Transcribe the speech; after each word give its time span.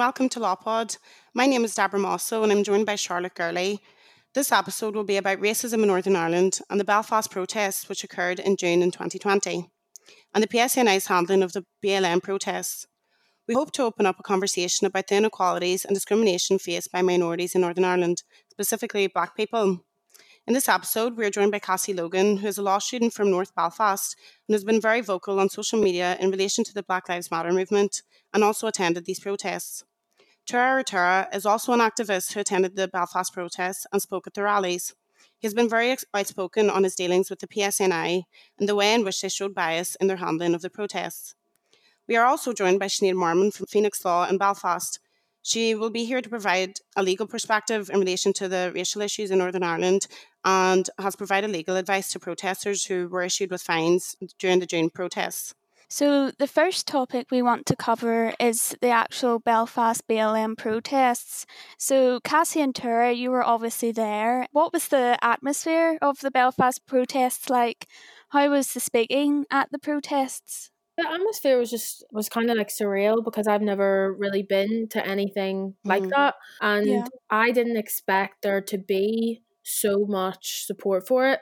Welcome 0.00 0.30
to 0.30 0.40
LawPod. 0.40 0.96
My 1.34 1.44
name 1.44 1.62
is 1.62 1.74
Deborah 1.74 2.00
Mosso 2.00 2.42
and 2.42 2.50
I'm 2.50 2.64
joined 2.64 2.86
by 2.86 2.94
Charlotte 2.94 3.34
Gurley. 3.34 3.82
This 4.32 4.50
episode 4.50 4.94
will 4.94 5.04
be 5.04 5.18
about 5.18 5.42
racism 5.42 5.82
in 5.82 5.88
Northern 5.88 6.16
Ireland 6.16 6.58
and 6.70 6.80
the 6.80 6.86
Belfast 6.86 7.30
protests 7.30 7.86
which 7.86 8.02
occurred 8.02 8.38
in 8.38 8.56
June 8.56 8.80
in 8.80 8.92
2020 8.92 9.68
and 10.32 10.42
the 10.42 10.48
PSNI's 10.48 11.08
handling 11.08 11.42
of 11.42 11.52
the 11.52 11.66
BLM 11.84 12.22
protests. 12.22 12.86
We 13.46 13.52
hope 13.52 13.72
to 13.72 13.82
open 13.82 14.06
up 14.06 14.16
a 14.18 14.22
conversation 14.22 14.86
about 14.86 15.08
the 15.08 15.16
inequalities 15.16 15.84
and 15.84 15.94
discrimination 15.94 16.58
faced 16.58 16.90
by 16.90 17.02
minorities 17.02 17.54
in 17.54 17.60
Northern 17.60 17.84
Ireland, 17.84 18.22
specifically 18.50 19.06
Black 19.06 19.36
people. 19.36 19.84
In 20.46 20.54
this 20.54 20.70
episode, 20.70 21.18
we 21.18 21.26
are 21.26 21.30
joined 21.30 21.52
by 21.52 21.58
Cassie 21.58 21.92
Logan, 21.92 22.38
who 22.38 22.46
is 22.46 22.56
a 22.56 22.62
law 22.62 22.78
student 22.78 23.12
from 23.12 23.30
North 23.30 23.54
Belfast 23.54 24.16
and 24.48 24.54
has 24.54 24.64
been 24.64 24.80
very 24.80 25.02
vocal 25.02 25.38
on 25.38 25.50
social 25.50 25.78
media 25.78 26.16
in 26.18 26.30
relation 26.30 26.64
to 26.64 26.72
the 26.72 26.82
Black 26.82 27.06
Lives 27.10 27.30
Matter 27.30 27.52
movement 27.52 28.00
and 28.32 28.42
also 28.42 28.66
attended 28.66 29.04
these 29.04 29.20
protests. 29.20 29.84
Ratura 30.58 31.34
is 31.34 31.46
also 31.46 31.72
an 31.72 31.80
activist 31.80 32.32
who 32.32 32.40
attended 32.40 32.76
the 32.76 32.88
Belfast 32.88 33.32
protests 33.32 33.86
and 33.92 34.00
spoke 34.00 34.26
at 34.26 34.34
the 34.34 34.42
rallies. 34.42 34.94
He 35.38 35.46
has 35.46 35.54
been 35.54 35.68
very 35.68 35.96
outspoken 36.14 36.68
on 36.68 36.84
his 36.84 36.94
dealings 36.94 37.30
with 37.30 37.38
the 37.38 37.48
PSNI 37.48 38.22
and 38.58 38.68
the 38.68 38.74
way 38.74 38.92
in 38.94 39.04
which 39.04 39.20
they 39.20 39.28
showed 39.28 39.54
bias 39.54 39.96
in 39.96 40.06
their 40.06 40.18
handling 40.18 40.54
of 40.54 40.62
the 40.62 40.70
protests. 40.70 41.34
We 42.08 42.16
are 42.16 42.26
also 42.26 42.52
joined 42.52 42.80
by 42.80 42.86
Sinead 42.86 43.14
Marmion 43.14 43.52
from 43.52 43.66
Phoenix 43.66 44.04
Law 44.04 44.28
in 44.28 44.38
Belfast. 44.38 44.98
She 45.42 45.74
will 45.74 45.90
be 45.90 46.04
here 46.04 46.20
to 46.20 46.28
provide 46.28 46.74
a 46.96 47.02
legal 47.02 47.26
perspective 47.26 47.88
in 47.88 48.00
relation 48.00 48.32
to 48.34 48.48
the 48.48 48.72
racial 48.74 49.00
issues 49.00 49.30
in 49.30 49.38
Northern 49.38 49.62
Ireland 49.62 50.06
and 50.44 50.90
has 50.98 51.16
provided 51.16 51.50
legal 51.50 51.76
advice 51.76 52.10
to 52.12 52.18
protesters 52.18 52.84
who 52.86 53.08
were 53.08 53.22
issued 53.22 53.50
with 53.50 53.62
fines 53.62 54.16
during 54.38 54.58
the 54.58 54.66
June 54.66 54.90
protests. 54.90 55.54
So, 55.92 56.30
the 56.30 56.46
first 56.46 56.86
topic 56.86 57.30
we 57.30 57.42
want 57.42 57.66
to 57.66 57.76
cover 57.76 58.32
is 58.38 58.76
the 58.80 58.88
actual 58.90 59.40
Belfast 59.40 60.06
BLM 60.06 60.54
protests. 60.56 61.44
So, 61.78 62.20
Cassie 62.20 62.60
and 62.62 62.74
Tura, 62.74 63.12
you 63.12 63.30
were 63.30 63.44
obviously 63.44 63.90
there. 63.92 64.46
What 64.52 64.72
was 64.72 64.88
the 64.88 65.18
atmosphere 65.20 65.98
of 66.00 66.20
the 66.20 66.30
Belfast 66.30 66.86
protests 66.86 67.50
like? 67.50 67.86
How 68.30 68.48
was 68.50 68.72
the 68.72 68.80
speaking 68.80 69.46
at 69.50 69.70
the 69.72 69.78
protests? 69.80 70.70
the 70.96 71.08
atmosphere 71.08 71.58
was 71.58 71.70
just 71.70 72.04
was 72.12 72.28
kind 72.28 72.50
of 72.50 72.56
like 72.56 72.68
surreal 72.68 73.24
because 73.24 73.46
I've 73.46 73.62
never 73.62 74.14
really 74.14 74.42
been 74.42 74.88
to 74.88 75.04
anything 75.06 75.76
like 75.84 76.02
Mhm. 76.02 76.10
that 76.14 76.34
and 76.60 76.86
Yeah. 76.88 77.08
I 77.30 77.52
didn't 77.52 77.76
expect 77.76 78.42
there 78.42 78.60
to 78.62 78.78
be 78.78 79.42
so 79.62 80.04
much 80.06 80.64
support 80.66 81.06
for 81.06 81.26
it. 81.28 81.40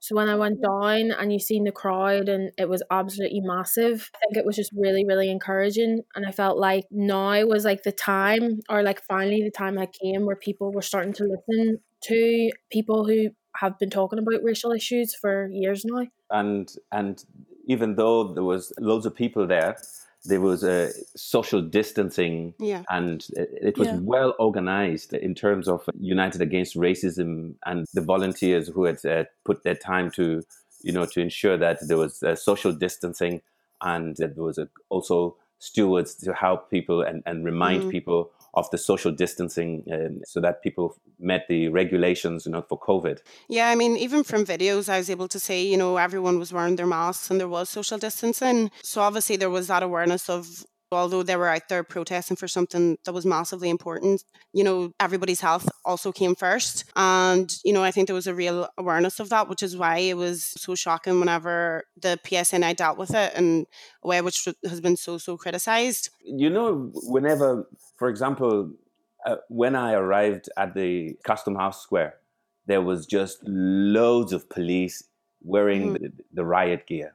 So 0.00 0.16
when 0.16 0.28
I 0.28 0.34
went 0.34 0.60
mm-hmm. 0.60 1.10
down 1.10 1.18
and 1.18 1.32
you 1.32 1.38
seen 1.38 1.64
the 1.64 1.72
crowd 1.72 2.28
and 2.28 2.50
it 2.58 2.68
was 2.68 2.82
absolutely 2.90 3.40
massive, 3.42 4.10
I 4.14 4.18
think 4.26 4.38
it 4.38 4.46
was 4.46 4.56
just 4.56 4.72
really, 4.74 5.04
really 5.06 5.30
encouraging. 5.30 6.02
And 6.14 6.26
I 6.26 6.32
felt 6.32 6.58
like 6.58 6.86
now 6.90 7.44
was 7.44 7.64
like 7.64 7.82
the 7.82 7.92
time 7.92 8.60
or 8.68 8.82
like 8.82 9.02
finally 9.02 9.42
the 9.42 9.50
time 9.50 9.76
that 9.76 9.92
came 9.92 10.26
where 10.26 10.36
people 10.36 10.72
were 10.72 10.82
starting 10.82 11.12
to 11.14 11.24
listen 11.24 11.80
to 12.04 12.50
people 12.70 13.06
who 13.06 13.30
have 13.56 13.78
been 13.78 13.90
talking 13.90 14.18
about 14.18 14.42
racial 14.42 14.72
issues 14.72 15.14
for 15.14 15.48
years 15.52 15.84
now. 15.84 16.06
and 16.30 16.74
and 16.92 17.24
even 17.66 17.94
though 17.94 18.32
there 18.32 18.42
was 18.42 18.72
loads 18.78 19.06
of 19.06 19.14
people 19.14 19.46
there, 19.46 19.76
there 20.24 20.40
was 20.40 20.62
a 20.62 20.90
social 21.16 21.62
distancing, 21.62 22.54
Yeah. 22.58 22.82
and 22.90 23.26
it, 23.32 23.78
was 23.78 23.88
Yeah. 23.88 23.98
well 24.02 24.34
organized 24.38 25.12
in 25.14 25.34
terms 25.34 25.66
of 25.68 25.88
United 25.98 26.40
Against 26.42 26.76
Racism 26.76 27.54
and 27.64 27.86
the 27.94 28.02
volunteers 28.02 28.68
who 28.68 28.84
had 28.84 29.04
uh, 29.06 29.24
put 29.44 29.62
their 29.62 29.74
time 29.76 30.10
to, 30.12 30.42
you 30.82 30.92
know, 30.92 31.06
to 31.06 31.20
ensure 31.20 31.56
that 31.56 31.78
there 31.88 31.96
was 31.96 32.22
uh, 32.22 32.36
social 32.36 32.72
distancing 32.72 33.40
and 33.80 34.16
that 34.18 34.34
there 34.34 34.44
was 34.44 34.58
a, 34.58 34.68
also 34.90 35.36
stewards 35.58 36.14
to 36.16 36.32
help 36.34 36.70
people 36.70 37.00
and, 37.02 37.22
and 37.26 37.44
remind 37.44 37.84
Mhm. 37.84 37.90
people 37.90 38.30
of 38.54 38.70
the 38.70 38.78
social 38.78 39.12
distancing 39.12 39.84
um, 39.92 40.20
so 40.24 40.40
that 40.40 40.62
people 40.62 40.96
met 41.18 41.46
the 41.48 41.68
regulations, 41.68 42.46
you 42.46 42.52
know, 42.52 42.62
for 42.62 42.78
COVID. 42.78 43.18
Yeah, 43.48 43.68
I 43.68 43.74
mean, 43.74 43.96
even 43.96 44.24
from 44.24 44.44
videos, 44.44 44.88
I 44.88 44.98
was 44.98 45.10
able 45.10 45.28
to 45.28 45.38
see, 45.38 45.70
you 45.70 45.76
know, 45.76 45.96
everyone 45.96 46.38
was 46.38 46.52
wearing 46.52 46.76
their 46.76 46.86
masks 46.86 47.30
and 47.30 47.38
there 47.38 47.48
was 47.48 47.68
social 47.68 47.98
distancing. 47.98 48.70
So 48.82 49.02
obviously, 49.02 49.36
there 49.36 49.50
was 49.50 49.68
that 49.68 49.82
awareness 49.82 50.28
of, 50.28 50.64
although 50.92 51.22
they 51.22 51.36
were 51.36 51.48
out 51.48 51.68
there 51.68 51.84
protesting 51.84 52.36
for 52.36 52.48
something 52.48 52.98
that 53.04 53.12
was 53.12 53.24
massively 53.24 53.70
important, 53.70 54.24
you 54.52 54.64
know, 54.64 54.92
everybody's 54.98 55.40
health 55.40 55.68
also 55.84 56.10
came 56.12 56.34
first. 56.34 56.84
And, 56.96 57.52
you 57.64 57.72
know, 57.72 57.82
I 57.84 57.90
think 57.90 58.06
there 58.08 58.14
was 58.14 58.26
a 58.26 58.34
real 58.34 58.68
awareness 58.76 59.20
of 59.20 59.28
that, 59.28 59.48
which 59.48 59.62
is 59.62 59.76
why 59.76 59.98
it 59.98 60.16
was 60.16 60.44
so 60.44 60.74
shocking 60.74 61.20
whenever 61.20 61.84
the 61.96 62.18
PSNI 62.24 62.74
dealt 62.76 62.98
with 62.98 63.14
it 63.14 63.34
in 63.34 63.66
a 64.02 64.08
way 64.08 64.20
which 64.20 64.48
has 64.64 64.80
been 64.80 64.96
so, 64.96 65.18
so 65.18 65.36
criticized. 65.36 66.10
you 66.24 66.50
know, 66.50 66.90
whenever, 67.04 67.68
for 67.96 68.08
example, 68.08 68.72
uh, 69.26 69.36
when 69.48 69.76
I 69.76 69.92
arrived 69.92 70.48
at 70.56 70.74
the 70.74 71.16
Custom 71.24 71.54
House 71.54 71.82
Square, 71.82 72.14
there 72.66 72.82
was 72.82 73.06
just 73.06 73.38
loads 73.44 74.32
of 74.32 74.48
police 74.48 75.04
wearing 75.42 75.94
Mhm. 75.94 76.00
the, 76.00 76.12
the 76.32 76.44
riot 76.44 76.86
gear, 76.86 77.14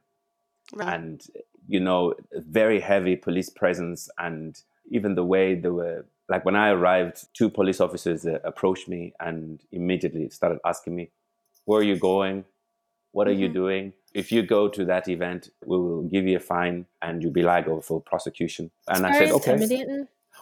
Right. 0.73 0.93
and 0.93 1.21
you 1.67 1.79
know, 1.79 2.13
very 2.33 2.79
heavy 2.79 3.15
police 3.15 3.49
presence, 3.49 4.09
and 4.17 4.61
even 4.91 5.15
the 5.15 5.23
way 5.23 5.55
they 5.55 5.69
were. 5.69 6.05
Like 6.27 6.45
when 6.45 6.55
I 6.55 6.69
arrived, 6.69 7.27
two 7.33 7.49
police 7.49 7.79
officers 7.79 8.25
uh, 8.25 8.39
approached 8.43 8.87
me 8.87 9.13
and 9.19 9.61
immediately 9.71 10.29
started 10.29 10.59
asking 10.65 10.95
me, 10.95 11.11
"Where 11.65 11.79
are 11.79 11.83
you 11.83 11.97
going? 11.97 12.45
What 13.11 13.27
are 13.27 13.33
you 13.33 13.49
Mhm. 13.49 13.53
doing? 13.53 13.93
If 14.13 14.31
you 14.31 14.41
go 14.43 14.67
to 14.69 14.85
that 14.85 15.07
event, 15.07 15.49
we 15.65 15.77
will 15.77 16.03
give 16.03 16.25
you 16.27 16.37
a 16.37 16.39
fine 16.39 16.85
and 17.01 17.21
you'll 17.21 17.31
be 17.31 17.43
liable 17.43 17.81
for 17.81 18.01
prosecution." 18.01 18.71
And 18.87 19.05
It's 19.05 19.15
I 19.15 19.19
said, 19.19 19.31
"Okay." 19.31 19.57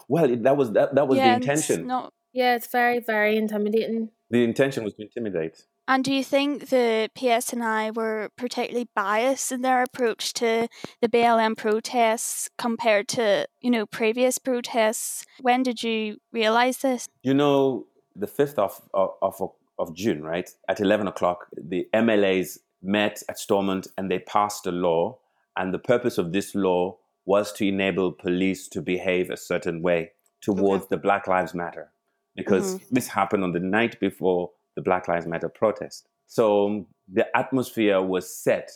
Well, 0.07 0.25
it, 0.31 0.43
that 0.43 0.57
was 0.57 0.71
that, 0.71 0.95
that 0.95 1.07
was 1.07 1.19
yeah, 1.19 1.29
the 1.29 1.33
intention. 1.35 1.87
Not, 1.87 2.11
Yeah, 2.33 2.55
it's 2.55 2.67
very, 2.67 2.99
very 2.99 3.37
intimidating. 3.37 4.09
The 4.33 4.43
intention 4.43 4.83
was 4.83 4.95
to 4.95 5.03
intimidate. 5.03 5.63
and 5.87 6.03
do 6.03 6.11
you 6.11 6.23
think 6.23 6.69
the 6.69 7.07
PSNI 7.15 7.95
were 7.95 8.29
particularly 8.35 8.89
biased 8.95 9.51
in 9.51 9.61
their 9.61 9.83
approach 9.83 10.33
to 10.33 10.67
the 11.01 11.07
BLM 11.07 11.55
protests 11.55 12.49
compared 12.57 13.07
to, 13.09 13.47
you 13.61 13.69
know, 13.69 13.85
previous 13.85 14.39
protests? 14.39 15.23
When 15.39 15.61
did 15.61 15.83
you 15.83 16.17
realise 16.31 16.77
this? 16.77 17.07
You 17.21 17.35
know, 17.35 17.85
the 18.15 18.25
fifth 18.25 18.57
of, 18.57 18.81
of 18.95 19.35
of 19.77 19.93
June, 19.93 20.23
right 20.23 20.49
at 20.67 20.79
eleven 20.79 21.07
o'clock, 21.07 21.45
the 21.55 21.87
MLAs 21.93 22.57
met 22.81 23.21
at 23.29 23.37
Stormont 23.37 23.85
and 23.99 24.09
they 24.09 24.17
passed 24.17 24.65
a 24.65 24.71
law, 24.71 25.19
and 25.55 25.71
the 25.71 25.85
purpose 25.93 26.17
of 26.17 26.31
this 26.31 26.55
law 26.55 26.97
was 27.25 27.53
to 27.53 27.67
enable 27.67 28.11
police 28.11 28.67
to 28.69 28.81
behave 28.81 29.29
a 29.29 29.37
certain 29.37 29.83
way 29.83 30.13
towards 30.41 30.87
the 30.87 30.97
Black 30.97 31.27
Lives 31.27 31.53
Matter, 31.53 31.92
because 32.35 32.75
mm-hmm. 32.75 32.95
this 32.95 33.07
happened 33.07 33.43
on 33.43 33.51
the 33.51 33.59
night 33.59 33.99
before 33.99 34.51
the 34.75 34.81
Black 34.81 35.07
Lives 35.07 35.27
Matter 35.27 35.49
protest. 35.49 36.07
So 36.27 36.67
um, 36.67 36.85
the 37.11 37.25
atmosphere 37.37 38.01
was 38.01 38.33
set. 38.33 38.71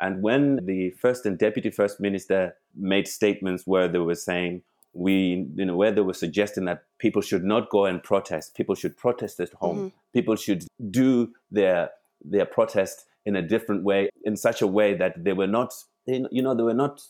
And 0.00 0.22
when 0.22 0.64
the 0.64 0.90
first 0.90 1.26
and 1.26 1.38
deputy 1.38 1.70
first 1.70 2.00
minister 2.00 2.54
made 2.76 3.08
statements 3.08 3.66
where 3.66 3.88
they 3.88 3.98
were 3.98 4.14
saying, 4.14 4.62
we, 4.92 5.46
you 5.54 5.64
know, 5.64 5.76
where 5.76 5.92
they 5.92 6.00
were 6.00 6.14
suggesting 6.14 6.64
that 6.66 6.84
people 6.98 7.22
should 7.22 7.44
not 7.44 7.70
go 7.70 7.84
and 7.86 8.02
protest, 8.02 8.54
people 8.56 8.74
should 8.74 8.96
protest 8.96 9.40
at 9.40 9.52
home, 9.54 9.78
mm-hmm. 9.78 9.88
people 10.12 10.36
should 10.36 10.64
do 10.90 11.32
their 11.50 11.90
their 12.24 12.46
protest 12.46 13.06
in 13.24 13.36
a 13.36 13.42
different 13.42 13.84
way, 13.84 14.08
in 14.24 14.36
such 14.36 14.62
a 14.62 14.66
way 14.66 14.94
that 14.94 15.22
they 15.22 15.32
were 15.32 15.46
not, 15.46 15.72
you 16.06 16.42
know, 16.42 16.54
they 16.54 16.62
were 16.62 16.74
not 16.74 17.02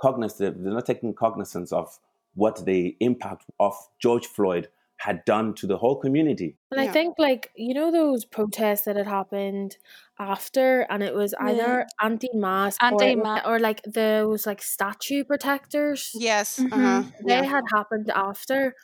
cognizant, 0.00 0.62
they're 0.62 0.72
not 0.72 0.86
taking 0.86 1.12
cognizance 1.12 1.72
of 1.72 1.98
what 2.34 2.64
the 2.64 2.96
impact 3.00 3.44
of 3.60 3.74
George 3.98 4.26
Floyd 4.26 4.68
had 4.98 5.24
done 5.24 5.54
to 5.56 5.66
the 5.66 5.78
whole 5.78 5.96
community. 6.00 6.56
And 6.70 6.80
I 6.80 6.86
Yeah. 6.86 6.92
think, 6.92 7.14
like, 7.18 7.52
you 7.54 7.72
know, 7.74 7.92
those 7.92 8.24
protests 8.24 8.82
that 8.82 8.96
had 8.96 9.06
happened 9.06 9.76
after, 10.18 10.80
and 10.90 11.02
it 11.02 11.14
was 11.14 11.34
either 11.34 11.86
anti 12.00 12.28
mask 12.34 12.80
Anti-ma- 12.80 13.42
or, 13.44 13.44
or 13.44 13.58
like 13.60 13.82
those 13.84 14.46
like 14.46 14.60
statue 14.62 15.24
protectors. 15.24 16.10
Yes. 16.14 16.58
Mhm. 16.58 16.72
Uh-huh. 16.72 17.10
They 17.26 17.34
Yeah. 17.34 17.44
had 17.44 17.62
happened 17.74 18.10
after. 18.14 18.74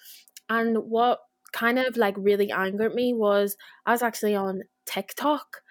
And 0.51 0.79
what 0.91 1.21
kind 1.53 1.79
of 1.79 1.97
like 1.97 2.17
really 2.19 2.51
angered 2.53 2.95
me 2.95 3.15
was 3.15 3.57
I 3.87 3.93
was 3.93 4.03
actually 4.03 4.37
on 4.37 4.63
TikTok 4.87 5.63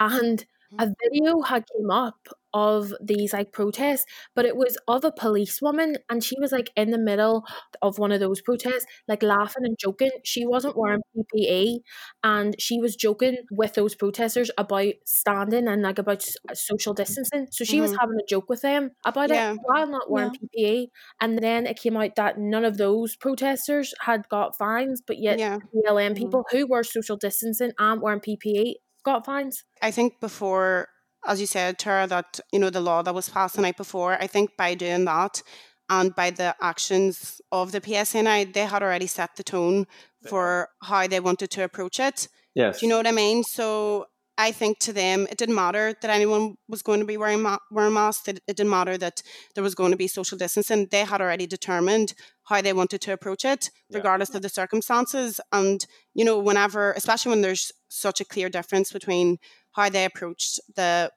and 0.00 0.44
a 0.78 0.88
video 1.04 1.42
had 1.42 1.64
came 1.76 1.90
up 1.90 2.28
of 2.54 2.92
these 3.02 3.32
like 3.32 3.52
protests, 3.52 4.04
but 4.34 4.44
it 4.44 4.56
was 4.56 4.76
of 4.88 5.04
a 5.04 5.12
policewoman 5.12 5.96
and 6.08 6.22
she 6.22 6.36
was 6.40 6.52
like 6.52 6.70
in 6.76 6.90
the 6.90 6.98
middle 6.98 7.44
of 7.82 7.98
one 7.98 8.12
of 8.12 8.20
those 8.20 8.40
protests, 8.40 8.86
like 9.06 9.22
laughing 9.22 9.64
and 9.64 9.76
joking. 9.78 10.10
She 10.24 10.46
wasn't 10.46 10.76
wearing 10.76 11.00
PPE 11.16 11.78
and 12.24 12.54
she 12.58 12.78
was 12.78 12.96
joking 12.96 13.38
with 13.50 13.74
those 13.74 13.94
protesters 13.94 14.50
about 14.58 14.94
standing 15.04 15.68
and 15.68 15.82
like 15.82 15.98
about 15.98 16.24
social 16.54 16.94
distancing. 16.94 17.48
So 17.50 17.64
she 17.64 17.74
mm-hmm. 17.74 17.82
was 17.82 17.96
having 17.98 18.16
a 18.20 18.26
joke 18.28 18.48
with 18.48 18.62
them 18.62 18.90
about 19.04 19.30
yeah. 19.30 19.52
it 19.52 19.58
while 19.62 19.86
not 19.86 20.10
wearing 20.10 20.32
yeah. 20.52 20.68
PPE. 20.68 20.86
And 21.20 21.38
then 21.38 21.66
it 21.66 21.78
came 21.78 21.96
out 21.96 22.16
that 22.16 22.38
none 22.38 22.64
of 22.64 22.78
those 22.78 23.16
protesters 23.16 23.94
had 24.00 24.28
got 24.28 24.56
fines, 24.56 25.02
but 25.06 25.18
yet 25.18 25.38
yeah. 25.38 25.58
BLM 25.74 26.12
mm-hmm. 26.12 26.14
people 26.14 26.44
who 26.50 26.66
were 26.66 26.82
social 26.82 27.16
distancing 27.16 27.72
and 27.78 28.00
wearing 28.00 28.20
PPE 28.20 28.74
got 29.04 29.24
fines. 29.24 29.64
I 29.82 29.90
think 29.90 30.20
before 30.20 30.88
as 31.26 31.40
you 31.40 31.46
said, 31.46 31.78
Tara, 31.78 32.06
that 32.06 32.40
you 32.52 32.58
know 32.58 32.70
the 32.70 32.80
law 32.80 33.02
that 33.02 33.14
was 33.14 33.28
passed 33.28 33.56
the 33.56 33.62
night 33.62 33.76
before. 33.76 34.14
I 34.20 34.26
think 34.26 34.56
by 34.56 34.74
doing 34.74 35.04
that 35.04 35.42
and 35.90 36.14
by 36.14 36.30
the 36.30 36.54
actions 36.60 37.40
of 37.50 37.72
the 37.72 37.80
PSNI, 37.80 38.52
they 38.52 38.66
had 38.66 38.82
already 38.82 39.06
set 39.06 39.36
the 39.36 39.42
tone 39.42 39.86
for 40.28 40.68
how 40.82 41.06
they 41.06 41.20
wanted 41.20 41.50
to 41.52 41.64
approach 41.64 41.98
it. 41.98 42.28
Yes. 42.54 42.80
Do 42.80 42.86
you 42.86 42.90
know 42.90 42.96
what 42.96 43.06
I 43.06 43.12
mean? 43.12 43.42
So 43.44 44.06
I 44.36 44.52
think 44.52 44.78
to 44.80 44.92
them, 44.92 45.26
it 45.30 45.36
didn't 45.36 45.56
matter 45.56 45.94
that 46.00 46.10
anyone 46.10 46.54
was 46.68 46.82
going 46.82 47.00
to 47.00 47.06
be 47.06 47.16
wearing 47.16 47.42
ma- 47.42 47.58
wearing 47.72 47.94
masks. 47.94 48.28
It, 48.28 48.40
it 48.46 48.56
didn't 48.56 48.70
matter 48.70 48.96
that 48.96 49.20
there 49.54 49.64
was 49.64 49.74
going 49.74 49.90
to 49.90 49.96
be 49.96 50.06
social 50.06 50.38
distancing. 50.38 50.86
They 50.90 51.04
had 51.04 51.20
already 51.20 51.46
determined 51.46 52.14
how 52.44 52.62
they 52.62 52.72
wanted 52.72 53.00
to 53.02 53.12
approach 53.12 53.44
it, 53.44 53.70
regardless 53.92 54.30
yeah. 54.30 54.36
of 54.36 54.42
the 54.42 54.48
circumstances. 54.48 55.40
And 55.52 55.84
you 56.14 56.24
know, 56.24 56.38
whenever, 56.38 56.92
especially 56.92 57.30
when 57.30 57.40
there's 57.40 57.72
such 57.88 58.20
a 58.20 58.24
clear 58.24 58.48
difference 58.48 58.92
between 58.92 59.38
how 59.78 59.88
they 59.88 60.04
approached 60.04 60.60
the 60.74 61.10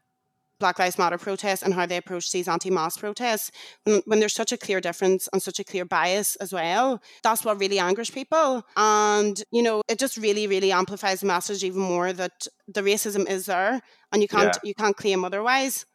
Black 0.60 0.78
Lives 0.78 0.98
Matter 0.98 1.18
protests 1.18 1.64
and 1.64 1.74
how 1.74 1.86
they 1.88 1.98
approach 1.98 2.32
these 2.32 2.48
anti-mask 2.48 3.00
protests, 3.00 3.52
when, 3.84 4.02
when 4.06 4.20
there's 4.20 4.36
such 4.36 4.52
a 4.52 4.58
clear 4.58 4.80
difference 4.80 5.28
and 5.34 5.42
such 5.42 5.60
a 5.60 5.64
clear 5.64 5.84
bias 5.84 6.36
as 6.38 6.54
well, 6.54 7.02
that's 7.24 7.44
what 7.44 7.60
really 7.60 7.80
angers 7.80 8.12
people. 8.12 8.64
And, 8.78 9.44
you 9.52 9.64
know, 9.64 9.82
it 9.90 9.98
just 10.00 10.18
really, 10.18 10.46
really 10.48 10.72
amplifies 10.72 11.22
the 11.22 11.26
message 11.26 11.64
even 11.64 11.82
more 11.82 12.14
that 12.14 12.48
the 12.68 12.82
racism 12.82 13.28
is 13.28 13.48
there 13.48 13.82
and 14.12 14.22
you 14.22 14.28
can't 14.28 14.56
yeah. 14.64 14.68
you 14.70 14.76
can't 14.76 14.96
claim 14.96 15.26
otherwise. 15.26 15.86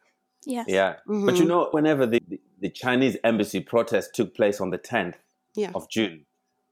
Yes. 0.45 0.65
Yeah. 0.67 0.95
Mm-hmm. 1.07 1.25
But 1.25 1.35
you 1.35 1.41
mm-hmm. 1.41 1.49
know, 1.49 1.69
whenever 1.71 2.05
the, 2.05 2.21
the, 2.27 2.39
the, 2.59 2.69
Chinese 2.69 3.17
embassy 3.23 3.61
protest 3.61 4.13
took 4.13 4.35
place 4.35 4.61
on 4.61 4.69
the 4.69 4.77
10th 4.77 5.15
yeah. 5.55 5.71
of 5.73 5.89
June, 5.89 6.25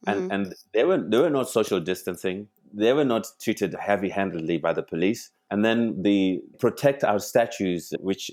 and, 0.05 0.19
mm-hmm. 0.19 0.31
and 0.31 0.55
they 0.73 0.83
were 0.83 0.97
they 0.97 1.17
were 1.17 1.29
not 1.29 1.49
social 1.49 1.79
distancing. 1.79 2.47
They 2.77 2.93
were 2.93 3.05
not 3.05 3.27
treated 3.41 3.75
heavy 3.79 4.09
handedly 4.09 4.57
by 4.57 4.73
the 4.73 4.83
police. 4.83 5.31
And 5.49 5.63
then 5.63 6.01
the 6.01 6.41
protect 6.59 7.03
our 7.03 7.19
statues, 7.19 7.93
which 7.99 8.31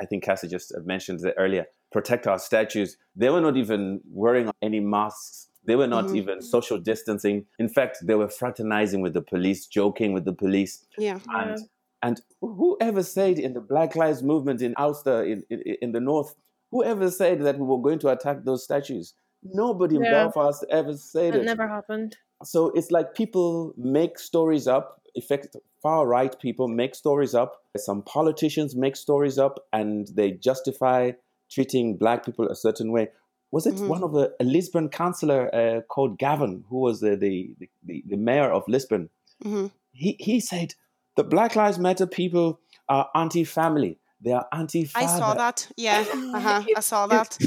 I 0.00 0.04
think 0.06 0.24
Cassie 0.24 0.48
just 0.48 0.74
mentioned 0.84 1.20
earlier, 1.36 1.66
protect 1.92 2.26
our 2.26 2.38
statues. 2.38 2.96
They 3.14 3.30
were 3.30 3.40
not 3.40 3.56
even 3.56 4.00
wearing 4.10 4.50
any 4.62 4.80
masks. 4.80 5.48
They 5.64 5.76
were 5.76 5.86
not 5.86 6.06
mm-hmm. 6.06 6.16
even 6.16 6.42
social 6.42 6.78
distancing. 6.78 7.46
In 7.58 7.68
fact, 7.68 7.98
they 8.02 8.14
were 8.14 8.28
fraternizing 8.28 9.00
with 9.02 9.14
the 9.14 9.22
police, 9.22 9.66
joking 9.66 10.12
with 10.12 10.24
the 10.24 10.32
police. 10.32 10.84
Yeah. 10.96 11.18
And, 11.28 11.58
and 12.02 12.20
whoever 12.40 13.02
said 13.02 13.38
in 13.38 13.52
the 13.52 13.60
Black 13.60 13.96
Lives 13.96 14.22
Movement 14.22 14.62
in 14.62 14.74
Ulster, 14.78 15.24
in, 15.24 15.42
in, 15.50 15.60
in 15.82 15.92
the 15.92 16.00
North, 16.00 16.34
whoever 16.70 17.10
said 17.10 17.42
that 17.42 17.58
we 17.58 17.66
were 17.66 17.80
going 17.80 17.98
to 18.00 18.08
attack 18.08 18.44
those 18.44 18.64
statues? 18.64 19.14
Nobody 19.42 19.96
in 19.96 20.02
Belfast 20.02 20.64
ever 20.70 20.96
said 20.96 21.34
it. 21.34 21.42
It 21.42 21.44
never 21.44 21.68
happened. 21.68 22.16
So 22.44 22.70
it's 22.70 22.90
like 22.90 23.14
people 23.14 23.72
make 23.76 24.18
stories 24.18 24.66
up 24.66 25.00
effect 25.16 25.56
far 25.82 26.06
right 26.06 26.38
people 26.40 26.68
make 26.68 26.94
stories 26.94 27.34
up. 27.34 27.62
Some 27.76 28.02
politicians 28.02 28.74
make 28.74 28.96
stories 28.96 29.38
up 29.38 29.64
and 29.72 30.08
they 30.08 30.32
justify 30.32 31.12
treating 31.50 31.96
black 31.96 32.24
people 32.24 32.48
a 32.48 32.56
certain 32.56 32.92
way. 32.92 33.08
Was 33.52 33.66
it 33.66 33.74
mm-hmm. 33.74 33.88
one 33.88 34.02
of 34.02 34.12
the 34.12 34.34
a 34.40 34.44
Lisburn 34.44 34.88
councillor 34.88 35.54
uh, 35.54 35.80
called 35.82 36.18
Gavin, 36.18 36.64
who 36.68 36.80
was 36.80 37.00
the 37.00 37.16
the, 37.16 37.54
the, 37.84 38.02
the 38.06 38.16
mayor 38.16 38.50
of 38.50 38.64
Lisburn? 38.68 39.08
Mm-hmm. 39.44 39.66
He 39.92 40.16
he 40.18 40.40
said 40.40 40.74
the 41.16 41.24
Black 41.24 41.56
Lives 41.56 41.78
Matter 41.78 42.06
people 42.06 42.60
are 42.88 43.08
anti-family. 43.14 43.98
They 44.20 44.32
are 44.32 44.46
anti-father. 44.52 45.06
I 45.06 45.18
saw 45.18 45.34
that. 45.34 45.68
Yeah, 45.76 46.04
uh-huh. 46.34 46.64
I 46.76 46.80
saw 46.80 47.06
that. 47.06 47.38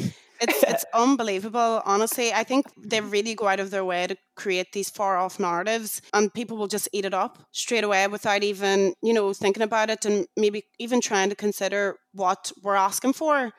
It's 0.41 0.63
it's 0.63 0.85
unbelievable, 0.93 1.81
honestly. 1.85 2.33
I 2.33 2.43
think 2.43 2.65
they 2.77 3.01
really 3.01 3.35
go 3.35 3.47
out 3.47 3.59
of 3.59 3.71
their 3.71 3.85
way 3.85 4.07
to 4.07 4.15
create 4.35 4.71
these 4.73 4.89
far 4.89 5.17
off 5.17 5.39
narratives 5.39 6.01
and 6.13 6.33
people 6.33 6.57
will 6.57 6.67
just 6.67 6.87
eat 6.93 7.05
it 7.05 7.13
up 7.13 7.39
straight 7.51 7.83
away 7.83 8.07
without 8.07 8.43
even, 8.43 8.93
you 9.01 9.13
know, 9.13 9.33
thinking 9.33 9.63
about 9.63 9.89
it 9.89 10.05
and 10.05 10.27
maybe 10.37 10.63
even 10.79 11.01
trying 11.01 11.29
to 11.29 11.35
consider 11.35 11.97
what 12.13 12.51
we're 12.63 12.75
asking 12.75 13.13
for. 13.13 13.51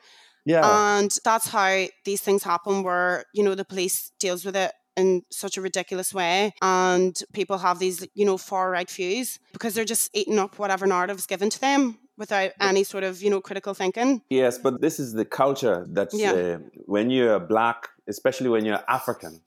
Yeah. 0.46 0.98
And 0.98 1.16
that's 1.24 1.48
how 1.48 1.86
these 2.04 2.22
things 2.22 2.42
happen 2.42 2.82
where, 2.82 3.24
you 3.34 3.42
know, 3.42 3.54
the 3.54 3.64
police 3.64 4.10
deals 4.18 4.44
with 4.44 4.56
it 4.56 4.72
in 4.96 5.22
such 5.30 5.56
a 5.56 5.60
ridiculous 5.60 6.12
way 6.12 6.52
and 6.62 7.22
people 7.32 7.58
have 7.58 7.78
these 7.78 8.06
you 8.14 8.24
know 8.24 8.36
far 8.36 8.70
right 8.70 8.90
views 8.90 9.38
because 9.52 9.72
they're 9.72 9.84
just 9.84 10.10
eating 10.14 10.38
up 10.38 10.58
whatever 10.58 10.84
narrative 10.86 11.16
is 11.16 11.26
given 11.26 11.48
to 11.48 11.60
them 11.60 11.96
without 12.20 12.50
any 12.60 12.84
sort 12.84 13.02
of 13.02 13.20
you 13.22 13.30
know 13.30 13.40
critical 13.40 13.74
thinking 13.74 14.22
yes 14.28 14.58
but 14.58 14.80
this 14.80 15.00
is 15.00 15.14
the 15.14 15.24
culture 15.24 15.86
that 15.88 16.10
yeah. 16.12 16.32
uh, 16.32 16.58
when 16.84 17.10
you're 17.10 17.40
black 17.40 17.88
especially 18.06 18.48
when 18.48 18.64
you're 18.64 18.84
african 18.86 19.40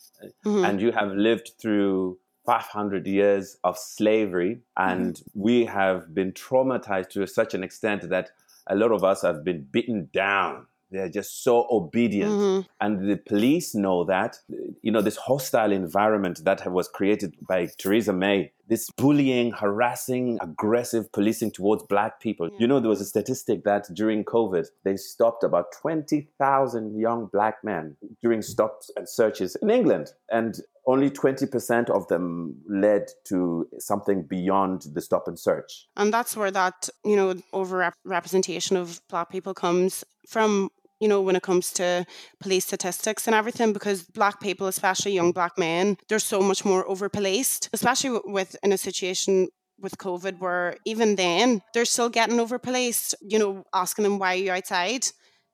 mm-hmm. 0.46 0.66
and 0.66 0.81
you 0.81 0.92
have 0.92 1.12
lived 1.12 1.52
through 1.62 2.18
500 2.46 3.08
years 3.08 3.58
of 3.64 3.78
slavery 3.78 4.60
and 4.75 5.14
mm-hmm. 5.14 5.42
we 5.42 5.66
have 5.66 6.14
been 6.14 6.34
traumatized 6.34 7.10
to 7.10 7.25
such 7.28 7.54
an 7.54 7.64
extent 7.64 8.10
that 8.10 8.31
a 8.68 8.76
lot 8.76 8.92
of 8.92 9.04
us 9.04 9.22
have 9.22 9.44
been 9.46 9.68
beaten 9.72 10.10
down 10.12 10.66
they're 10.94 11.10
just 11.10 11.44
so 11.44 11.68
obedient. 11.72 12.31
Mm-hmm. 12.31 12.68
And 12.80 13.10
the 13.10 13.18
police 13.18 13.74
know 13.74 14.04
that. 14.06 14.38
You 14.84 14.92
know, 14.92 15.02
this 15.02 15.18
hostile 15.18 15.72
environment 15.72 16.46
that 16.46 16.72
was 16.72 16.88
created 16.88 17.36
by 17.50 17.68
Theresa 17.80 18.14
May, 18.14 18.52
this 18.68 18.89
bullying, 18.98 19.51
harassing, 19.51 20.38
aggressive 20.42 21.12
policing 21.12 21.51
towards 21.51 21.83
black 21.83 22.19
people. 22.21 22.50
Yeah. 22.51 22.57
You 22.60 22.68
know, 22.68 22.80
there 22.80 22.89
was 22.89 23.01
a 23.01 23.06
statistic 23.06 23.63
that 23.65 23.88
during 23.94 24.24
COVID, 24.24 24.68
they 24.83 24.98
stopped 24.98 25.44
about 25.44 25.71
20,000 25.81 27.00
young 27.00 27.27
black 27.31 27.63
men 27.63 27.98
during 28.21 28.42
stops 28.42 28.89
and 28.95 29.07
searches 29.07 29.56
in 29.62 29.69
England. 29.69 30.12
And 30.31 30.60
only 30.86 31.10
20% 31.10 31.89
of 31.89 32.07
them 32.07 32.56
led 32.68 33.07
to 33.25 33.68
something 33.80 34.24
beyond 34.24 34.88
the 34.94 35.01
stop 35.01 35.27
and 35.27 35.39
search. 35.39 35.88
And 35.95 36.13
that's 36.13 36.36
where 36.36 36.51
that, 36.51 36.89
you 37.06 37.16
know, 37.16 37.36
over 37.54 37.94
representation 38.04 38.75
of 38.75 39.01
black 39.09 39.30
people 39.30 39.54
comes 39.54 40.04
from 40.27 40.69
you 41.04 41.10
know, 41.10 41.22
when 41.22 41.36
it 41.36 41.44
comes 41.44 41.74
to 41.74 42.06
police 42.40 42.66
statistics 42.66 43.28
and 43.28 43.36
everything, 43.36 43.74
because 43.74 44.04
black 44.04 44.40
people, 44.40 44.68
especially 44.68 45.12
young 45.12 45.34
black 45.34 45.58
men, 45.58 45.98
they're 46.08 46.18
so 46.18 46.42
much 46.42 46.64
more 46.64 46.88
over 46.88 47.10
policed, 47.10 47.69
especially 47.74 48.22
with 48.24 48.56
in 48.64 48.72
a 48.72 48.78
situation 48.78 49.50
with 49.81 49.98
COVID 49.98 50.40
where 50.40 50.78
even 50.86 51.18
then 51.18 51.62
they're 51.74 51.83
still 51.83 52.07
getting 52.07 52.40
over 52.40 52.57
policed, 52.57 53.16
you 53.22 53.38
know, 53.38 53.66
asking 53.74 54.04
them 54.04 54.18
why 54.18 54.36
are 54.36 54.38
you 54.38 54.52
outside. 54.52 55.02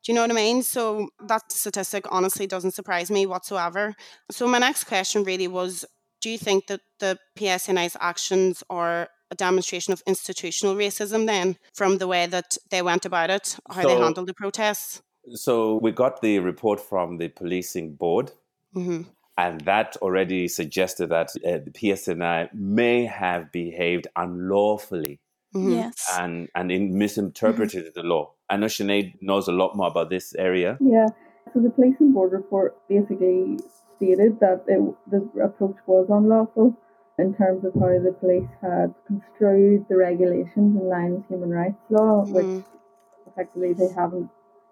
Do 0.04 0.12
you 0.12 0.14
know 0.14 0.22
what 0.22 0.30
I 0.30 0.36
mean? 0.36 0.62
So 0.62 1.10
that 1.28 1.52
statistic 1.52 2.06
honestly 2.12 2.46
doesn't 2.46 2.76
surprise 2.76 3.10
me 3.10 3.26
whatsoever. 3.26 3.96
So 4.30 4.48
my 4.48 4.60
next 4.60 4.84
question 4.84 5.24
really 5.24 5.48
was 5.48 5.84
do 6.22 6.30
you 6.30 6.38
think 6.38 6.68
that 6.68 6.82
the 7.00 7.18
PSNI's 7.40 7.98
actions 8.00 8.64
are 8.70 9.08
a 9.32 9.36
demonstration 9.36 9.94
of 9.94 10.04
institutional 10.06 10.76
racism 10.76 11.26
then 11.26 11.58
from 11.74 11.98
the 11.98 12.08
way 12.08 12.28
that 12.28 12.56
they 12.70 12.84
went 12.84 13.06
about 13.06 13.32
it, 13.32 13.58
how 13.68 13.82
so, 13.82 13.88
they 13.88 13.96
handled 13.96 14.28
the 14.28 14.34
protests? 14.36 15.02
So 15.36 15.78
we 15.78 15.92
got 15.92 16.22
the 16.22 16.40
report 16.40 16.80
from 16.80 17.18
the 17.18 17.30
policing 17.30 17.96
board, 17.96 18.32
mm-hmm. 18.76 19.04
and 19.38 19.62
that 19.62 19.98
already 19.98 20.48
suggested 20.48 21.08
that 21.08 21.30
uh, 21.46 21.60
the 21.64 21.72
PSNI 21.72 22.54
may 22.54 23.06
have 23.06 23.52
behaved 23.52 24.08
unlawfully. 24.16 25.20
Mm-hmm. 25.56 25.72
Yes. 25.72 26.08
And 26.18 26.48
and 26.56 26.72
in 26.72 26.98
misinterpreted 26.98 27.86
mm-hmm. 27.86 28.00
the 28.00 28.08
law. 28.08 28.34
I 28.50 28.58
know 28.58 28.68
Sinead 28.68 29.14
knows 29.22 29.48
a 29.48 29.52
lot 29.52 29.76
more 29.76 29.88
about 29.88 30.10
this 30.10 30.36
area. 30.36 30.78
Yeah. 30.80 31.08
So 31.54 31.60
the 31.60 31.70
policing 31.70 32.14
board 32.14 32.32
report 32.32 32.78
basically 32.88 33.58
stated 33.96 34.40
that 34.40 34.64
it, 34.68 34.80
the 35.10 35.44
approach 35.44 35.78
was 35.88 36.08
unlawful 36.10 36.78
in 37.18 37.36
terms 37.36 37.66
of 37.66 37.74
how 37.74 38.00
the 38.00 38.16
police 38.20 38.48
had 38.62 38.94
construed 39.08 39.86
the 39.90 39.98
regulations 39.98 40.80
in 40.80 40.88
line 40.88 41.16
with 41.16 41.28
human 41.28 41.50
rights 41.50 41.82
law, 41.90 42.24
which 42.26 42.46
mm-hmm. 42.46 43.30
effectively 43.30 43.74
they 43.74 43.90
haven't 43.94 44.30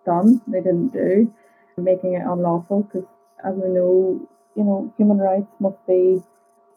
done, 0.07 0.41
they 0.47 0.61
didn't 0.63 0.93
do, 0.93 1.31
making 1.77 2.13
it 2.13 2.23
unlawful 2.25 2.83
because, 2.83 3.07
as 3.43 3.53
we 3.53 3.69
know, 3.69 4.27
you 4.55 4.63
know, 4.63 4.91
human 4.97 5.19
rights 5.19 5.51
must 5.59 5.77
be 5.85 6.23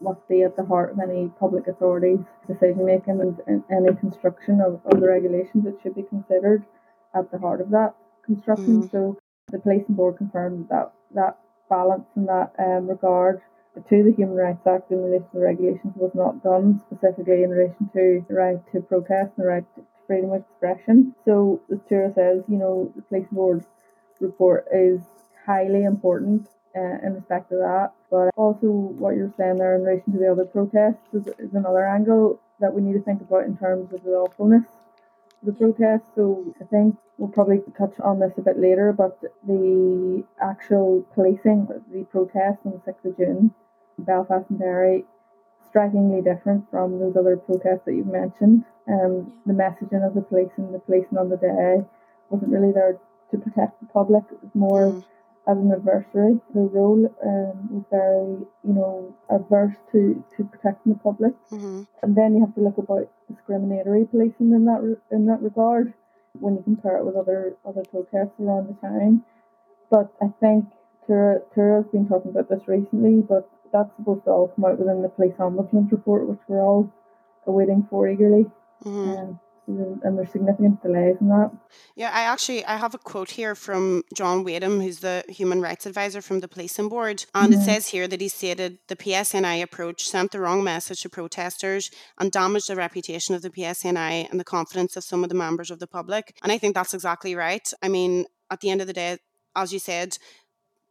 must 0.03 0.27
be 0.29 0.43
at 0.43 0.57
the 0.57 0.65
heart 0.65 0.93
of 0.93 0.99
any 0.99 1.31
public 1.39 1.69
authority's 1.69 2.25
decision 2.49 2.87
making 2.87 3.21
and, 3.21 3.37
and, 3.47 3.63
any 3.71 3.95
construction 4.01 4.61
of, 4.61 4.81
of 4.87 4.99
the 4.99 5.07
regulations. 5.07 5.67
It 5.67 5.77
should 5.83 5.95
be 5.95 6.05
considered 6.09 6.65
at 7.15 7.31
the 7.31 7.39
heart 7.39 7.61
of 7.61 7.71
that 7.71 7.95
construction. 8.25 8.83
Mm. 8.83 8.91
So 8.91 9.19
the 9.49 9.59
policing 9.59 9.95
board 9.95 10.17
confirmed 10.17 10.69
that 10.71 10.93
that 11.15 11.39
balance 11.69 12.07
in 12.17 12.27
that 12.27 12.53
um, 12.59 12.89
regard 12.89 13.43
to 13.75 14.03
the 14.03 14.13
Human 14.17 14.37
Rights 14.37 14.67
Act 14.67 14.91
in 14.91 15.03
relation 15.03 15.29
to 15.31 15.39
the 15.39 15.45
regulations 15.45 15.93
was 15.97 16.13
not 16.15 16.43
done 16.43 16.81
specifically 16.87 17.43
in 17.43 17.51
relation 17.51 17.89
to 17.93 18.25
the 18.29 18.35
right 18.35 18.61
to 18.73 18.81
protest 18.81 19.33
and 19.37 19.45
the 19.45 19.47
right 19.47 19.65
to 19.77 19.83
freedom 20.11 20.33
of 20.33 20.43
expression. 20.43 21.15
So 21.25 21.61
the 21.69 21.81
Tura 21.89 22.13
says, 22.17 22.43
you 22.49 22.59
know, 22.59 22.93
the 22.97 23.03
police 23.03 23.29
board 23.31 23.65
report 24.19 24.67
is 24.75 24.99
highly 25.47 25.85
important 25.85 26.49
uh, 26.75 26.99
in 27.07 27.15
respect 27.15 27.51
to 27.51 27.57
that. 27.59 27.93
But 28.11 28.31
also 28.37 28.67
what 28.67 29.15
you're 29.15 29.33
saying 29.39 29.59
there 29.59 29.77
in 29.77 29.83
relation 29.83 30.13
to 30.15 30.19
the 30.19 30.33
other 30.33 30.47
protests 30.47 31.07
is, 31.13 31.29
is 31.39 31.55
another 31.55 31.87
angle 31.87 32.41
that 32.59 32.75
we 32.75 32.83
need 32.83 32.95
to 32.95 33.03
think 33.03 33.21
about 33.21 33.45
in 33.45 33.57
terms 33.57 33.93
of 33.95 34.03
the 34.03 34.11
lawfulness 34.11 34.65
of 35.43 35.47
the 35.47 35.53
protest. 35.53 36.03
So 36.17 36.57
I 36.61 36.65
think 36.65 36.97
we'll 37.17 37.31
probably 37.31 37.61
touch 37.79 37.95
on 38.03 38.19
this 38.19 38.33
a 38.37 38.43
bit 38.43 38.59
later, 38.59 38.93
but 38.93 39.17
the 39.47 40.25
actual 40.43 41.07
policing, 41.15 41.69
of 41.71 41.83
the 41.93 42.03
protest 42.11 42.59
on 42.65 42.73
the 42.85 42.93
6th 42.93 43.05
of 43.05 43.17
June, 43.17 43.55
Belfast 43.97 44.51
and 44.51 44.59
Derry, 44.59 45.05
strikingly 45.71 46.21
different 46.21 46.69
from 46.71 46.99
those 46.99 47.17
other 47.17 47.37
protests 47.37 47.87
that 47.87 47.95
you've 47.95 48.07
mentioned. 48.07 48.65
Um, 48.89 49.33
the 49.47 49.55
messaging 49.55 50.07
of 50.07 50.15
the 50.15 50.23
police 50.23 50.51
and 50.57 50.75
the 50.75 50.81
policing 50.81 51.17
on 51.17 51.31
the 51.31 51.37
day 51.37 51.87
wasn't 52.29 52.53
really 52.53 52.73
there 52.73 52.99
to 53.31 53.39
protect 53.39 53.81
the 53.81 53.87
public. 53.87 54.25
It 54.31 54.43
was 54.43 54.55
more 54.55 54.93
mm 54.93 55.05
as 55.49 55.57
an 55.57 55.73
adversary. 55.73 56.39
The 56.55 56.61
role 56.61 57.07
um, 57.25 57.69
was 57.71 57.85
very, 57.91 58.47
you 58.63 58.75
know, 58.75 59.15
adverse 59.31 59.77
to, 59.93 60.23
to 60.37 60.45
protecting 60.45 60.93
the 60.93 60.99
public. 60.99 61.33
Mm-hmm. 61.51 61.83
And 62.03 62.17
then 62.17 62.35
you 62.35 62.41
have 62.45 62.55
to 62.55 62.61
look 62.61 62.79
about 62.79 63.11
discriminatory 63.29 64.07
policing 64.07 64.53
in 64.53 64.65
that 64.67 64.81
in 65.11 65.27
that 65.27 65.43
regard 65.43 65.95
when 66.39 66.55
you 66.55 66.63
compare 66.63 66.99
it 66.99 67.05
with 67.05 67.17
other 67.17 67.57
other 67.67 67.83
protests 67.91 68.39
around 68.39 68.69
the 68.69 68.77
time. 68.87 69.25
But 69.91 70.13
I 70.23 70.29
think 70.41 70.67
Tura 71.07 71.41
Tura's 71.55 71.87
been 71.91 72.07
talking 72.07 72.31
about 72.31 72.49
this 72.49 72.69
recently, 72.69 73.23
but 73.23 73.49
that's 73.73 73.91
supposed 73.97 74.25
to 74.25 74.31
all 74.31 74.49
come 74.49 74.65
out 74.65 74.79
within 74.79 75.03
the 75.03 75.09
police 75.09 75.35
ombudsman's 75.39 75.93
report, 75.93 76.29
which 76.29 76.41
we're 76.49 76.63
all 76.63 76.93
awaiting 77.47 77.87
for 77.91 78.09
eagerly. 78.09 78.47
Mm-hmm. 78.85 79.11
Um, 79.11 79.41
and 80.03 80.19
there's 80.19 80.31
significant 80.33 80.83
delays 80.83 81.17
in 81.21 81.29
that. 81.29 81.51
Yeah, 81.95 82.11
I 82.13 82.23
actually 82.23 82.65
I 82.65 82.77
have 82.77 82.95
a 82.95 82.99
quote 82.99 83.31
here 83.31 83.55
from 83.55 84.03
John 84.17 84.45
Wadham, 84.45 84.81
who's 84.81 85.01
the 85.01 85.25
human 85.29 85.61
rights 85.61 85.87
advisor 85.87 86.21
from 86.21 86.41
the 86.41 86.49
policing 86.49 86.89
board, 86.89 87.25
and 87.35 87.53
mm-hmm. 87.53 87.61
it 87.61 87.65
says 87.65 87.89
here 87.89 88.09
that 88.09 88.21
he 88.21 88.29
stated 88.29 88.79
the 88.89 88.97
PSNI 88.97 89.63
approach 89.63 90.09
sent 90.09 90.33
the 90.33 90.41
wrong 90.41 90.65
message 90.65 91.03
to 91.03 91.09
protesters 91.09 91.91
and 92.19 92.33
damaged 92.33 92.69
the 92.69 92.77
reputation 92.77 93.35
of 93.35 93.43
the 93.43 93.51
PSNI 93.51 94.29
and 94.31 94.41
the 94.41 94.45
confidence 94.45 94.97
of 94.97 95.05
some 95.05 95.23
of 95.23 95.29
the 95.29 95.37
members 95.37 95.71
of 95.71 95.79
the 95.79 95.87
public. 95.87 96.37
And 96.43 96.51
I 96.51 96.59
think 96.59 96.75
that's 96.75 96.95
exactly 96.95 97.35
right. 97.35 97.73
I 97.83 97.89
mean, 97.89 98.27
at 98.51 98.61
the 98.61 98.71
end 98.71 98.81
of 98.81 98.87
the 98.87 98.93
day, 98.93 99.19
as 99.57 99.73
you 99.73 99.79
said, 99.79 100.17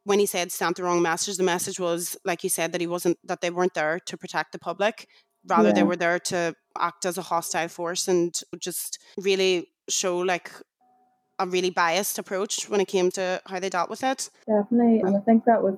when 0.09 0.17
he 0.17 0.25
said 0.25 0.51
sent 0.51 0.77
the 0.77 0.83
wrong 0.83 1.03
message, 1.03 1.37
the 1.37 1.43
message 1.43 1.79
was 1.79 2.17
like 2.25 2.43
you 2.43 2.49
said 2.49 2.71
that 2.71 2.81
he 2.81 2.87
wasn't 2.87 3.17
that 3.23 3.41
they 3.41 3.51
weren't 3.51 3.75
there 3.75 3.99
to 4.07 4.17
protect 4.17 4.51
the 4.51 4.57
public 4.57 5.07
rather 5.47 5.69
yeah. 5.69 5.75
they 5.75 5.83
were 5.83 5.95
there 5.95 6.17
to 6.17 6.55
act 6.79 7.05
as 7.05 7.17
a 7.19 7.21
hostile 7.21 7.67
force 7.67 8.07
and 8.07 8.41
just 8.57 8.97
really 9.17 9.67
show 9.87 10.17
like 10.17 10.51
a 11.37 11.45
really 11.45 11.69
biased 11.69 12.17
approach 12.17 12.67
when 12.69 12.81
it 12.81 12.87
came 12.87 13.11
to 13.11 13.39
how 13.45 13.59
they 13.59 13.69
dealt 13.69 13.89
with 13.89 14.03
it. 14.03 14.31
Definitely, 14.47 14.99
and 15.01 15.15
I 15.15 15.19
think 15.19 15.45
that 15.45 15.61
was 15.61 15.75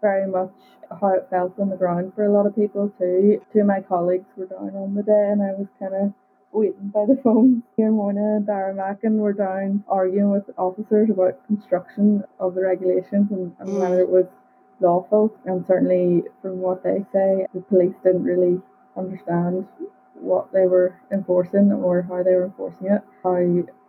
very 0.00 0.26
much 0.26 0.54
how 0.98 1.08
it 1.08 1.26
felt 1.28 1.58
on 1.58 1.68
the 1.68 1.76
ground 1.76 2.12
for 2.14 2.24
a 2.24 2.32
lot 2.32 2.46
of 2.46 2.54
people 2.54 2.90
too. 2.98 3.42
Two 3.52 3.60
of 3.60 3.66
my 3.66 3.82
colleagues 3.82 4.26
were 4.38 4.46
down 4.46 4.74
on 4.74 4.94
the 4.94 5.02
day, 5.02 5.28
and 5.32 5.42
I 5.42 5.52
was 5.52 5.66
kind 5.78 5.94
of 5.94 6.14
waiting 6.56 6.88
by 6.88 7.04
the 7.06 7.20
phone. 7.22 7.62
Here, 7.76 7.90
Mona 7.90 8.36
and 8.36 8.46
Dara 8.46 8.74
were 9.04 9.32
down 9.32 9.84
arguing 9.88 10.30
with 10.30 10.44
officers 10.56 11.10
about 11.10 11.46
construction 11.46 12.24
of 12.40 12.54
the 12.54 12.62
regulations 12.62 13.30
and, 13.30 13.54
and 13.60 13.68
mm. 13.68 13.80
whether 13.80 14.00
it 14.00 14.08
was 14.08 14.26
lawful. 14.80 15.34
And 15.44 15.64
certainly, 15.66 16.24
from 16.42 16.58
what 16.58 16.82
they 16.82 17.04
say, 17.12 17.46
the 17.54 17.60
police 17.68 17.94
didn't 18.02 18.24
really 18.24 18.60
understand 18.96 19.66
what 20.14 20.52
they 20.52 20.66
were 20.66 20.98
enforcing 21.12 21.72
or 21.72 22.02
how 22.02 22.22
they 22.22 22.32
were 22.32 22.46
enforcing 22.46 22.88
it, 22.88 23.02
how 23.22 23.36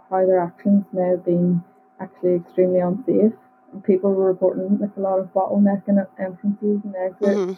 how 0.09 0.25
their 0.25 0.39
actions 0.39 0.85
may 0.93 1.09
have 1.09 1.25
been 1.25 1.63
actually 1.99 2.35
extremely 2.35 2.79
unsafe. 2.79 3.33
And 3.73 3.83
people 3.83 4.13
were 4.13 4.27
reporting 4.27 4.77
like 4.79 4.95
a 4.97 4.99
lot 4.99 5.19
of 5.19 5.33
bottlenecking 5.33 5.99
at 5.99 6.09
entrances 6.19 6.81
and 6.83 6.95
exits 6.95 7.37
mm-hmm. 7.37 7.53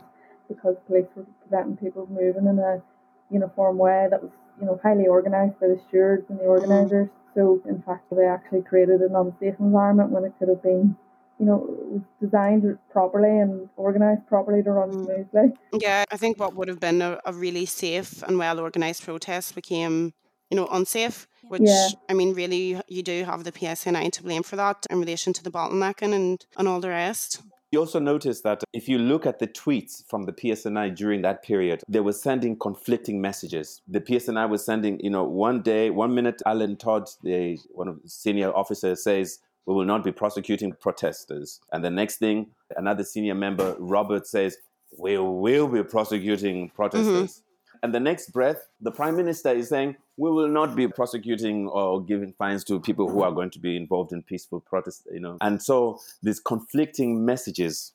because 0.47 0.75
police 0.87 1.05
were 1.15 1.25
preventing 1.41 1.77
people 1.77 2.07
moving 2.09 2.47
in 2.47 2.57
a 2.59 2.81
uniform 3.29 3.77
way 3.77 4.07
that 4.09 4.21
was, 4.21 4.31
you 4.59 4.65
know, 4.65 4.79
highly 4.83 5.07
organised 5.07 5.59
by 5.59 5.67
the 5.67 5.79
stewards 5.87 6.25
and 6.29 6.39
the 6.39 6.43
organisers. 6.43 7.09
So 7.35 7.61
in 7.67 7.81
fact 7.83 8.05
they 8.11 8.25
actually 8.25 8.63
created 8.63 9.01
an 9.01 9.15
unsafe 9.15 9.59
environment 9.59 10.11
when 10.11 10.25
it 10.25 10.33
could 10.39 10.49
have 10.49 10.63
been 10.63 10.95
you 11.39 11.45
know, 11.45 12.03
designed 12.21 12.77
properly 12.91 13.39
and 13.39 13.69
organized 13.77 14.27
properly 14.27 14.61
to 14.61 14.71
run 14.71 14.91
mm. 14.91 15.05
smoothly. 15.05 15.53
Yeah, 15.79 16.03
I 16.11 16.17
think 16.17 16.37
what 16.37 16.53
would 16.55 16.67
have 16.67 16.81
been 16.81 17.01
a, 17.01 17.17
a 17.25 17.33
really 17.33 17.65
safe 17.65 18.21
and 18.23 18.37
well 18.37 18.59
organized 18.59 19.03
protest 19.05 19.55
became, 19.55 20.13
you 20.49 20.57
know, 20.57 20.67
unsafe. 20.69 21.27
Which 21.47 21.61
yeah. 21.63 21.87
I 22.09 22.13
mean, 22.13 22.33
really, 22.33 22.79
you 22.89 23.01
do 23.01 23.23
have 23.23 23.45
the 23.45 23.53
PSNI 23.53 24.11
to 24.11 24.23
blame 24.23 24.43
for 24.43 24.57
that 24.57 24.85
in 24.89 24.99
relation 24.99 25.31
to 25.33 25.43
the 25.43 25.49
bottlenecking 25.49 26.13
and 26.13 26.45
and 26.57 26.67
all 26.67 26.81
the 26.81 26.89
rest. 26.89 27.41
You 27.71 27.79
also 27.79 27.99
notice 27.99 28.41
that 28.41 28.63
if 28.73 28.89
you 28.89 28.97
look 28.97 29.27
at 29.27 29.37
the 29.37 29.47
tweets 29.47 30.03
from 30.07 30.23
the 30.23 30.33
PSNI 30.33 30.95
during 30.95 31.21
that 31.21 31.43
period, 31.43 31.83
they 31.87 31.99
were 31.99 32.13
sending 32.13 32.57
conflicting 32.57 33.21
messages. 33.21 33.81
The 33.87 34.01
PSNI 34.01 34.49
was 34.49 34.65
sending, 34.65 34.99
you 35.01 35.11
know, 35.11 35.23
one 35.23 35.61
day, 35.61 35.91
one 35.91 36.15
minute, 36.15 36.41
Alan 36.47 36.77
Todd, 36.77 37.09
the 37.21 37.59
one 37.71 37.87
of 37.87 38.01
the 38.01 38.09
senior 38.09 38.51
officers, 38.55 39.03
says, 39.03 39.39
we 39.67 39.75
will 39.75 39.85
not 39.85 40.03
be 40.03 40.11
prosecuting 40.11 40.73
protesters. 40.73 41.61
And 41.71 41.85
the 41.85 41.91
next 41.91 42.17
thing, 42.17 42.47
another 42.75 43.03
senior 43.03 43.35
member, 43.35 43.75
Robert, 43.77 44.25
says, 44.25 44.57
we 44.97 45.19
will 45.19 45.67
be 45.67 45.83
prosecuting 45.83 46.69
protesters. 46.69 47.31
Mm-hmm. 47.31 47.79
And 47.83 47.93
the 47.93 47.99
next 47.99 48.31
breath, 48.31 48.67
the 48.81 48.91
prime 48.91 49.15
minister 49.15 49.49
is 49.49 49.69
saying, 49.69 49.95
we 50.19 50.29
will 50.29 50.49
not 50.49 50.75
be 50.75 50.85
prosecuting 50.85 51.67
or 51.69 52.03
giving 52.03 52.33
fines 52.33 52.65
to 52.65 52.77
people 52.77 53.09
who 53.09 53.21
are 53.23 53.31
going 53.31 53.49
to 53.49 53.59
be 53.59 53.77
involved 53.77 54.11
in 54.11 54.21
peaceful 54.21 54.59
protest, 54.59 55.07
you 55.13 55.19
know. 55.21 55.37
And 55.39 55.63
so 55.63 55.99
these 56.21 56.41
conflicting 56.41 57.25
messages 57.25 57.93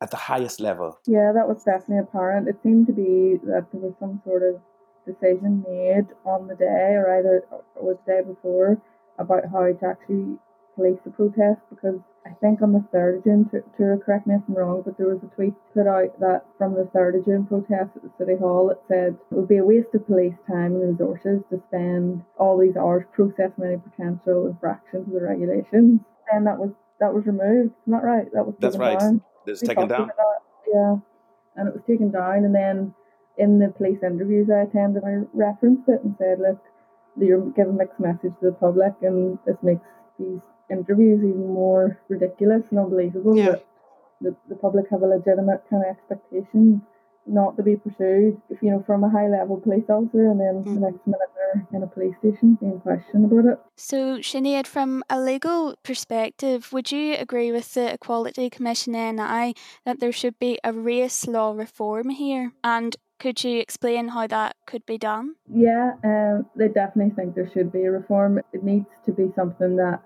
at 0.00 0.10
the 0.10 0.16
highest 0.16 0.58
level. 0.58 0.98
Yeah, 1.06 1.32
that 1.34 1.46
was 1.46 1.64
definitely 1.64 1.98
apparent. 1.98 2.48
It 2.48 2.56
seemed 2.62 2.86
to 2.86 2.94
be 2.94 3.36
that 3.44 3.66
there 3.72 3.80
was 3.82 3.92
some 4.00 4.22
sort 4.24 4.42
of 4.42 4.58
decision 5.06 5.64
made 5.68 6.06
on 6.24 6.48
the 6.48 6.54
day 6.54 6.96
or 6.96 7.18
either 7.18 7.44
or 7.76 7.94
the 7.94 8.12
day 8.12 8.22
before 8.26 8.80
about 9.18 9.44
how 9.52 9.64
to 9.70 9.86
actually 9.86 10.38
police 10.76 10.98
the 11.04 11.10
protest 11.10 11.60
because 11.70 11.98
I 12.26 12.34
think 12.40 12.60
on 12.60 12.72
the 12.72 12.84
3rd 12.92 13.18
of 13.18 13.24
June, 13.24 13.50
to, 13.50 13.62
to 13.78 14.02
correct 14.04 14.26
me 14.26 14.34
if 14.34 14.42
I'm 14.48 14.54
wrong, 14.54 14.82
but 14.84 14.98
there 14.98 15.08
was 15.08 15.22
a 15.22 15.34
tweet 15.34 15.54
put 15.72 15.86
out 15.86 16.18
that 16.20 16.42
from 16.58 16.74
the 16.74 16.88
3rd 16.94 17.20
of 17.20 17.24
June 17.24 17.46
protest 17.46 17.96
at 17.96 18.02
the 18.02 18.12
City 18.18 18.36
Hall, 18.38 18.70
it 18.70 18.80
said 18.88 19.14
it 19.14 19.34
would 19.34 19.48
be 19.48 19.58
a 19.58 19.64
waste 19.64 19.94
of 19.94 20.06
police 20.06 20.34
time 20.46 20.74
and 20.74 20.92
resources 20.92 21.40
to 21.50 21.62
spend 21.68 22.22
all 22.38 22.58
these 22.58 22.76
hours 22.76 23.04
processing 23.14 23.64
any 23.64 23.78
potential 23.78 24.46
infractions 24.46 25.06
of 25.06 25.12
the 25.12 25.22
regulations. 25.22 26.00
And 26.32 26.46
that 26.46 26.58
was 26.58 26.70
that 27.00 27.14
was 27.14 27.24
removed. 27.26 27.72
Isn't 27.86 27.92
that 27.92 28.02
right? 28.02 28.26
That 28.32 28.46
was 28.46 28.54
That's 28.58 28.76
right. 28.76 28.98
Down. 28.98 29.22
It's 29.46 29.60
taken 29.60 29.88
down. 29.88 30.10
Yeah. 30.66 30.96
And 31.54 31.68
it 31.68 31.74
was 31.74 31.84
taken 31.86 32.10
down 32.10 32.44
and 32.44 32.54
then 32.54 32.94
in 33.38 33.58
the 33.58 33.72
police 33.76 34.02
interviews 34.02 34.48
I 34.50 34.66
attended 34.66 35.04
I 35.04 35.22
referenced 35.32 35.88
it 35.88 36.02
and 36.02 36.16
said, 36.18 36.40
Look, 36.40 36.58
you're 37.16 37.46
giving 37.54 37.74
a 37.74 37.78
mixed 37.78 38.00
message 38.00 38.34
to 38.40 38.50
the 38.50 38.52
public 38.52 38.94
and 39.02 39.38
this 39.46 39.56
makes 39.62 39.86
these 40.18 40.40
interviews 40.70 41.18
even 41.18 41.46
more 41.46 41.98
ridiculous 42.08 42.62
and 42.70 42.78
unbelievable 42.78 43.36
yeah. 43.36 43.56
the, 44.20 44.34
the 44.48 44.54
public 44.56 44.86
have 44.90 45.02
a 45.02 45.06
legitimate 45.06 45.62
kind 45.70 45.82
of 45.84 45.96
expectation 45.96 46.82
not 47.26 47.56
to 47.56 47.62
be 47.62 47.76
pursued 47.76 48.40
if 48.50 48.62
you 48.62 48.70
know 48.70 48.82
from 48.86 49.02
a 49.02 49.10
high 49.10 49.28
level 49.28 49.56
police 49.56 49.84
officer 49.88 50.30
and 50.30 50.40
then 50.40 50.62
mm. 50.62 50.74
the 50.74 50.80
next 50.80 51.06
minute 51.06 51.28
they're 51.34 51.66
in 51.72 51.82
a 51.82 51.86
police 51.86 52.14
station 52.18 52.56
being 52.60 52.80
questioned 52.80 53.24
about 53.24 53.52
it. 53.52 53.58
So 53.76 54.18
Sinead, 54.18 54.66
from 54.66 55.02
a 55.10 55.20
legal 55.20 55.76
perspective, 55.82 56.72
would 56.72 56.92
you 56.92 57.14
agree 57.14 57.52
with 57.52 57.74
the 57.74 57.92
Equality 57.92 58.50
Commission 58.50 58.92
NI 58.92 59.54
that 59.84 60.00
there 60.00 60.12
should 60.12 60.38
be 60.38 60.58
a 60.62 60.72
race 60.72 61.26
law 61.26 61.52
reform 61.52 62.10
here? 62.10 62.52
And 62.62 62.96
could 63.18 63.42
you 63.42 63.58
explain 63.58 64.08
how 64.08 64.26
that 64.26 64.56
could 64.66 64.84
be 64.84 64.98
done? 64.98 65.36
Yeah, 65.48 65.92
um, 66.04 66.46
they 66.54 66.68
definitely 66.68 67.14
think 67.14 67.34
there 67.34 67.50
should 67.50 67.72
be 67.72 67.84
a 67.84 67.90
reform. 67.90 68.40
It 68.52 68.62
needs 68.62 68.88
to 69.06 69.12
be 69.12 69.32
something 69.34 69.76
that 69.76 70.02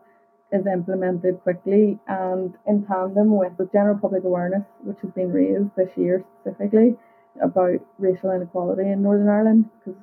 is 0.53 0.67
implemented 0.67 1.41
quickly 1.43 1.99
and 2.09 2.55
in 2.67 2.85
tandem 2.87 3.37
with 3.37 3.57
the 3.57 3.69
general 3.73 3.99
public 3.99 4.25
awareness 4.25 4.65
which 4.83 4.99
has 5.03 5.11
been 5.13 5.33
raised 5.33 5.71
this 5.77 5.91
year 5.97 6.25
specifically 6.41 6.97
about 7.43 7.79
racial 7.99 8.31
inequality 8.31 8.91
in 8.91 9.03
Northern 9.03 9.29
Ireland 9.29 9.71
because 9.79 10.01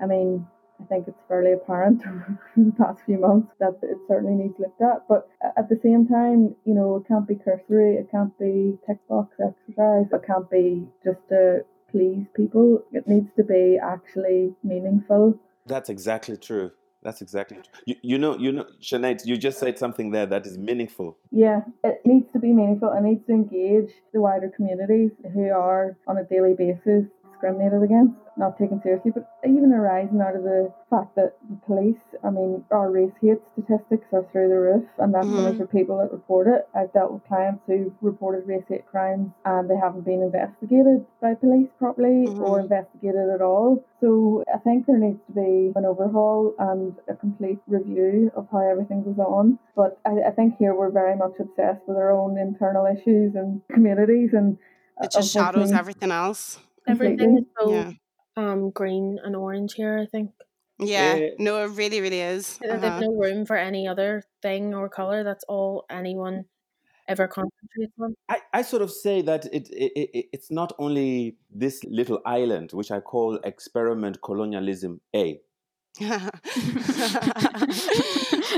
I 0.00 0.06
mean 0.06 0.46
I 0.80 0.84
think 0.84 1.08
it's 1.08 1.22
fairly 1.26 1.52
apparent 1.52 2.02
over 2.06 2.38
the 2.56 2.72
past 2.72 3.00
few 3.06 3.18
months 3.18 3.48
that 3.60 3.78
it 3.82 3.96
certainly 4.06 4.34
needs 4.34 4.58
looked 4.58 4.82
at. 4.82 5.08
But 5.08 5.28
at 5.56 5.68
the 5.68 5.80
same 5.82 6.06
time, 6.06 6.54
you 6.64 6.74
know, 6.74 6.96
it 6.96 7.08
can't 7.08 7.26
be 7.26 7.34
cursory, 7.36 7.94
it 7.96 8.10
can't 8.10 8.36
be 8.38 8.78
tick 8.86 8.98
box 9.08 9.34
exercise, 9.40 10.06
it 10.12 10.26
can't 10.26 10.50
be 10.50 10.86
just 11.02 11.20
to 11.30 11.64
please 11.90 12.26
people. 12.34 12.82
It 12.92 13.08
needs 13.08 13.28
to 13.36 13.44
be 13.44 13.78
actually 13.82 14.54
meaningful. 14.62 15.38
That's 15.64 15.88
exactly 15.88 16.36
true. 16.36 16.72
That's 17.06 17.22
exactly 17.22 17.58
you, 17.84 17.94
you 18.02 18.18
know 18.18 18.36
you 18.36 18.50
know 18.50 18.66
Sinead, 18.82 19.24
you 19.24 19.36
just 19.36 19.60
said 19.60 19.78
something 19.78 20.10
there 20.10 20.26
that 20.26 20.44
is 20.44 20.58
meaningful. 20.58 21.16
Yeah, 21.30 21.60
it 21.84 22.00
needs 22.04 22.26
to 22.32 22.40
be 22.40 22.52
meaningful. 22.52 22.92
It 22.92 23.02
needs 23.02 23.24
to 23.28 23.32
engage 23.32 23.92
the 24.12 24.20
wider 24.20 24.50
communities 24.56 25.12
who 25.32 25.44
are 25.50 25.96
on 26.08 26.18
a 26.18 26.24
daily 26.24 26.54
basis 26.54 27.04
discriminated 27.36 27.82
against, 27.82 28.16
not 28.36 28.58
taken 28.58 28.80
seriously, 28.82 29.12
but 29.12 29.28
even 29.44 29.72
arising 29.72 30.20
out 30.20 30.36
of 30.36 30.42
the 30.42 30.72
fact 30.90 31.14
that 31.16 31.36
the 31.48 31.56
police, 31.66 32.00
I 32.24 32.30
mean, 32.30 32.64
our 32.70 32.90
race 32.90 33.12
hate 33.20 33.40
statistics 33.52 34.06
are 34.12 34.24
through 34.32 34.48
the 34.48 34.58
roof, 34.58 34.84
and 34.98 35.12
that's 35.12 35.26
mm-hmm. 35.26 35.46
only 35.46 35.58
for 35.58 35.66
people 35.66 35.98
that 35.98 36.12
report 36.12 36.46
it. 36.46 36.68
I've 36.74 36.92
dealt 36.92 37.12
with 37.12 37.26
clients 37.26 37.62
who've 37.66 37.92
reported 38.00 38.46
race 38.46 38.64
hate 38.68 38.86
crimes 38.86 39.30
and 39.44 39.68
they 39.68 39.76
haven't 39.76 40.04
been 40.04 40.22
investigated 40.22 41.04
by 41.20 41.34
police 41.34 41.68
properly 41.78 42.26
mm-hmm. 42.26 42.42
or 42.42 42.60
investigated 42.60 43.28
at 43.34 43.40
all. 43.40 43.84
So 44.00 44.44
I 44.52 44.58
think 44.58 44.86
there 44.86 44.98
needs 44.98 45.20
to 45.28 45.32
be 45.32 45.72
an 45.74 45.84
overhaul 45.84 46.54
and 46.58 46.94
a 47.08 47.14
complete 47.14 47.58
review 47.66 48.30
of 48.36 48.46
how 48.50 48.68
everything 48.68 49.02
goes 49.04 49.18
on. 49.18 49.58
But 49.74 49.98
I, 50.06 50.28
I 50.28 50.30
think 50.30 50.56
here 50.58 50.74
we're 50.74 50.90
very 50.90 51.16
much 51.16 51.32
obsessed 51.40 51.82
with 51.86 51.96
our 51.96 52.12
own 52.12 52.38
internal 52.38 52.86
issues 52.86 53.34
and 53.34 53.62
communities 53.72 54.30
and 54.32 54.58
it 55.00 55.10
just 55.12 55.32
shadows 55.32 55.72
everything 55.72 56.10
else. 56.10 56.58
Everything 56.86 57.38
is 57.38 57.44
so 57.58 57.72
yeah. 57.72 57.92
um 58.36 58.70
green 58.70 59.18
and 59.24 59.34
orange 59.36 59.74
here, 59.74 59.98
I 59.98 60.06
think. 60.06 60.30
Yeah, 60.78 61.14
yeah. 61.14 61.28
no, 61.38 61.62
it 61.64 61.70
really, 61.70 62.00
really 62.00 62.20
is. 62.20 62.58
Uh-huh. 62.62 62.76
There's 62.78 63.00
no 63.00 63.14
room 63.14 63.46
for 63.46 63.56
any 63.56 63.88
other 63.88 64.24
thing 64.42 64.74
or 64.74 64.88
color. 64.88 65.24
That's 65.24 65.44
all 65.48 65.86
anyone 65.88 66.44
ever 67.08 67.26
concentrates 67.28 67.92
on. 68.00 68.14
I, 68.28 68.40
I 68.52 68.62
sort 68.62 68.82
of 68.82 68.90
say 68.90 69.22
that 69.22 69.46
it, 69.46 69.68
it, 69.70 69.92
it 69.94 70.26
it's 70.32 70.50
not 70.50 70.72
only 70.78 71.36
this 71.50 71.82
little 71.84 72.20
island, 72.26 72.72
which 72.72 72.90
I 72.90 73.00
call 73.00 73.38
experiment 73.44 74.20
colonialism 74.22 75.00
A. 75.14 75.40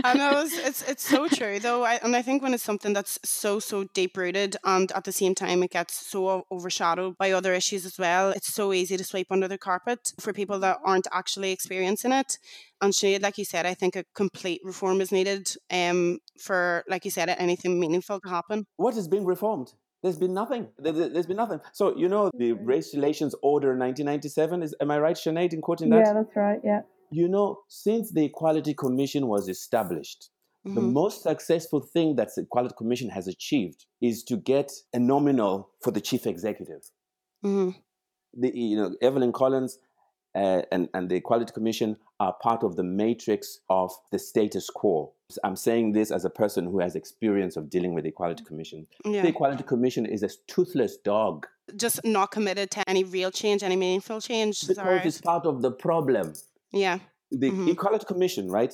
I 0.05 0.15
know 0.17 0.41
it's, 0.41 0.59
it's, 0.59 0.83
it's 0.83 1.09
so 1.09 1.29
true 1.29 1.59
though, 1.61 1.85
I, 1.85 1.95
and 2.03 2.17
I 2.17 2.23
think 2.23 2.43
when 2.43 2.53
it's 2.55 2.63
something 2.63 2.93
that's 2.93 3.19
so 3.25 3.61
so 3.61 3.85
deep 3.95 4.17
rooted, 4.17 4.57
and 4.65 4.91
at 4.93 5.05
the 5.05 5.13
same 5.13 5.35
time 5.35 5.63
it 5.63 5.71
gets 5.71 5.95
so 5.95 6.47
overshadowed 6.51 7.17
by 7.17 7.33
other 7.33 7.55
issues 7.55 7.87
as 7.87 7.99
well, 7.99 8.31
it's 8.31 8.53
so 8.53 8.73
easy 8.73 8.97
to 8.97 9.05
sweep 9.05 9.29
under 9.31 9.47
the 9.47 9.59
carpet 9.59 10.13
for 10.19 10.33
people 10.33 10.59
that 10.61 10.79
aren't 10.85 11.07
actually 11.13 11.53
experiencing 11.53 12.13
it. 12.13 12.39
And 12.81 12.95
she, 12.95 13.19
like 13.19 13.39
you 13.39 13.45
said, 13.45 13.67
I 13.67 13.75
think 13.75 13.97
a 13.97 14.05
complete 14.15 14.61
reform 14.65 15.01
is 15.01 15.13
needed 15.13 15.51
um, 15.71 16.19
for, 16.41 16.85
like 16.89 17.05
you 17.05 17.11
said, 17.11 17.29
anything 17.29 17.79
meaningful 17.79 18.21
to 18.21 18.29
happen. 18.29 18.67
What 18.77 18.97
is 18.97 19.09
being 19.09 19.25
reformed? 19.25 19.73
There's 20.03 20.19
been 20.19 20.35
nothing. 20.35 20.69
There's 20.79 21.27
been 21.27 21.37
nothing. 21.37 21.61
So 21.73 21.97
you 21.97 22.09
know 22.09 22.31
the 22.33 22.53
Race 22.53 22.95
Relations 22.95 23.35
Order 23.43 23.69
1997 23.69 24.63
is. 24.63 24.75
Am 24.81 24.91
I 24.93 24.99
right, 25.01 25.17
Sinead, 25.17 25.53
in 25.53 25.61
quoting 25.61 25.91
that? 25.91 26.05
Yeah, 26.07 26.13
that's 26.13 26.37
right. 26.37 26.61
Yeah. 26.63 26.83
You 27.11 27.29
know, 27.29 27.61
since 27.69 28.13
the 28.13 28.25
Equality 28.25 28.75
Commission 28.75 29.27
was 29.27 29.49
established, 29.49 30.31
mm-hmm. 30.67 30.75
the 30.75 30.83
most 30.83 31.23
successful 31.23 31.81
thing 31.81 32.17
that 32.17 32.31
the 32.35 32.43
Equality 32.43 32.75
Commission 32.77 33.11
has 33.11 33.29
achieved 33.29 33.87
is 34.01 34.23
to 34.25 34.37
get 34.37 34.71
a 34.93 34.99
nominal 34.99 35.71
for 35.83 35.91
the 35.91 36.01
chief 36.01 36.27
executive. 36.27 36.83
Mm-hmm. 37.45 37.79
The, 38.41 38.53
you 38.55 38.77
know, 38.77 38.95
Evelyn 39.01 39.33
Collins 39.33 39.79
uh, 40.35 40.63
and, 40.71 40.89
and 40.95 41.09
the 41.09 41.17
Equality 41.17 41.53
Commission 41.53 41.97
are 42.21 42.35
part 42.43 42.63
of 42.63 42.77
the 42.77 42.83
matrix 42.83 43.61
of 43.71 43.91
the 44.13 44.19
status 44.19 44.69
quo. 44.71 45.13
I'm 45.45 45.57
saying 45.57 45.93
this 45.93 46.11
as 46.11 46.25
a 46.25 46.31
person 46.31 46.65
who 46.65 46.81
has 46.81 46.95
experience 46.95 47.57
of 47.57 47.71
dealing 47.71 47.95
with 47.95 48.05
the 48.05 48.11
Equality 48.11 48.45
Commission. 48.45 48.87
Yeah. 49.05 49.23
The 49.23 49.29
Equality 49.29 49.63
Commission 49.63 50.07
is 50.07 50.23
a 50.23 50.29
toothless 50.47 50.97
dog. 50.99 51.47
Just 51.77 52.05
not 52.05 52.31
committed 52.31 52.71
to 52.73 52.89
any 52.89 53.05
real 53.05 53.31
change, 53.31 53.63
any 53.63 53.77
meaningful 53.77 54.21
change. 54.21 54.67
Because 54.67 54.85
right. 54.85 55.05
it's 55.05 55.21
part 55.21 55.45
of 55.45 55.61
the 55.61 55.71
problem. 55.71 56.33
Yeah. 56.73 56.99
The 57.31 57.51
mm-hmm. 57.51 57.69
Equality 57.69 58.07
Commission, 58.07 58.51
right, 58.51 58.73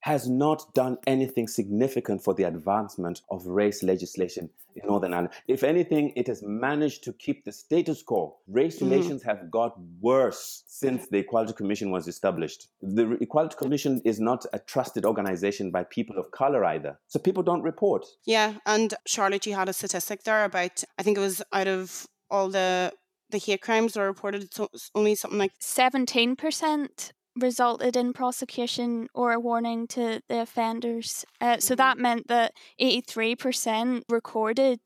has 0.00 0.28
not 0.28 0.72
done 0.74 0.96
anything 1.06 1.48
significant 1.48 2.22
for 2.22 2.34
the 2.34 2.44
advancement 2.44 3.22
of 3.30 3.44
race 3.46 3.82
legislation 3.82 4.48
in 4.76 4.86
Northern 4.86 5.12
Ireland. 5.12 5.34
If 5.48 5.64
anything, 5.64 6.12
it 6.14 6.28
has 6.28 6.42
managed 6.42 7.02
to 7.04 7.12
keep 7.12 7.44
the 7.44 7.50
status 7.50 8.02
quo. 8.02 8.36
Race 8.46 8.76
mm-hmm. 8.76 8.90
relations 8.90 9.22
have 9.24 9.50
got 9.50 9.76
worse 10.00 10.62
since 10.68 11.08
the 11.08 11.18
Equality 11.18 11.52
Commission 11.52 11.90
was 11.90 12.06
established. 12.06 12.68
The 12.80 13.18
Equality 13.20 13.56
Commission 13.56 14.00
is 14.04 14.20
not 14.20 14.46
a 14.52 14.60
trusted 14.60 15.04
organization 15.04 15.72
by 15.72 15.82
people 15.84 16.16
of 16.16 16.30
color 16.30 16.64
either. 16.64 16.98
So 17.08 17.18
people 17.18 17.42
don't 17.42 17.62
report. 17.62 18.06
Yeah, 18.24 18.54
and 18.66 18.94
Charlotte, 19.06 19.46
you 19.46 19.54
had 19.54 19.68
a 19.68 19.72
statistic 19.72 20.22
there 20.22 20.44
about, 20.44 20.84
I 20.96 21.02
think 21.02 21.16
it 21.16 21.20
was 21.20 21.42
out 21.52 21.68
of 21.68 22.06
all 22.30 22.48
the 22.48 22.92
the 23.30 23.38
hate 23.38 23.60
crimes 23.60 23.94
are 23.94 24.06
reported, 24.06 24.42
it's 24.44 24.90
only 24.94 25.14
something 25.14 25.38
like 25.38 25.52
17% 25.60 27.12
resulted 27.38 27.96
in 27.96 28.12
prosecution 28.12 29.08
or 29.14 29.32
a 29.32 29.40
warning 29.40 29.86
to 29.88 30.20
the 30.28 30.40
offenders. 30.40 31.24
Uh, 31.40 31.58
so 31.58 31.74
that 31.74 31.98
meant 31.98 32.28
that 32.28 32.52
83% 32.80 34.02
recorded 34.08 34.80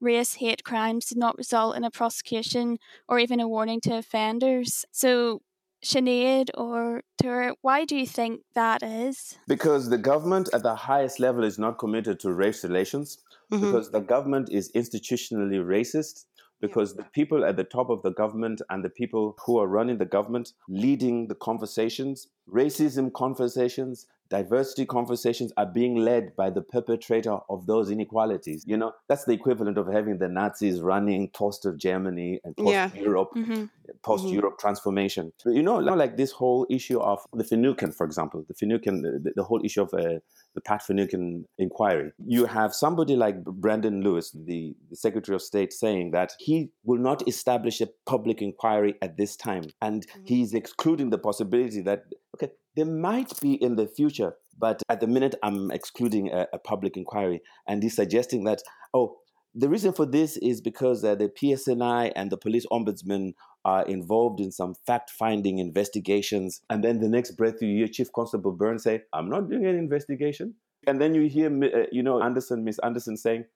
race 0.00 0.34
hate 0.34 0.64
crimes 0.64 1.06
did 1.06 1.18
not 1.18 1.38
result 1.38 1.76
in 1.76 1.84
a 1.84 1.90
prosecution 1.90 2.78
or 3.08 3.18
even 3.18 3.40
a 3.40 3.48
warning 3.48 3.80
to 3.82 3.96
offenders. 3.96 4.84
So, 4.92 5.42
Sinead 5.84 6.50
or 6.54 7.02
Tura, 7.20 7.54
why 7.62 7.84
do 7.84 7.96
you 7.96 8.06
think 8.06 8.40
that 8.54 8.82
is? 8.82 9.38
Because 9.46 9.88
the 9.88 9.98
government 9.98 10.48
at 10.52 10.62
the 10.62 10.74
highest 10.74 11.20
level 11.20 11.44
is 11.44 11.58
not 11.58 11.78
committed 11.78 12.18
to 12.20 12.32
race 12.32 12.64
relations, 12.64 13.18
mm-hmm. 13.52 13.64
because 13.64 13.90
the 13.90 14.00
government 14.00 14.50
is 14.50 14.72
institutionally 14.72 15.64
racist 15.64 16.24
because 16.60 16.94
the 16.94 17.04
people 17.12 17.44
at 17.44 17.56
the 17.56 17.64
top 17.64 17.90
of 17.90 18.02
the 18.02 18.12
government 18.12 18.62
and 18.70 18.84
the 18.84 18.90
people 18.90 19.36
who 19.44 19.58
are 19.58 19.66
running 19.66 19.98
the 19.98 20.04
government 20.04 20.52
leading 20.68 21.28
the 21.28 21.34
conversations 21.34 22.28
racism 22.52 23.12
conversations 23.12 24.06
diversity 24.28 24.84
conversations 24.84 25.52
are 25.56 25.66
being 25.66 25.96
led 25.96 26.34
by 26.36 26.50
the 26.50 26.60
perpetrator 26.60 27.38
of 27.48 27.66
those 27.66 27.90
inequalities 27.90 28.64
you 28.66 28.76
know 28.76 28.92
that's 29.08 29.24
the 29.24 29.32
equivalent 29.32 29.78
of 29.78 29.86
having 29.86 30.18
the 30.18 30.28
nazis 30.28 30.80
running 30.80 31.28
post 31.30 31.64
of 31.64 31.76
germany 31.76 32.40
and 32.44 32.56
post 32.56 32.70
yeah. 32.70 32.90
europe 32.94 33.30
mm-hmm. 33.36 33.64
post 34.02 34.26
europe 34.26 34.54
mm-hmm. 34.54 34.60
transformation 34.60 35.32
you 35.46 35.62
know 35.62 35.76
like 35.76 36.16
this 36.16 36.32
whole 36.32 36.66
issue 36.68 36.98
of 36.98 37.24
the 37.32 37.44
finucane 37.44 37.92
for 37.92 38.04
example 38.04 38.44
the 38.48 38.54
finucane 38.54 39.02
the, 39.02 39.32
the 39.36 39.44
whole 39.44 39.64
issue 39.64 39.82
of 39.82 39.94
uh, 39.94 40.18
the 40.56 40.60
Pat 40.62 40.82
Finucane 40.82 41.44
inquiry. 41.58 42.10
You 42.26 42.46
have 42.46 42.74
somebody 42.74 43.14
like 43.14 43.44
Brandon 43.44 44.02
Lewis, 44.02 44.32
the, 44.32 44.74
the, 44.90 44.96
Secretary 44.96 45.36
of 45.36 45.42
State, 45.42 45.72
saying 45.72 46.10
that 46.12 46.32
he 46.40 46.70
will 46.82 46.98
not 46.98 47.28
establish 47.28 47.80
a 47.80 47.88
public 48.06 48.40
inquiry 48.40 48.94
at 49.02 49.18
this 49.18 49.36
time. 49.36 49.64
And 49.82 50.06
mm-hmm. 50.06 50.22
he's 50.24 50.54
excluding 50.54 51.10
the 51.10 51.18
possibility 51.18 51.82
that, 51.82 52.06
okay, 52.42 52.52
there 52.74 52.86
might 52.86 53.38
be 53.40 53.54
in 53.54 53.76
the 53.76 53.86
future, 53.86 54.34
but 54.58 54.82
at 54.88 55.00
the 55.00 55.06
minute 55.06 55.34
I'm 55.42 55.70
excluding 55.70 56.30
a, 56.32 56.46
a 56.52 56.58
public 56.58 56.96
inquiry. 56.96 57.40
And 57.66 57.82
he's 57.82 57.96
suggesting 57.96 58.44
that, 58.44 58.62
oh, 58.94 59.16
the 59.54 59.68
reason 59.68 59.94
for 59.94 60.04
this 60.04 60.36
is 60.36 60.60
because 60.60 61.02
uh, 61.02 61.14
the 61.14 61.28
PSNI 61.28 62.12
and 62.14 62.30
the 62.30 62.36
police 62.36 62.66
ombudsman 62.70 63.32
are 63.64 63.84
involved 63.86 64.38
in 64.38 64.52
some 64.52 64.74
fact 64.86 65.10
finding 65.10 65.58
investigations. 65.58 66.60
And 66.68 66.84
then 66.84 67.00
the 67.00 67.08
next 67.08 67.32
breath 67.32 67.62
you 67.62 67.68
hear 67.68 67.88
Chief 67.88 68.12
Constable 68.12 68.52
Byrne 68.52 68.78
say, 68.78 69.02
I'm 69.14 69.30
not 69.30 69.48
doing 69.48 69.64
an 69.66 69.76
investigation. 69.76 70.54
And 70.86 71.00
then 71.00 71.14
you 71.14 71.28
hear, 71.28 71.48
uh, 71.48 71.86
you 71.90 72.02
know, 72.02 72.22
Anderson, 72.22 72.64
Miss 72.64 72.78
Anderson 72.80 73.16
saying, 73.16 73.46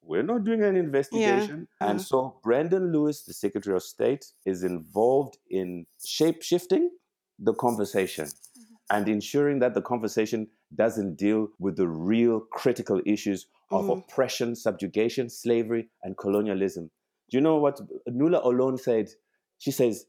we're 0.00 0.22
not 0.22 0.44
doing 0.44 0.62
an 0.62 0.76
investigation. 0.76 1.68
Yeah. 1.80 1.90
And 1.90 2.00
so 2.00 2.38
Brandon 2.42 2.92
Lewis, 2.92 3.24
the 3.24 3.34
Secretary 3.34 3.76
of 3.76 3.82
State, 3.82 4.26
is 4.46 4.62
involved 4.62 5.38
in 5.50 5.86
shape 6.04 6.42
shifting 6.42 6.90
the 7.38 7.54
conversation 7.54 8.26
mm-hmm. 8.26 8.96
and 8.96 9.08
ensuring 9.08 9.58
that 9.60 9.74
the 9.74 9.82
conversation 9.82 10.48
doesn't 10.74 11.16
deal 11.16 11.48
with 11.58 11.76
the 11.76 11.88
real 11.88 12.40
critical 12.52 13.00
issues 13.06 13.46
of 13.70 13.84
mm-hmm. 13.84 14.00
oppression, 14.00 14.54
subjugation, 14.54 15.30
slavery, 15.30 15.88
and 16.02 16.16
colonialism. 16.16 16.90
Do 17.30 17.36
you 17.36 17.40
know 17.40 17.56
what 17.56 17.80
Nuala 18.06 18.40
O'Loan 18.42 18.78
said? 18.78 19.08
She 19.58 19.70
says, 19.70 20.06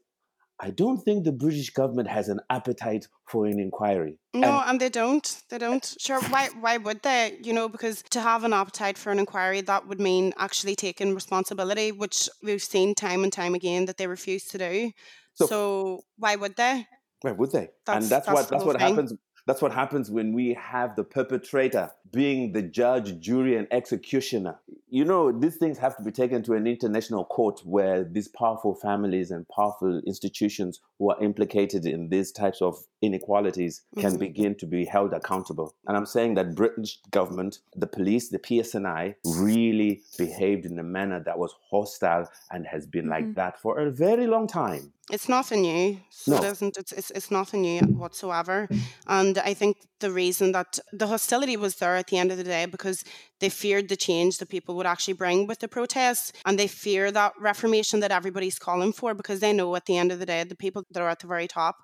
I 0.62 0.70
don't 0.70 0.98
think 0.98 1.24
the 1.24 1.32
British 1.32 1.70
government 1.70 2.08
has 2.08 2.28
an 2.28 2.40
appetite 2.50 3.08
for 3.26 3.46
an 3.46 3.58
inquiry. 3.58 4.18
No, 4.34 4.58
and, 4.58 4.70
and, 4.70 4.80
they 4.80 4.90
don't. 4.90 5.42
They 5.48 5.56
don't. 5.56 5.96
Sure, 5.98 6.20
why 6.24 6.50
why 6.60 6.76
would 6.76 7.02
they? 7.02 7.38
You 7.42 7.54
know, 7.54 7.68
because 7.68 8.02
to 8.10 8.20
have 8.20 8.44
an 8.44 8.52
appetite 8.52 8.98
for 8.98 9.10
an 9.10 9.18
inquiry, 9.18 9.62
that 9.62 9.88
would 9.88 10.00
mean 10.00 10.34
actually 10.36 10.76
taking 10.76 11.14
responsibility, 11.14 11.92
which 11.92 12.28
we've 12.42 12.62
seen 12.62 12.94
time 12.94 13.24
and 13.24 13.32
time 13.32 13.54
again 13.54 13.86
that 13.86 13.96
they 13.96 14.06
refuse 14.06 14.44
to 14.48 14.58
do. 14.58 14.92
So, 15.34 15.46
so 15.46 16.00
why 16.18 16.36
would 16.36 16.56
they? 16.56 16.86
Why 17.22 17.32
would 17.32 17.52
they? 17.52 17.70
That's, 17.84 18.04
and 18.04 18.10
that's, 18.10 18.26
that's 18.26 18.34
what 18.34 18.48
that's 18.48 18.64
what 18.64 18.78
thing. 18.78 18.88
happens 18.88 19.14
that's 19.46 19.62
what 19.62 19.72
happens 19.72 20.10
when 20.10 20.32
we 20.32 20.54
have 20.54 20.96
the 20.96 21.04
perpetrator 21.04 21.90
being 22.12 22.52
the 22.52 22.62
judge, 22.62 23.20
jury, 23.20 23.56
and 23.56 23.68
executioner. 23.70 24.58
You 24.88 25.04
know, 25.04 25.30
these 25.30 25.56
things 25.56 25.78
have 25.78 25.96
to 25.96 26.02
be 26.02 26.10
taken 26.10 26.42
to 26.44 26.54
an 26.54 26.66
international 26.66 27.24
court 27.24 27.60
where 27.64 28.02
these 28.02 28.26
powerful 28.28 28.74
families 28.74 29.30
and 29.30 29.48
powerful 29.48 30.00
institutions 30.06 30.80
who 30.98 31.10
are 31.10 31.22
implicated 31.22 31.86
in 31.86 32.08
these 32.08 32.32
types 32.32 32.60
of 32.60 32.76
inequalities 33.00 33.82
can 33.98 34.10
mm-hmm. 34.10 34.18
begin 34.18 34.54
to 34.56 34.66
be 34.66 34.84
held 34.84 35.12
accountable. 35.12 35.74
And 35.86 35.96
I'm 35.96 36.06
saying 36.06 36.34
that 36.34 36.54
British 36.54 36.98
government, 37.10 37.60
the 37.76 37.86
police, 37.86 38.28
the 38.28 38.38
PSNI 38.38 39.14
really 39.24 40.02
behaved 40.18 40.66
in 40.66 40.78
a 40.78 40.84
manner 40.84 41.22
that 41.24 41.38
was 41.38 41.54
hostile 41.70 42.28
and 42.50 42.66
has 42.66 42.86
been 42.86 43.02
mm-hmm. 43.02 43.10
like 43.10 43.34
that 43.36 43.60
for 43.60 43.78
a 43.78 43.90
very 43.90 44.26
long 44.26 44.48
time. 44.48 44.92
It's 45.12 45.28
nothing 45.28 45.62
new. 45.62 46.00
No. 46.26 46.36
it 46.36 46.44
isn't. 46.44 46.76
It's, 46.76 46.92
it's, 46.92 47.10
it's 47.10 47.30
nothing 47.30 47.62
new 47.62 47.80
whatsoever. 47.80 48.68
Mm. 48.70 48.80
And 49.06 49.38
I 49.38 49.54
think 49.54 49.76
the 50.00 50.10
reason 50.10 50.52
that 50.52 50.78
the 50.92 51.06
hostility 51.06 51.56
was 51.56 51.76
there 51.76 51.96
at 51.96 52.08
the 52.08 52.18
end 52.18 52.30
of 52.30 52.38
the 52.38 52.44
day 52.44 52.66
because 52.66 53.04
they 53.40 53.48
feared 53.48 53.88
the 53.88 53.96
change 53.96 54.38
that 54.38 54.48
people 54.48 54.76
would 54.76 54.86
actually 54.86 55.14
bring 55.14 55.46
with 55.46 55.60
the 55.60 55.68
protests. 55.68 56.32
And 56.44 56.58
they 56.58 56.66
fear 56.66 57.10
that 57.10 57.32
reformation 57.40 58.00
that 58.00 58.12
everybody's 58.12 58.58
calling 58.58 58.92
for 58.92 59.14
because 59.14 59.40
they 59.40 59.52
know 59.52 59.74
at 59.76 59.86
the 59.86 59.96
end 59.96 60.12
of 60.12 60.18
the 60.18 60.26
day, 60.26 60.44
the 60.44 60.56
people 60.56 60.84
that 60.90 61.02
are 61.02 61.08
at 61.08 61.20
the 61.20 61.26
very 61.26 61.48
top, 61.48 61.76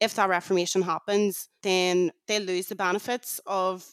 if 0.00 0.14
that 0.14 0.28
reformation 0.28 0.82
happens, 0.82 1.48
then 1.62 2.10
they 2.26 2.38
lose 2.38 2.66
the 2.66 2.76
benefits 2.76 3.40
of 3.46 3.84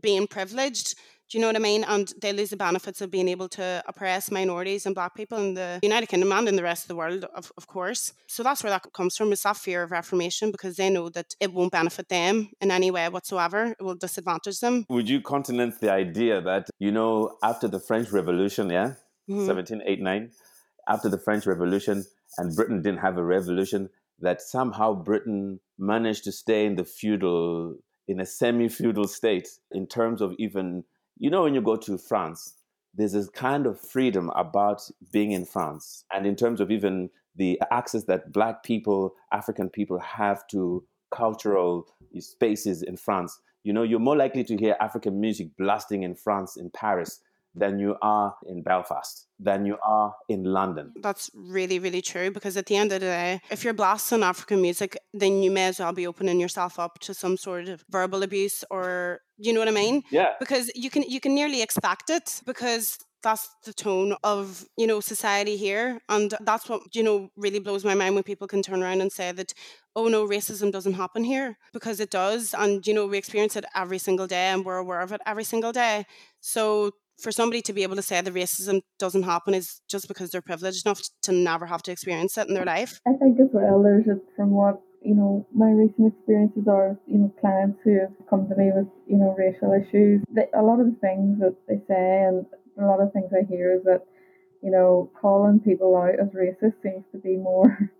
being 0.00 0.26
privileged 0.26 0.94
do 1.30 1.38
you 1.38 1.42
know 1.42 1.46
what 1.46 1.56
I 1.56 1.60
mean? 1.60 1.84
And 1.84 2.12
they 2.20 2.32
lose 2.32 2.50
the 2.50 2.56
benefits 2.56 3.00
of 3.00 3.10
being 3.10 3.28
able 3.28 3.48
to 3.50 3.84
oppress 3.86 4.32
minorities 4.32 4.84
and 4.84 4.96
black 4.96 5.14
people 5.14 5.38
in 5.38 5.54
the 5.54 5.78
United 5.80 6.08
Kingdom 6.08 6.32
and 6.32 6.48
in 6.48 6.56
the 6.56 6.62
rest 6.64 6.84
of 6.84 6.88
the 6.88 6.96
world, 6.96 7.24
of, 7.36 7.52
of 7.56 7.68
course. 7.68 8.12
So 8.26 8.42
that's 8.42 8.64
where 8.64 8.70
that 8.70 8.92
comes 8.92 9.16
from, 9.16 9.32
is 9.32 9.42
that 9.42 9.56
fear 9.56 9.84
of 9.84 9.92
reformation 9.92 10.50
because 10.50 10.76
they 10.76 10.90
know 10.90 11.08
that 11.10 11.36
it 11.38 11.52
won't 11.52 11.70
benefit 11.70 12.08
them 12.08 12.50
in 12.60 12.72
any 12.72 12.90
way 12.90 13.08
whatsoever. 13.08 13.76
It 13.78 13.82
will 13.82 13.94
disadvantage 13.94 14.58
them. 14.58 14.86
Would 14.88 15.08
you 15.08 15.22
countenance 15.22 15.78
the 15.78 15.92
idea 15.92 16.40
that, 16.40 16.68
you 16.80 16.90
know, 16.90 17.36
after 17.44 17.68
the 17.68 17.78
French 17.78 18.10
Revolution, 18.10 18.68
yeah, 18.68 18.94
mm-hmm. 19.30 19.46
1789, 19.46 20.32
after 20.88 21.08
the 21.08 21.18
French 21.18 21.46
Revolution, 21.46 22.04
and 22.38 22.56
Britain 22.56 22.82
didn't 22.82 23.00
have 23.00 23.18
a 23.18 23.24
revolution, 23.24 23.88
that 24.18 24.42
somehow 24.42 24.94
Britain 24.94 25.60
managed 25.78 26.24
to 26.24 26.32
stay 26.32 26.66
in 26.66 26.74
the 26.74 26.84
feudal, 26.84 27.76
in 28.08 28.18
a 28.18 28.26
semi 28.26 28.68
feudal 28.68 29.06
state 29.06 29.48
in 29.70 29.86
terms 29.86 30.20
of 30.20 30.34
even 30.38 30.82
you 31.20 31.28
know, 31.28 31.42
when 31.42 31.54
you 31.54 31.60
go 31.60 31.76
to 31.76 31.98
France, 31.98 32.54
there's 32.94 33.12
this 33.12 33.28
kind 33.28 33.66
of 33.66 33.78
freedom 33.78 34.30
about 34.34 34.80
being 35.12 35.32
in 35.32 35.44
France. 35.44 36.04
And 36.12 36.26
in 36.26 36.34
terms 36.34 36.60
of 36.60 36.70
even 36.70 37.10
the 37.36 37.60
access 37.70 38.04
that 38.04 38.32
Black 38.32 38.64
people, 38.64 39.14
African 39.30 39.68
people 39.68 39.98
have 40.00 40.46
to 40.48 40.82
cultural 41.10 41.86
spaces 42.18 42.82
in 42.82 42.96
France, 42.96 43.38
you 43.64 43.72
know, 43.74 43.82
you're 43.82 44.00
more 44.00 44.16
likely 44.16 44.42
to 44.44 44.56
hear 44.56 44.76
African 44.80 45.20
music 45.20 45.48
blasting 45.58 46.04
in 46.04 46.14
France, 46.14 46.56
in 46.56 46.70
Paris, 46.70 47.20
than 47.54 47.78
you 47.78 47.96
are 48.00 48.36
in 48.46 48.62
Belfast, 48.62 49.26
than 49.38 49.66
you 49.66 49.76
are 49.84 50.14
in 50.28 50.44
London. 50.44 50.92
That's 51.00 51.30
really, 51.34 51.78
really 51.78 52.02
true 52.02 52.30
because 52.30 52.56
at 52.56 52.66
the 52.66 52.76
end 52.76 52.92
of 52.92 53.00
the 53.00 53.06
day, 53.06 53.40
if 53.50 53.64
you're 53.64 53.74
blasting 53.74 54.22
African 54.22 54.60
music, 54.62 54.96
then 55.12 55.42
you 55.42 55.50
may 55.50 55.66
as 55.66 55.78
well 55.78 55.92
be 55.92 56.06
opening 56.06 56.38
yourself 56.38 56.78
up 56.78 56.98
to 57.00 57.14
some 57.14 57.36
sort 57.36 57.68
of 57.68 57.84
verbal 57.90 58.22
abuse 58.22 58.64
or 58.70 59.20
you 59.36 59.52
know 59.52 59.60
what 59.60 59.68
I 59.68 59.72
mean? 59.72 60.02
Yeah. 60.10 60.34
Because 60.38 60.70
you 60.74 60.90
can 60.90 61.02
you 61.02 61.18
can 61.18 61.34
nearly 61.34 61.62
expect 61.62 62.10
it 62.10 62.42
because 62.46 62.98
that's 63.22 63.48
the 63.64 63.72
tone 63.72 64.14
of 64.24 64.64
you 64.76 64.86
know 64.86 65.00
society 65.00 65.56
here 65.56 66.00
and 66.08 66.34
that's 66.40 66.68
what 66.68 66.94
you 66.94 67.02
know 67.02 67.30
really 67.36 67.58
blows 67.58 67.84
my 67.84 67.94
mind 67.94 68.14
when 68.14 68.24
people 68.24 68.46
can 68.46 68.62
turn 68.62 68.82
around 68.82 69.00
and 69.00 69.12
say 69.12 69.32
that 69.32 69.52
oh 69.94 70.08
no 70.08 70.26
racism 70.26 70.72
doesn't 70.72 70.94
happen 70.94 71.24
here 71.24 71.58
because 71.72 72.00
it 72.00 72.10
does 72.10 72.54
and 72.54 72.86
you 72.86 72.94
know 72.94 73.06
we 73.06 73.18
experience 73.18 73.56
it 73.56 73.64
every 73.74 73.98
single 73.98 74.26
day 74.26 74.48
and 74.48 74.64
we're 74.64 74.78
aware 74.78 75.00
of 75.00 75.12
it 75.12 75.20
every 75.26 75.44
single 75.44 75.72
day 75.72 76.06
so 76.40 76.92
for 77.20 77.32
somebody 77.32 77.62
to 77.62 77.72
be 77.72 77.82
able 77.82 77.96
to 77.96 78.02
say 78.02 78.20
the 78.20 78.30
racism 78.30 78.82
doesn't 78.98 79.22
happen 79.22 79.54
is 79.54 79.80
just 79.88 80.08
because 80.08 80.30
they're 80.30 80.42
privileged 80.42 80.86
enough 80.86 81.02
to 81.22 81.32
never 81.32 81.66
have 81.66 81.82
to 81.84 81.92
experience 81.92 82.36
it 82.38 82.48
in 82.48 82.54
their 82.54 82.64
life. 82.64 83.00
I 83.06 83.12
think 83.12 83.38
as 83.40 83.48
well, 83.52 83.82
there's 83.82 84.06
just 84.06 84.20
from 84.36 84.50
what 84.50 84.80
you 85.02 85.14
know 85.14 85.46
my 85.54 85.70
recent 85.70 86.12
experiences 86.12 86.64
are, 86.68 86.96
you 87.06 87.18
know, 87.18 87.34
clients 87.40 87.78
who 87.84 88.00
have 88.00 88.12
come 88.28 88.48
to 88.48 88.56
me 88.56 88.70
with 88.74 88.88
you 89.06 89.16
know 89.16 89.34
racial 89.36 89.72
issues. 89.72 90.22
They, 90.34 90.48
a 90.54 90.62
lot 90.62 90.80
of 90.80 90.86
the 90.86 90.98
things 91.00 91.38
that 91.40 91.56
they 91.68 91.80
say 91.88 92.24
and 92.28 92.46
a 92.80 92.86
lot 92.86 93.00
of 93.00 93.12
things 93.12 93.30
I 93.32 93.46
hear 93.48 93.74
is 93.74 93.84
that 93.84 94.04
you 94.62 94.70
know 94.70 95.10
calling 95.20 95.60
people 95.60 95.96
out 95.96 96.18
as 96.20 96.28
racist 96.28 96.82
seems 96.82 97.04
to 97.12 97.18
be 97.18 97.36
more 97.36 97.90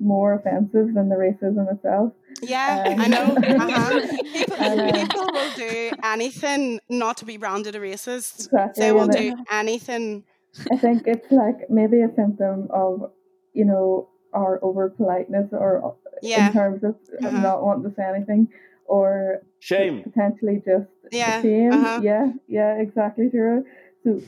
more 0.00 0.34
offensive 0.34 0.94
than 0.94 1.08
the 1.08 1.16
racism 1.16 1.72
itself. 1.72 2.12
Yeah, 2.42 2.84
um, 2.86 3.00
I 3.00 3.06
know. 3.08 3.36
Uh-huh. 3.58 4.00
People, 4.32 4.80
um, 4.80 4.92
people, 4.92 5.26
will 5.32 5.50
do 5.56 5.90
anything 6.04 6.80
not 6.88 7.16
to 7.18 7.24
be 7.24 7.36
branded 7.36 7.74
a 7.74 7.80
racist. 7.80 8.46
Exactly, 8.46 8.84
they 8.84 8.92
will 8.92 9.08
do 9.08 9.34
anything. 9.50 10.24
I 10.70 10.76
think 10.76 11.04
it's 11.06 11.30
like 11.30 11.68
maybe 11.70 12.00
a 12.02 12.08
symptom 12.14 12.68
of, 12.70 13.10
you 13.52 13.64
know, 13.64 14.08
our 14.32 14.62
over 14.62 14.90
politeness 14.90 15.48
or 15.52 15.96
yeah. 16.22 16.48
in 16.48 16.52
terms 16.52 16.84
of 16.84 16.96
uh-huh. 17.22 17.40
not 17.40 17.62
wanting 17.62 17.90
to 17.90 17.96
say 17.96 18.04
anything 18.04 18.48
or 18.86 19.42
shame 19.60 20.02
potentially 20.02 20.62
just 20.64 20.88
yeah 21.12 21.42
shame 21.42 21.72
uh-huh. 21.72 22.00
yeah 22.02 22.32
yeah 22.48 22.80
exactly 22.80 23.28
true 23.30 23.62
so 23.62 23.66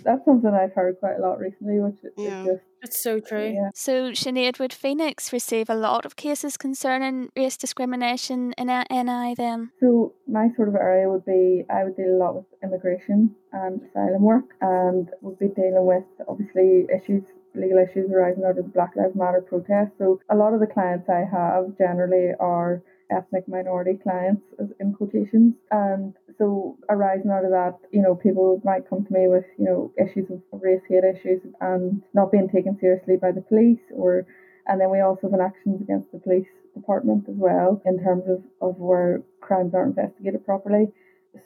that's 0.05 0.25
something 0.25 0.51
I've 0.51 0.75
heard 0.75 0.97
quite 1.01 1.17
a 1.19 1.23
lot 1.23 1.39
recently 1.39 1.81
which 1.81 1.97
yeah. 2.17 2.43
is 2.43 2.47
just 2.47 2.63
it's 2.83 3.03
so 3.03 3.21
true. 3.21 3.53
Yeah. 3.53 3.71
So, 3.75 4.13
Sinead, 4.13 4.59
would 4.59 4.73
Phoenix 4.73 5.33
receive 5.33 5.69
a 5.69 5.75
lot 5.75 6.07
of 6.07 6.17
cases 6.17 6.57
concerning 6.57 7.29
race 7.37 7.57
discrimination 7.57 8.55
in 8.57 8.69
NI 8.69 9.35
then? 9.37 9.71
So, 9.81 10.15
my 10.27 10.49
sort 10.57 10.69
of 10.69 10.75
area 10.75 11.09
would 11.09 11.27
be 11.27 11.65
I 11.69 11.85
would 11.85 11.97
deal 11.97 12.17
a 12.17 12.17
lot 12.17 12.37
with 12.37 12.47
immigration 12.63 13.35
and 13.53 13.83
asylum 13.83 14.23
work, 14.23 14.55
and 14.63 15.11
would 15.21 15.39
be 15.39 15.49
dealing 15.49 15.85
with 15.85 16.05
obviously 16.27 16.87
issues 16.95 17.23
legal 17.55 17.79
issues 17.79 18.11
arising 18.11 18.45
out 18.45 18.59
of 18.59 18.65
the 18.65 18.71
Black 18.71 18.95
Lives 18.97 19.15
Matter 19.15 19.43
protest. 19.43 19.93
So 19.99 20.21
a 20.31 20.37
lot 20.37 20.55
of 20.55 20.61
the 20.61 20.67
clients 20.67 21.09
I 21.09 21.25
have 21.31 21.77
generally 21.77 22.33
are 22.39 22.83
ethnic 23.11 23.49
minority 23.49 23.99
clients 24.03 24.43
in 24.79 24.95
quotations. 24.95 25.55
And 25.71 26.15
so 26.39 26.79
arising 26.89 27.31
out 27.31 27.45
of 27.45 27.51
that, 27.51 27.79
you 27.93 28.03
know, 28.03 28.15
people 28.15 28.61
might 28.65 28.89
come 28.89 29.05
to 29.05 29.13
me 29.13 29.27
with, 29.29 29.45
you 29.59 29.65
know, 29.65 29.93
issues 29.99 30.31
of 30.31 30.41
race 30.63 30.83
hate 30.89 31.05
issues 31.05 31.41
and 31.61 32.03
not 32.15 32.33
being 32.33 32.49
taken 32.49 32.79
seriously 32.81 33.17
by 33.21 33.33
the 33.33 33.43
police 33.43 33.81
or 33.95 34.27
and 34.67 34.81
then 34.81 34.91
we 34.91 35.01
also 35.01 35.23
have 35.23 35.33
an 35.33 35.41
actions 35.41 35.81
against 35.81 36.13
the 36.13 36.19
police 36.19 36.47
department 36.75 37.25
as 37.29 37.35
well 37.37 37.83
in 37.85 37.99
terms 38.03 38.25
of, 38.29 38.43
of 38.61 38.77
where 38.79 39.23
crimes 39.41 39.73
aren't 39.75 39.99
investigated 39.99 40.45
properly. 40.45 40.87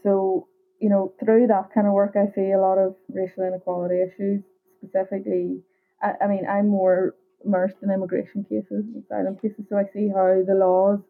So, 0.03 0.49
you 0.81 0.91
know, 0.91 1.15
through 1.25 1.47
that 1.47 1.71
kind 1.73 1.87
of 1.87 1.95
work 1.95 2.17
I 2.17 2.35
see 2.35 2.53
a 2.53 2.61
lot 2.61 2.77
of 2.79 2.97
racial 3.09 3.45
inequality 3.45 4.03
issues, 4.03 4.43
specifically 4.79 5.63
I, 6.03 6.25
I 6.25 6.27
mean 6.29 6.47
I'm 6.47 6.69
more 6.69 7.15
immersed 7.45 7.77
in 7.83 7.91
immigration 7.91 8.45
cases, 8.45 8.85
and 8.89 9.03
asylum 9.05 9.37
cases, 9.37 9.65
so 9.69 9.77
I 9.77 9.85
see 9.93 10.09
how 10.09 10.43
the 10.47 10.55
laws 10.55 11.01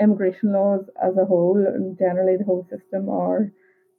immigration 0.00 0.52
laws 0.52 0.84
as 1.02 1.16
a 1.16 1.24
whole 1.24 1.64
and 1.66 1.98
generally 1.98 2.36
the 2.36 2.44
whole 2.44 2.66
system 2.70 3.08
are 3.08 3.52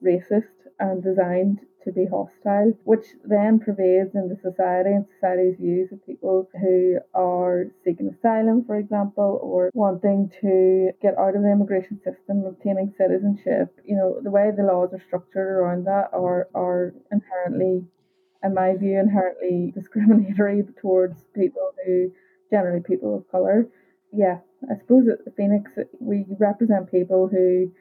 racist 0.04 0.54
and 0.80 1.04
designed 1.04 1.60
to 1.84 1.92
be 1.92 2.06
hostile, 2.06 2.74
which 2.84 3.06
then 3.24 3.60
pervades 3.60 4.14
into 4.14 4.36
society 4.42 4.92
and 4.92 5.06
society's 5.16 5.58
views 5.58 5.90
of 5.92 6.06
people 6.06 6.50
who 6.62 6.98
are 7.14 7.68
seeking 7.84 8.10
asylum, 8.10 8.64
for 8.66 8.78
example, 8.78 9.40
or 9.42 9.72
wanting 9.74 10.30
to 10.42 10.92
get 11.02 11.18
out 11.18 11.36
of 11.36 11.42
the 11.42 11.52
immigration 11.52 11.98
system, 12.04 12.46
obtaining 12.46 12.94
citizenship. 12.98 13.74
You 13.86 13.96
know, 13.96 14.20
the 14.22 14.30
way 14.30 14.52
the 14.56 14.64
laws 14.64 14.90
are 14.94 15.04
structured 15.08 15.48
around 15.48 15.86
that 15.86 16.10
are, 16.14 16.50
are 16.54 16.94
inherently, 17.12 17.86
in 18.44 18.54
my 18.54 18.76
view, 18.76 19.00
inherently 19.00 19.72
discriminatory 19.76 20.64
towards 20.82 21.24
people 21.34 21.72
who 21.86 22.12
generally 22.52 22.82
people 22.82 23.16
of 23.16 23.32
colour. 23.32 23.68
Yeah, 24.12 24.40
I 24.70 24.78
suppose 24.80 25.06
at 25.08 25.36
Phoenix 25.36 25.72
we 26.00 26.26
represent 26.40 26.92
people 26.92 27.28
who 27.28 27.72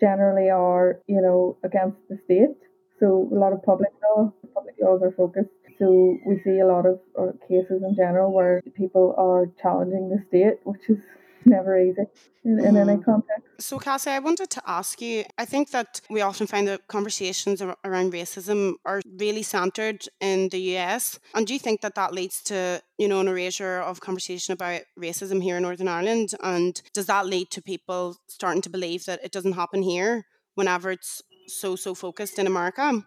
generally 0.00 0.50
are, 0.50 1.00
you 1.06 1.20
know, 1.20 1.56
against 1.62 1.98
the 2.08 2.18
state. 2.24 2.56
So 3.00 3.28
a 3.32 3.38
lot 3.38 3.52
of 3.52 3.62
public 3.62 3.90
law, 4.02 4.32
public 4.54 4.74
laws 4.80 5.00
are 5.02 5.12
focused. 5.12 5.50
So 5.78 6.16
we 6.26 6.40
see 6.44 6.60
a 6.60 6.66
lot 6.66 6.86
of 6.86 7.00
cases 7.48 7.82
in 7.82 7.94
general 7.96 8.32
where 8.32 8.62
people 8.76 9.14
are 9.18 9.46
challenging 9.60 10.08
the 10.08 10.22
state, 10.28 10.58
which 10.64 10.88
is 10.88 10.98
never 11.46 11.78
easy 11.80 12.04
in, 12.44 12.58
in 12.58 12.74
mm-hmm. 12.74 12.88
any 12.88 13.02
context. 13.02 13.42
So, 13.58 13.78
Cassie, 13.78 14.10
I 14.10 14.18
wanted 14.18 14.50
to 14.50 14.62
ask 14.66 15.00
you 15.00 15.24
I 15.38 15.44
think 15.44 15.70
that 15.70 16.00
we 16.10 16.20
often 16.20 16.46
find 16.46 16.68
that 16.68 16.86
conversations 16.88 17.62
around 17.62 18.12
racism 18.12 18.74
are 18.84 19.00
really 19.18 19.42
centered 19.42 20.06
in 20.20 20.48
the 20.50 20.76
US. 20.76 21.18
And 21.34 21.46
do 21.46 21.52
you 21.52 21.58
think 21.58 21.80
that 21.80 21.94
that 21.94 22.12
leads 22.12 22.42
to, 22.44 22.82
you 22.98 23.08
know, 23.08 23.20
an 23.20 23.28
erasure 23.28 23.80
of 23.80 24.00
conversation 24.00 24.52
about 24.52 24.82
racism 24.98 25.42
here 25.42 25.56
in 25.56 25.62
Northern 25.62 25.88
Ireland? 25.88 26.34
And 26.42 26.80
does 26.92 27.06
that 27.06 27.26
lead 27.26 27.50
to 27.50 27.62
people 27.62 28.16
starting 28.28 28.62
to 28.62 28.70
believe 28.70 29.06
that 29.06 29.24
it 29.24 29.32
doesn't 29.32 29.52
happen 29.52 29.82
here 29.82 30.26
whenever 30.54 30.90
it's 30.90 31.22
so, 31.46 31.76
so 31.76 31.94
focused 31.94 32.38
in 32.38 32.46
America? 32.46 33.04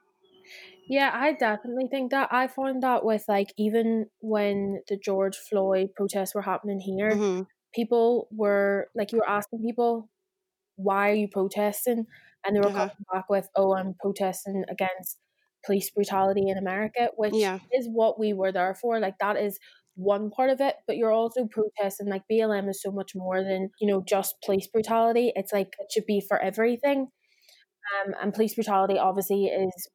Yeah, 0.89 1.12
I 1.13 1.34
definitely 1.34 1.88
think 1.91 2.12
that. 2.12 2.30
I 2.32 2.47
found 2.47 2.82
that 2.84 3.04
with 3.04 3.26
like 3.28 3.54
even 3.58 4.06
when 4.21 4.82
the 4.88 4.97
George 4.97 5.36
Floyd 5.36 5.89
protests 5.93 6.34
were 6.34 6.43
happening 6.43 6.80
here, 6.80 7.12
mm-hmm 7.12 7.41
people 7.73 8.27
were 8.32 8.88
like 8.95 9.12
you 9.12 9.19
were 9.19 9.30
asking 9.30 9.62
people 9.62 10.10
why 10.75 11.10
are 11.12 11.15
you 11.15 11.27
protesting 11.27 12.06
and 12.45 12.56
they 12.56 12.60
were 12.60 12.67
uh-huh. 12.67 12.89
coming 12.89 13.06
back 13.13 13.30
with 13.30 13.47
oh 13.56 13.75
i'm 13.75 13.95
protesting 13.99 14.63
against 14.69 15.17
police 15.65 15.89
brutality 15.89 16.47
in 16.47 16.58
america 16.58 17.10
which 17.17 17.34
yeah. 17.34 17.60
is 17.73 17.88
what 17.88 18.19
we 18.19 18.34
were 18.34 18.51
there 18.51 18.75
for 18.75 18.99
like 18.99 19.17
that 19.19 19.38
is 19.38 19.60
one 19.95 20.30
part 20.30 20.51
of 20.51 20.62
it 20.62 20.75
but 20.86 20.95
you're 20.95 21.12
also 21.12 21.47
protesting 21.47 22.08
like 22.08 22.21
blm 22.32 22.69
is 22.69 22.82
so 22.82 22.91
much 22.91 23.13
more 23.15 23.43
than 23.43 23.69
you 23.82 23.88
know 23.88 24.03
just 24.08 24.36
police 24.45 24.67
brutality 24.67 25.32
it's 25.36 25.51
like 25.51 25.73
it 25.80 25.91
should 25.91 26.06
be 26.06 26.21
for 26.21 26.39
everything 26.39 27.08
Um, 27.95 28.13
and 28.21 28.34
police 28.34 28.56
brutality 28.56 28.97
obviously 28.97 29.45
is 29.45 29.89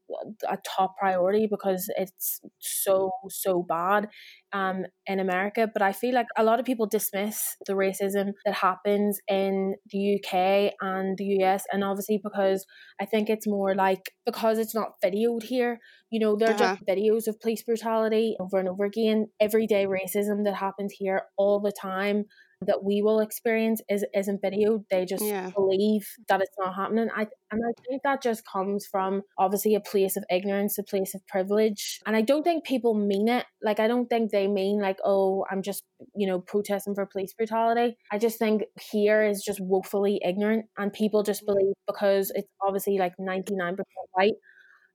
a 0.49 0.57
top 0.65 0.97
priority 0.99 1.47
because 1.51 1.91
it's 1.97 2.41
so 2.59 3.11
so 3.29 3.65
bad 3.69 4.09
um, 4.53 4.85
in 5.07 5.21
America. 5.21 5.69
But 5.73 5.83
I 5.83 5.93
feel 5.93 6.15
like 6.15 6.27
a 6.37 6.45
lot 6.45 6.59
of 6.59 6.65
people 6.67 6.87
dismiss 6.87 7.57
the 7.67 7.75
racism 7.75 8.33
that 8.45 8.55
happens 8.55 9.21
in 9.29 9.75
the 9.91 10.17
UK 10.17 10.73
and 10.81 11.17
the 11.19 11.25
US, 11.41 11.65
and 11.73 11.85
obviously 11.85 12.21
because 12.23 12.65
I 13.01 13.05
think 13.05 13.29
it's 13.29 13.47
more 13.47 13.75
like 13.75 14.13
because 14.25 14.59
it's 14.59 14.75
not 14.75 14.93
videoed 15.05 15.43
here. 15.43 15.79
You 16.11 16.21
know, 16.21 16.37
there 16.37 16.51
are 16.51 16.55
uh-huh. 16.55 16.77
just 16.77 16.87
videos 16.87 17.27
of 17.27 17.41
police 17.41 17.63
brutality 17.63 18.37
over 18.41 18.59
and 18.59 18.69
over 18.69 18.85
again, 18.85 19.27
everyday 19.41 19.87
racism 19.87 20.45
that 20.45 20.55
happens 20.55 20.95
here 20.99 21.23
all 21.37 21.61
the 21.61 21.73
time 21.73 22.25
that 22.67 22.85
we 22.85 23.03
will 23.03 23.21
experience 23.21 23.81
is 23.89 24.05
isn't 24.15 24.41
video. 24.43 24.85
They 24.91 25.05
just 25.05 25.25
yeah. 25.25 25.51
believe 25.51 26.07
that 26.29 26.41
it's 26.41 26.57
not 26.59 26.75
happening. 26.75 27.09
I 27.15 27.27
and 27.51 27.61
I 27.65 27.73
think 27.87 28.03
that 28.03 28.23
just 28.23 28.47
comes 28.47 28.87
from 28.87 29.23
obviously 29.39 29.75
a 29.75 29.81
place 29.81 30.17
of 30.17 30.25
ignorance, 30.31 30.79
a 30.79 30.83
place 30.83 31.15
of 31.15 31.27
privilege. 31.27 32.01
And 32.07 32.17
I 32.17 32.23
don't 32.23 32.43
think 32.43 32.65
people 32.65 32.95
mean 32.95 33.29
it. 33.29 33.45
Like 33.63 33.81
I 33.81 33.89
don't 33.89 34.09
think 34.09 34.31
they 34.31 34.47
mean 34.47 34.81
like, 34.81 34.99
oh, 35.05 35.45
I'm 35.51 35.63
just, 35.63 35.85
you 36.15 36.27
know, 36.27 36.41
protesting 36.41 36.95
for 36.95 37.07
police 37.07 37.35
brutality. 37.35 37.97
I 38.11 38.19
just 38.19 38.39
think 38.39 38.63
here 38.93 39.23
is 39.23 39.43
just 39.43 39.61
woefully 39.61 40.21
ignorant 40.25 40.67
and 40.79 40.93
people 40.93 41.23
just 41.23 41.45
believe 41.45 41.75
because 41.87 42.33
it's 42.35 42.49
obviously 42.61 42.99
like 42.99 43.15
ninety 43.19 43.55
nine 43.55 43.75
percent 43.75 44.09
white 44.13 44.35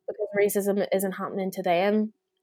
because 0.07 0.27
racism 0.37 0.85
isn't 0.93 1.11
happening 1.13 1.51
to 1.51 1.61
them, 1.61 1.93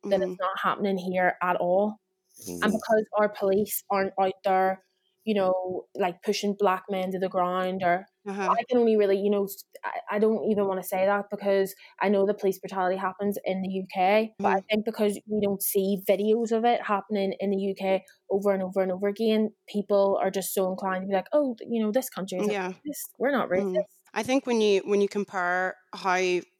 mm-hmm. 0.05 0.11
that 0.11 0.21
it's 0.21 0.25
mm-hmm. 0.25 0.35
not 0.41 0.59
happening 0.63 0.99
here 0.99 1.37
at 1.43 1.57
all. 1.57 1.99
Mm-hmm. 2.43 2.63
And 2.63 2.73
because 2.73 3.05
our 3.17 3.29
police 3.29 3.83
aren't 3.91 4.13
out 4.21 4.35
there 4.45 4.83
you 5.25 5.35
know, 5.35 5.85
like 5.95 6.23
pushing 6.23 6.55
black 6.59 6.85
men 6.91 7.11
to 7.13 7.19
the 7.19 7.29
ground 7.29 7.83
or 7.83 8.07
uh-huh. 8.27 8.51
I 8.51 8.63
can 8.69 8.79
only 8.79 8.97
really, 8.97 9.19
you 9.19 9.31
know, 9.31 9.47
I, 9.85 10.17
I 10.17 10.19
don't 10.19 10.51
even 10.51 10.67
want 10.67 10.81
to 10.81 10.87
say 10.87 11.05
that 11.05 11.27
because 11.31 11.75
I 12.01 12.09
know 12.09 12.27
the 12.27 12.35
police 12.35 12.59
brutality 12.59 12.97
happens 12.97 13.39
in 13.45 13.63
the 13.63 13.83
UK, 13.83 13.99
mm. 13.99 14.31
but 14.39 14.49
I 14.49 14.61
mm. 14.61 14.65
think 14.71 14.85
because 14.85 15.19
we 15.27 15.41
don't 15.43 15.63
see 15.63 16.01
videos 16.09 16.53
of 16.53 16.65
it 16.65 16.81
happening 16.83 17.35
in 17.41 17.51
the 17.51 17.71
UK 17.73 18.03
over 18.31 18.53
and 18.53 18.63
over 18.63 18.81
and 18.81 18.93
over 18.93 19.09
again, 19.09 19.51
people 19.69 20.19
are 20.23 20.31
just 20.31 20.55
so 20.55 20.71
inclined 20.71 21.03
to 21.03 21.09
be 21.09 21.15
like, 21.15 21.29
oh, 21.33 21.57
you 21.69 21.83
know, 21.83 21.93
this 21.93 22.09
country 22.09 22.39
is 22.39 22.49
yeah. 22.49 22.73
We're 23.19 23.31
not 23.31 23.49
mm. 23.51 23.59
racist. 23.59 23.77
Mm. 23.77 23.83
I 24.17 24.23
think 24.23 24.47
when 24.47 24.61
you 24.61 24.81
when 24.85 25.01
you 25.01 25.09
compare 25.09 25.75
how 25.93 26.17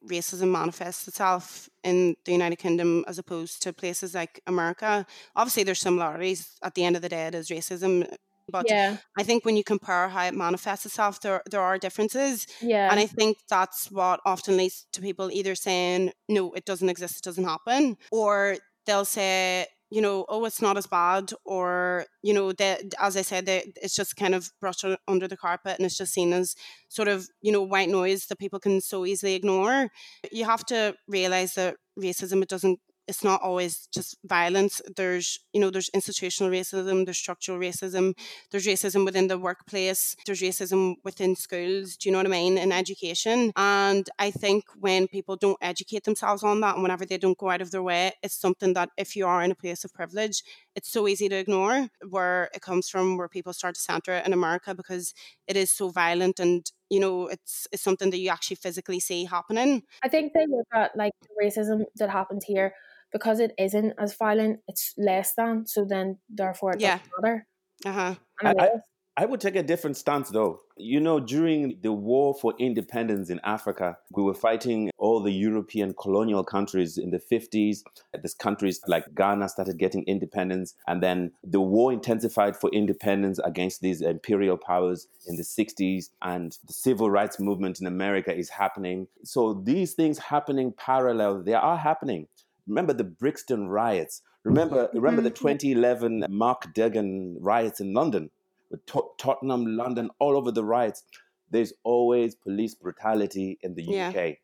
racism 0.07 0.51
manifests 0.51 1.07
itself 1.07 1.69
in 1.83 2.15
the 2.25 2.33
United 2.33 2.57
Kingdom 2.57 3.05
as 3.07 3.17
opposed 3.17 3.61
to 3.63 3.71
places 3.71 4.13
like 4.13 4.41
America, 4.45 5.05
obviously 5.37 5.63
there's 5.63 5.79
similarities. 5.79 6.51
At 6.61 6.75
the 6.75 6.83
end 6.83 6.97
of 6.97 7.01
the 7.01 7.09
day, 7.09 7.27
it 7.27 7.35
is 7.35 7.47
racism 7.47 8.13
but 8.49 8.65
yeah. 8.69 8.97
I 9.17 9.23
think 9.23 9.45
when 9.45 9.55
you 9.55 9.63
compare 9.63 10.09
how 10.09 10.25
it 10.25 10.33
manifests 10.33 10.85
itself, 10.85 11.21
there 11.21 11.41
there 11.49 11.61
are 11.61 11.77
differences. 11.77 12.47
Yeah. 12.61 12.89
And 12.91 12.99
I 12.99 13.05
think 13.05 13.37
that's 13.49 13.91
what 13.91 14.19
often 14.25 14.57
leads 14.57 14.85
to 14.93 15.01
people 15.01 15.31
either 15.31 15.55
saying, 15.55 16.11
no, 16.29 16.53
it 16.53 16.65
doesn't 16.65 16.89
exist, 16.89 17.17
it 17.17 17.23
doesn't 17.23 17.45
happen, 17.45 17.97
or 18.11 18.57
they'll 18.85 19.05
say, 19.05 19.67
you 19.91 20.01
know, 20.01 20.25
oh, 20.29 20.45
it's 20.45 20.61
not 20.61 20.77
as 20.77 20.87
bad, 20.87 21.31
or 21.45 22.05
you 22.21 22.33
know, 22.33 22.51
that 22.53 22.81
as 22.99 23.15
I 23.15 23.21
said, 23.21 23.45
they, 23.45 23.71
it's 23.81 23.95
just 23.95 24.15
kind 24.15 24.35
of 24.35 24.51
brushed 24.59 24.85
under 25.07 25.27
the 25.27 25.37
carpet, 25.37 25.77
and 25.77 25.85
it's 25.85 25.97
just 25.97 26.13
seen 26.13 26.33
as 26.33 26.55
sort 26.89 27.07
of 27.07 27.27
you 27.41 27.51
know 27.51 27.61
white 27.61 27.89
noise 27.89 28.25
that 28.27 28.39
people 28.39 28.59
can 28.59 28.81
so 28.81 29.05
easily 29.05 29.35
ignore. 29.35 29.89
You 30.31 30.45
have 30.45 30.65
to 30.67 30.95
realize 31.07 31.53
that 31.53 31.77
racism 31.99 32.41
it 32.41 32.49
doesn't 32.49 32.79
it's 33.07 33.23
not 33.23 33.41
always 33.41 33.87
just 33.93 34.17
violence. 34.25 34.81
There's 34.95 35.39
you 35.53 35.61
know 35.61 35.69
there's 35.69 35.89
institutional 35.89 36.51
racism 36.51 37.05
there's 37.05 37.17
structural 37.17 37.57
racism 37.57 38.13
there's 38.51 38.67
racism 38.67 39.05
within 39.05 39.27
the 39.27 39.37
workplace 39.37 40.15
there's 40.25 40.41
racism 40.41 40.95
within 41.03 41.35
schools 41.35 41.95
do 41.95 42.09
you 42.09 42.11
know 42.11 42.19
what 42.19 42.25
i 42.27 42.29
mean 42.29 42.57
in 42.57 42.71
education. 42.71 43.51
And 43.55 44.09
i 44.19 44.31
think 44.31 44.65
when 44.79 45.07
people 45.07 45.35
don't 45.35 45.57
educate 45.61 46.03
themselves 46.03 46.43
on 46.43 46.59
that 46.61 46.75
and 46.75 46.83
whenever 46.83 47.05
they 47.05 47.17
don't 47.17 47.37
go 47.37 47.49
out 47.49 47.61
of 47.61 47.71
their 47.71 47.83
way 47.83 48.11
it's 48.21 48.35
something 48.35 48.73
that 48.73 48.89
if 48.97 49.15
you 49.15 49.25
are 49.27 49.41
in 49.43 49.51
a 49.51 49.55
place 49.55 49.83
of 49.83 49.93
privilege 49.93 50.43
it's 50.75 50.91
so 50.91 51.07
easy 51.07 51.29
to 51.29 51.35
ignore 51.35 51.87
where 52.09 52.49
it 52.53 52.61
comes 52.61 52.89
from 52.89 53.17
where 53.17 53.29
people 53.29 53.53
start 53.53 53.75
to 53.75 53.81
center 53.81 54.13
it 54.13 54.25
in 54.25 54.33
america 54.33 54.75
because 54.75 55.13
it 55.47 55.55
is 55.55 55.71
so 55.71 55.89
violent 55.89 56.39
and 56.39 56.71
you 56.89 56.99
know 56.99 57.27
it's 57.27 57.67
it's 57.71 57.83
something 57.83 58.09
that 58.09 58.19
you 58.19 58.29
actually 58.29 58.55
physically 58.55 58.99
see 58.99 59.25
happening. 59.25 59.81
I 60.03 60.07
think 60.07 60.33
they 60.33 60.45
look 60.47 60.67
at 60.73 60.95
like 60.95 61.13
racism 61.41 61.85
that 61.95 62.09
happens 62.09 62.45
here 62.45 62.73
because 63.11 63.39
it 63.39 63.53
isn't 63.57 63.93
as 63.97 64.15
violent, 64.15 64.59
it's 64.67 64.93
less 64.97 65.33
than. 65.35 65.65
So 65.67 65.85
then, 65.85 66.19
therefore, 66.29 66.73
it 66.73 66.81
yeah. 66.81 66.97
doesn't 66.97 67.11
matter. 67.21 67.47
Uh-huh. 67.85 68.15
I, 68.41 68.53
I, 68.59 68.69
I 69.17 69.25
would 69.25 69.39
take 69.39 69.55
a 69.55 69.63
different 69.63 69.95
stance 69.95 70.29
though. 70.29 70.59
You 70.75 70.99
know, 70.99 71.21
during 71.21 71.79
the 71.81 71.93
war 71.93 72.33
for 72.33 72.53
independence 72.59 73.29
in 73.29 73.39
Africa, 73.45 73.97
we 74.11 74.21
were 74.23 74.33
fighting 74.33 74.91
all 74.97 75.21
the 75.21 75.31
European 75.31 75.93
colonial 75.93 76.43
countries 76.43 76.97
in 76.97 77.11
the 77.11 77.19
50s. 77.19 77.77
These 78.21 78.33
countries 78.33 78.81
like 78.85 79.15
Ghana 79.15 79.47
started 79.47 79.77
getting 79.77 80.03
independence, 80.03 80.75
and 80.85 81.01
then 81.01 81.31
the 81.45 81.61
war 81.61 81.93
intensified 81.93 82.57
for 82.57 82.69
independence 82.71 83.39
against 83.39 83.79
these 83.79 84.01
imperial 84.01 84.57
powers 84.57 85.07
in 85.27 85.37
the 85.37 85.43
60s, 85.43 86.09
and 86.21 86.57
the 86.67 86.73
civil 86.73 87.09
rights 87.09 87.39
movement 87.39 87.79
in 87.79 87.87
America 87.87 88.35
is 88.35 88.49
happening. 88.49 89.07
So 89.23 89.53
these 89.53 89.93
things 89.93 90.17
happening 90.17 90.73
parallel, 90.75 91.41
they 91.41 91.53
are 91.53 91.77
happening. 91.77 92.27
Remember 92.67 92.93
the 92.93 93.03
Brixton 93.03 93.67
riots. 93.67 94.21
Remember, 94.43 94.89
remember 94.93 95.21
the 95.21 95.31
mm-hmm. 95.31 95.47
2011 95.47 96.25
Mark 96.29 96.73
Duggan 96.73 97.37
riots 97.39 97.79
in 97.79 97.93
London, 97.93 98.29
with 98.69 98.81
Tottenham, 99.17 99.65
London, 99.65 100.09
all 100.19 100.37
over 100.37 100.51
the 100.51 100.63
riots. 100.63 101.03
There's 101.51 101.73
always 101.83 102.35
police 102.35 102.75
brutality 102.75 103.59
in 103.61 103.75
the 103.75 103.83
yeah. 103.83 104.09
UK. 104.09 104.37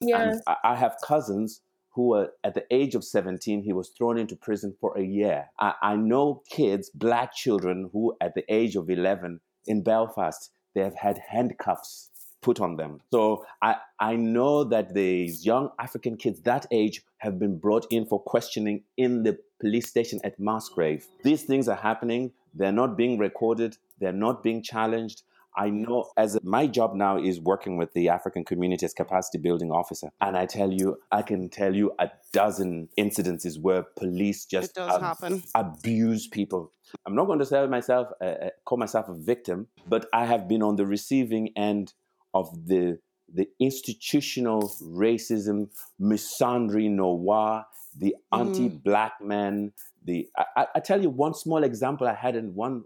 Yeah. 0.00 0.22
And 0.22 0.40
I, 0.46 0.56
I 0.64 0.74
have 0.76 0.96
cousins 1.04 1.60
who 1.96 2.08
were 2.08 2.30
at 2.44 2.54
the 2.54 2.64
age 2.70 2.94
of 2.94 3.02
17, 3.02 3.62
he 3.62 3.72
was 3.72 3.88
thrown 3.88 4.18
into 4.18 4.36
prison 4.36 4.76
for 4.78 4.96
a 4.98 5.02
year. 5.02 5.46
I, 5.58 5.72
I 5.82 5.96
know 5.96 6.42
kids, 6.50 6.90
black 6.94 7.34
children, 7.34 7.88
who 7.90 8.14
at 8.20 8.34
the 8.34 8.44
age 8.52 8.76
of 8.76 8.90
11 8.90 9.40
in 9.66 9.82
Belfast, 9.82 10.50
they 10.74 10.82
have 10.82 10.94
had 10.94 11.18
handcuffs 11.30 12.10
put 12.42 12.60
on 12.60 12.76
them. 12.76 13.00
So 13.10 13.46
I, 13.62 13.76
I 13.98 14.16
know 14.16 14.64
that 14.64 14.92
these 14.92 15.46
young 15.46 15.70
African 15.80 16.18
kids 16.18 16.42
that 16.42 16.66
age 16.70 17.02
have 17.26 17.38
been 17.38 17.58
brought 17.58 17.86
in 17.90 18.06
for 18.06 18.18
questioning 18.20 18.84
in 18.96 19.24
the 19.24 19.38
police 19.60 19.88
station 19.88 20.20
at 20.24 20.38
Musgrave. 20.38 21.06
These 21.22 21.42
things 21.42 21.68
are 21.68 21.80
happening. 21.90 22.32
They're 22.54 22.78
not 22.82 22.96
being 22.96 23.18
recorded. 23.18 23.76
They're 24.00 24.20
not 24.26 24.42
being 24.42 24.62
challenged. 24.62 25.22
I 25.58 25.70
know 25.70 26.10
as 26.18 26.38
my 26.42 26.66
job 26.66 26.94
now 26.94 27.16
is 27.18 27.40
working 27.40 27.78
with 27.78 27.92
the 27.94 28.10
African 28.10 28.44
community 28.44 28.84
as 28.84 28.92
capacity 28.92 29.38
building 29.38 29.70
officer. 29.70 30.08
And 30.20 30.36
I 30.36 30.44
tell 30.44 30.70
you, 30.70 30.98
I 31.10 31.22
can 31.22 31.48
tell 31.48 31.74
you 31.74 31.92
a 31.98 32.10
dozen 32.32 32.88
incidences 32.98 33.58
where 33.58 33.82
police 33.96 34.44
just 34.44 34.76
ab- 34.78 35.16
abuse 35.54 36.28
people. 36.28 36.72
I'm 37.06 37.14
not 37.14 37.26
going 37.26 37.38
to 37.38 37.46
say 37.46 37.66
myself, 37.66 38.08
uh, 38.20 38.24
uh, 38.24 38.50
call 38.66 38.78
myself 38.78 39.08
a 39.08 39.14
victim, 39.14 39.68
but 39.88 40.06
I 40.12 40.26
have 40.26 40.46
been 40.46 40.62
on 40.62 40.76
the 40.76 40.86
receiving 40.86 41.52
end 41.56 41.94
of 42.34 42.66
the 42.66 42.98
the 43.32 43.48
institutional 43.58 44.72
racism, 44.82 45.68
misandry 46.00 46.90
noir, 46.90 47.66
the 47.98 48.14
mm. 48.32 48.40
anti-black 48.40 49.20
man. 49.20 49.72
The 50.04 50.28
I, 50.56 50.66
I, 50.76 50.80
tell 50.80 51.02
you 51.02 51.10
one 51.10 51.34
small 51.34 51.64
example 51.64 52.06
I 52.06 52.14
had 52.14 52.36
in 52.36 52.54
one 52.54 52.84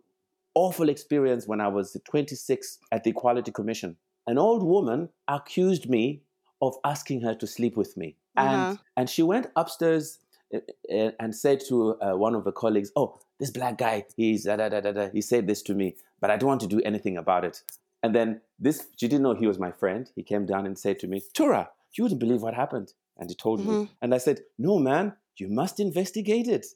awful 0.54 0.88
experience 0.88 1.46
when 1.46 1.60
I 1.60 1.68
was 1.68 1.96
26 2.04 2.78
at 2.90 3.04
the 3.04 3.10
Equality 3.10 3.52
Commission. 3.52 3.96
An 4.26 4.38
old 4.38 4.62
woman 4.62 5.10
accused 5.28 5.88
me 5.88 6.22
of 6.62 6.76
asking 6.84 7.22
her 7.22 7.34
to 7.34 7.46
sleep 7.46 7.76
with 7.76 7.96
me, 7.96 8.16
uh-huh. 8.36 8.54
and 8.54 8.78
and 8.96 9.10
she 9.10 9.22
went 9.22 9.48
upstairs 9.56 10.18
eh, 10.52 10.60
eh, 10.88 11.10
and 11.18 11.34
said 11.34 11.60
to 11.68 12.00
uh, 12.00 12.16
one 12.16 12.34
of 12.34 12.44
her 12.44 12.52
colleagues, 12.52 12.90
"Oh, 12.96 13.18
this 13.38 13.50
black 13.50 13.78
guy, 13.78 14.04
he's 14.16 14.44
da, 14.44 14.56
da, 14.56 14.68
da, 14.68 14.80
da, 14.80 14.92
da, 14.92 15.08
he 15.10 15.20
said 15.20 15.46
this 15.46 15.62
to 15.62 15.74
me, 15.74 15.96
but 16.20 16.30
I 16.30 16.36
don't 16.36 16.48
want 16.48 16.60
to 16.62 16.66
do 16.66 16.80
anything 16.82 17.16
about 17.16 17.44
it." 17.44 17.62
And 18.02 18.14
then 18.14 18.40
this, 18.58 18.86
she 18.96 19.08
didn't 19.08 19.22
know 19.22 19.34
he 19.34 19.46
was 19.46 19.58
my 19.58 19.72
friend. 19.72 20.10
He 20.14 20.22
came 20.22 20.46
down 20.46 20.66
and 20.66 20.78
said 20.78 20.98
to 21.00 21.06
me, 21.06 21.22
Tura, 21.34 21.68
you 21.96 22.04
wouldn't 22.04 22.20
believe 22.20 22.42
what 22.42 22.54
happened. 22.54 22.92
And 23.18 23.28
he 23.28 23.34
told 23.34 23.60
mm-hmm. 23.60 23.80
me. 23.82 23.90
And 24.00 24.14
I 24.14 24.18
said, 24.18 24.40
No, 24.58 24.78
man, 24.78 25.14
you 25.36 25.48
must 25.48 25.80
investigate 25.80 26.48
it. 26.48 26.66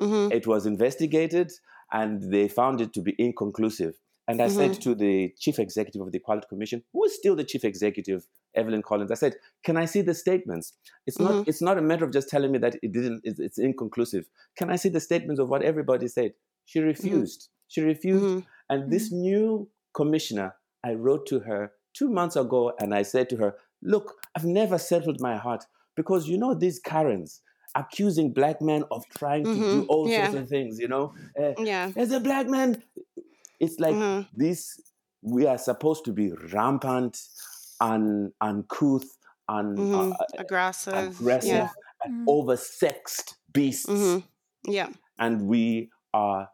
Mm-hmm. 0.00 0.32
It 0.32 0.46
was 0.46 0.66
investigated 0.66 1.52
and 1.92 2.32
they 2.32 2.48
found 2.48 2.80
it 2.80 2.92
to 2.94 3.00
be 3.00 3.14
inconclusive. 3.18 3.94
And 4.26 4.40
I 4.40 4.46
mm-hmm. 4.46 4.56
said 4.56 4.80
to 4.82 4.94
the 4.94 5.34
chief 5.38 5.58
executive 5.58 6.00
of 6.00 6.10
the 6.10 6.18
Equality 6.18 6.46
Commission, 6.48 6.82
who 6.92 7.04
is 7.04 7.14
still 7.14 7.36
the 7.36 7.44
chief 7.44 7.64
executive, 7.64 8.26
Evelyn 8.54 8.82
Collins, 8.82 9.10
I 9.10 9.14
said, 9.14 9.36
"Can 9.62 9.76
I 9.76 9.84
see 9.84 10.00
the 10.00 10.14
statements? 10.14 10.72
It's 11.06 11.18
not. 11.18 11.32
Mm-hmm. 11.32 11.48
It's 11.50 11.60
not 11.60 11.76
a 11.76 11.82
matter 11.82 12.04
of 12.04 12.12
just 12.12 12.30
telling 12.30 12.52
me 12.52 12.58
that 12.58 12.76
it 12.82 12.92
didn't. 12.92 13.20
It's, 13.24 13.38
it's, 13.38 13.58
inconclusive. 13.58 14.26
Can 14.56 14.70
I 14.70 14.76
see 14.76 14.88
the 14.88 15.00
statements 15.00 15.40
of 15.40 15.48
what 15.48 15.62
everybody 15.62 16.08
said?" 16.08 16.32
She 16.64 16.78
mm-hmm. 16.78 16.88
refused. 16.88 17.48
She 17.68 17.82
refused. 17.82 18.24
Mm-hmm. 18.24 18.38
And 18.70 18.90
this 18.90 19.08
mm-hmm. 19.08 19.20
new 19.20 19.68
commissioner 19.92 20.54
I 20.84 20.94
wrote 20.94 21.26
to 21.26 21.40
her 21.40 21.72
two 21.94 22.08
months 22.10 22.36
ago 22.36 22.72
and 22.78 22.94
I 22.94 23.02
said 23.02 23.28
to 23.30 23.36
her, 23.38 23.56
Look, 23.82 24.14
I've 24.36 24.44
never 24.44 24.78
settled 24.78 25.20
my 25.20 25.36
heart 25.36 25.64
because 25.96 26.28
you 26.28 26.38
know 26.38 26.54
these 26.54 26.78
Karens 26.78 27.40
accusing 27.74 28.32
black 28.32 28.60
men 28.62 28.84
of 28.90 29.04
trying 29.18 29.44
mm-hmm. 29.44 29.54
to 29.54 29.60
do 29.60 29.80
mm-hmm. 29.80 29.90
all 29.90 30.08
yeah. 30.08 30.26
sorts 30.26 30.42
of 30.42 30.48
things, 30.48 30.78
you 30.78 30.88
know? 30.88 31.12
Uh, 31.38 31.52
yeah. 31.58 31.90
As 31.96 32.12
a 32.12 32.20
black 32.20 32.46
man, 32.46 32.82
it's 33.58 33.80
like 33.80 33.94
mm-hmm. 33.94 34.28
this, 34.36 34.80
we 35.22 35.46
are 35.46 35.58
supposed 35.58 36.04
to 36.04 36.12
be 36.12 36.32
rampant 36.52 37.18
and 37.80 38.32
uncouth, 38.40 39.16
and 39.48 39.76
Mm-hmm. 39.76 40.12
uh, 40.12 40.16
Aggressive. 40.38 41.20
aggressive, 41.20 41.50
Yeah. 41.50 41.68
and 42.04 42.26
Mm. 42.26 42.32
oversexed 42.32 43.34
beasts. 43.52 43.86
Mm-hmm. 43.86 44.70
Yeah. 44.70 44.88
And 45.18 45.46
we 45.46 45.90
are 46.12 46.48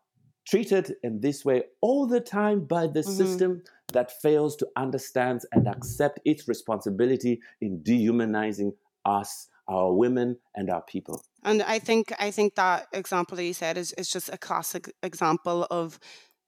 treated 0.46 0.96
in 1.02 1.20
this 1.20 1.44
way 1.44 1.64
all 1.80 2.06
the 2.06 2.20
time 2.20 2.64
by 2.64 2.86
the 2.86 3.02
system 3.02 3.62
that 3.92 4.20
fails 4.20 4.56
to 4.56 4.68
understand 4.76 5.42
and 5.52 5.68
accept 5.68 6.20
its 6.24 6.48
responsibility 6.48 7.40
in 7.60 7.82
dehumanizing 7.82 8.72
us, 9.04 9.48
our 9.68 9.92
women, 9.92 10.36
and 10.54 10.70
our 10.70 10.82
people. 10.82 11.22
And 11.44 11.62
I 11.62 11.78
think 11.78 12.12
I 12.18 12.30
think 12.30 12.54
that 12.56 12.88
example 12.92 13.36
that 13.36 13.44
you 13.44 13.54
said 13.54 13.78
is, 13.78 13.92
is 13.92 14.10
just 14.10 14.28
a 14.28 14.38
classic 14.38 14.92
example 15.02 15.66
of 15.70 15.98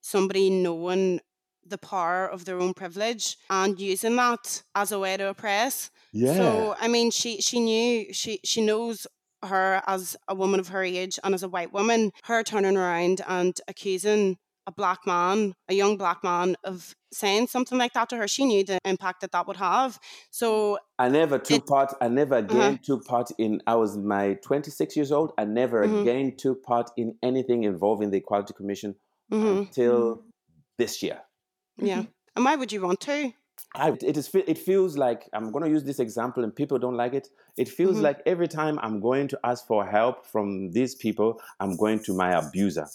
somebody 0.01 0.51
knowing 0.51 1.21
the 1.65 1.79
power 1.79 2.27
of 2.27 2.45
their 2.45 2.61
own 2.61 2.75
privilege 2.75 3.37
and 3.49 3.79
using 3.79 4.17
that 4.17 4.63
as 4.75 4.91
a 4.91 4.99
way 4.99 5.17
to 5.17 5.29
oppress. 5.29 5.91
Yeah. 6.13 6.35
So 6.35 6.77
I 6.79 6.89
mean 6.89 7.11
she 7.11 7.41
she 7.41 7.61
knew 7.61 8.13
she 8.13 8.41
she 8.45 8.61
knows 8.61 9.07
her 9.45 9.83
as 9.87 10.17
a 10.29 10.35
woman 10.35 10.61
of 10.61 10.69
her 10.69 10.83
age 10.83 11.19
and 11.25 11.35
as 11.35 11.43
a 11.43 11.49
white 11.49 11.73
woman, 11.73 12.13
her 12.25 12.43
turning 12.43 12.77
around 12.77 13.21
and 13.27 13.61
accusing 13.67 14.39
a 14.67 14.73
black 14.73 15.01
man, 15.07 15.55
a 15.69 15.75
young 15.75 15.97
black 15.97 16.23
man, 16.23 16.55
of 16.65 16.95
saying 17.13 17.47
something 17.49 17.77
like 17.79 17.93
that 17.95 18.09
to 18.11 18.17
her. 18.17 18.29
She 18.29 18.45
knew 18.45 18.65
the 18.65 18.79
impact 18.85 19.21
that 19.23 19.33
that 19.33 19.47
would 19.47 19.57
have. 19.57 19.99
So 20.31 20.79
I 20.99 21.09
never 21.09 21.39
took 21.39 21.65
It- 21.65 21.67
part. 21.67 21.93
I 22.01 22.09
never 22.09 22.37
again 22.37 22.75
Uh-huh. 22.75 22.77
took 22.83 23.05
part 23.05 23.31
in. 23.39 23.61
I 23.67 23.75
was 23.75 23.97
my 23.99 24.35
26 24.35 24.97
years 24.97 25.11
old. 25.13 25.33
I 25.37 25.45
never 25.45 25.87
Mhm. 25.87 26.01
again 26.03 26.37
took 26.37 26.63
part 26.63 26.91
in 26.97 27.17
anything 27.23 27.65
involving 27.65 28.11
the 28.11 28.19
Equality 28.19 28.55
Commission 28.55 28.95
mhm, 29.31 29.59
until 29.59 30.23
this 30.79 31.03
year. 31.03 31.21
yeah. 31.77 32.05
And 32.37 32.45
why 32.45 32.57
would 32.57 32.73
you 32.73 32.81
want 32.83 33.01
to? 33.01 33.33
I, 33.75 33.91
it 33.91 34.17
is. 34.17 34.31
It 34.35 34.59
feels 34.59 34.97
like 34.97 35.29
I'm 35.33 35.51
going 35.53 35.65
to 35.65 35.71
use 35.71 35.85
this 35.85 35.99
example, 35.99 36.43
and 36.45 36.55
people 36.55 36.79
don't 36.79 36.97
like 36.97 37.15
it. 37.15 37.29
It 37.57 37.69
feels 37.69 37.97
Mhm. 37.99 38.03
like 38.03 38.23
every 38.27 38.49
time 38.49 38.79
I'm 38.83 39.01
going 39.01 39.29
to 39.29 39.39
ask 39.45 39.67
for 39.67 39.85
help 39.87 40.27
from 40.27 40.71
these 40.73 40.95
people, 40.95 41.41
I'm 41.61 41.77
going 41.77 41.99
to 42.05 42.15
my 42.15 42.31
abuser. 42.33 42.87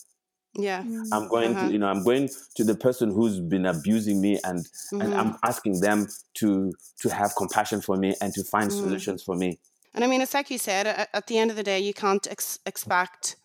Yeah. 0.58 0.84
Mm. 0.84 1.08
I'm 1.12 1.28
going 1.28 1.52
Uh-huh. 1.56 1.68
to, 1.68 1.72
you 1.74 1.80
know, 1.80 1.88
I'm 1.88 2.04
going 2.04 2.30
to 2.56 2.64
the 2.64 2.76
person 2.76 3.12
who's 3.12 3.40
been 3.40 3.66
abusing 3.66 4.22
me, 4.22 4.40
and 4.44 4.60
and 4.92 5.02
mhm. 5.14 5.20
I'm 5.20 5.38
asking 5.44 5.82
them 5.82 6.08
to 6.40 6.72
to 7.02 7.10
have 7.10 7.32
compassion 7.36 7.82
for 7.82 7.96
me 7.98 8.16
and 8.22 8.34
to 8.34 8.44
find 8.44 8.70
Mhm. 8.72 8.80
solutions 8.84 9.24
for 9.24 9.36
me. 9.36 9.60
And 9.94 10.04
I 10.04 10.08
mean, 10.08 10.22
it's 10.22 10.34
like 10.34 10.50
you 10.52 10.60
said. 10.60 10.88
At, 10.88 11.10
at 11.14 11.28
the 11.28 11.38
end 11.38 11.50
of 11.52 11.58
the 11.58 11.64
day, 11.64 11.80
you 11.80 11.94
can't 11.94 12.26
ex- 12.30 12.60
expect. 12.66 13.36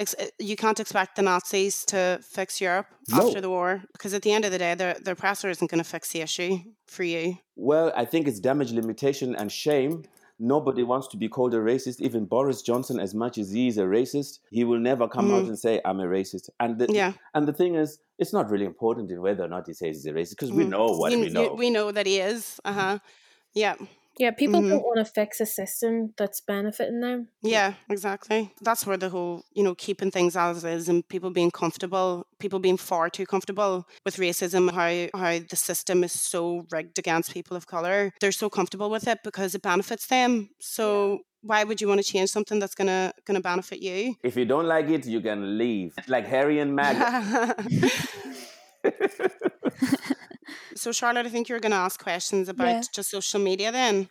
Ex- 0.00 0.16
uh, 0.18 0.26
you 0.38 0.56
can't 0.56 0.80
expect 0.80 1.14
the 1.16 1.22
Nazis 1.22 1.84
to 1.86 2.18
fix 2.36 2.60
Europe 2.60 2.88
No. 3.08 3.16
after 3.28 3.40
the 3.40 3.48
war 3.48 3.82
because 3.92 4.12
at 4.12 4.22
the 4.22 4.32
end 4.32 4.44
of 4.44 4.50
the 4.50 4.58
day, 4.58 4.74
the, 4.74 4.96
the 5.04 5.12
oppressor 5.12 5.48
isn't 5.50 5.70
going 5.70 5.82
to 5.84 5.88
fix 5.88 6.10
the 6.10 6.20
issue 6.20 6.58
for 6.86 7.04
you. 7.04 7.38
Well, 7.54 7.92
I 8.02 8.04
think 8.04 8.26
it's 8.26 8.40
damage 8.40 8.72
limitation 8.72 9.36
and 9.36 9.50
shame. 9.52 10.02
Nobody 10.38 10.82
wants 10.82 11.06
to 11.08 11.16
be 11.16 11.28
called 11.28 11.54
a 11.54 11.58
racist. 11.58 12.00
Even 12.00 12.24
Boris 12.24 12.60
Johnson, 12.62 12.98
as 12.98 13.14
much 13.14 13.38
as 13.38 13.52
he 13.52 13.68
is 13.68 13.78
a 13.78 13.82
racist, 13.84 14.40
he 14.50 14.64
will 14.64 14.80
never 14.80 15.06
come 15.08 15.30
out 15.32 15.44
Mhm. 15.44 15.48
and 15.48 15.58
say, 15.58 15.80
I'm 15.84 16.00
a 16.00 16.06
racist. 16.06 16.50
And 16.58 16.78
the, 16.78 16.86
Yeah, 16.92 17.12
and 17.34 17.46
the 17.46 17.52
thing 17.52 17.76
is, 17.76 17.98
it's 18.18 18.32
not 18.32 18.50
really 18.50 18.64
important 18.64 19.10
in 19.12 19.20
whether 19.22 19.44
or 19.44 19.48
not 19.48 19.66
he 19.66 19.72
says 19.74 19.96
he's 19.96 20.06
a 20.06 20.12
racist 20.12 20.30
because 20.30 20.52
we 20.52 20.64
Mhm. 20.64 20.70
know 20.70 20.86
what 20.86 21.12
you, 21.12 21.18
we 21.20 21.26
you- 21.26 21.32
know. 21.32 21.54
we 21.54 21.70
know 21.70 21.92
that 21.92 22.06
he 22.06 22.18
is. 22.18 22.60
Uh 22.64 22.72
huh. 22.72 22.98
Yeah, 23.54 23.76
Yeah, 24.18 24.30
people 24.30 24.60
Mhm. 24.60 24.68
don't 24.70 24.82
want 24.84 24.98
to 25.04 25.12
fix 25.12 25.40
a 25.40 25.46
system 25.46 26.14
that's 26.16 26.40
benefiting 26.40 27.00
them. 27.00 27.28
yeah, 27.42 27.74
exactly. 27.90 28.52
That's 28.62 28.86
where 28.86 28.96
the 28.96 29.08
whole, 29.10 29.42
you 29.52 29.62
know, 29.64 29.74
keeping 29.74 30.10
things 30.12 30.36
as 30.36 30.64
is 30.64 30.88
and 30.88 31.06
people 31.08 31.30
being 31.30 31.50
comfortable, 31.50 32.26
people 32.38 32.60
being 32.60 32.76
far 32.76 33.10
too 33.10 33.26
comfortable 33.26 33.86
with 34.04 34.16
racism, 34.16 34.70
how 34.70 35.08
how 35.20 35.40
the 35.50 35.56
system 35.56 36.04
is 36.04 36.12
so 36.12 36.64
rigged 36.70 36.98
against 36.98 37.32
people 37.34 37.56
of 37.56 37.66
color. 37.66 38.12
They're 38.20 38.32
so 38.32 38.48
comfortable 38.48 38.88
with 38.88 39.08
it 39.08 39.18
because 39.24 39.54
it 39.56 39.62
benefits 39.62 40.06
them. 40.06 40.50
So 40.60 41.20
why 41.42 41.64
would 41.64 41.80
you 41.80 41.88
want 41.88 42.00
to 42.00 42.12
change 42.12 42.30
something 42.30 42.58
that's 42.60 42.74
gonna 42.76 43.12
gonna 43.26 43.40
benefit 43.40 43.80
you? 43.82 44.14
if 44.22 44.36
you 44.36 44.44
don't 44.44 44.66
like 44.66 44.88
it, 44.88 45.06
you 45.06 45.20
can 45.20 45.58
leave. 45.58 45.92
Like 46.08 46.26
Harry 46.26 46.60
and 46.60 46.78
Meghan. 46.78 47.10
so 50.74 50.92
Charlotte, 50.92 51.26
I 51.26 51.28
think 51.30 51.48
you're 51.48 51.60
gonna 51.60 51.76
ask 51.76 52.02
questions 52.02 52.48
about 52.48 52.66
Yeah. 52.66 52.82
just 52.92 53.10
social 53.10 53.40
media 53.40 53.72
then. 53.72 54.08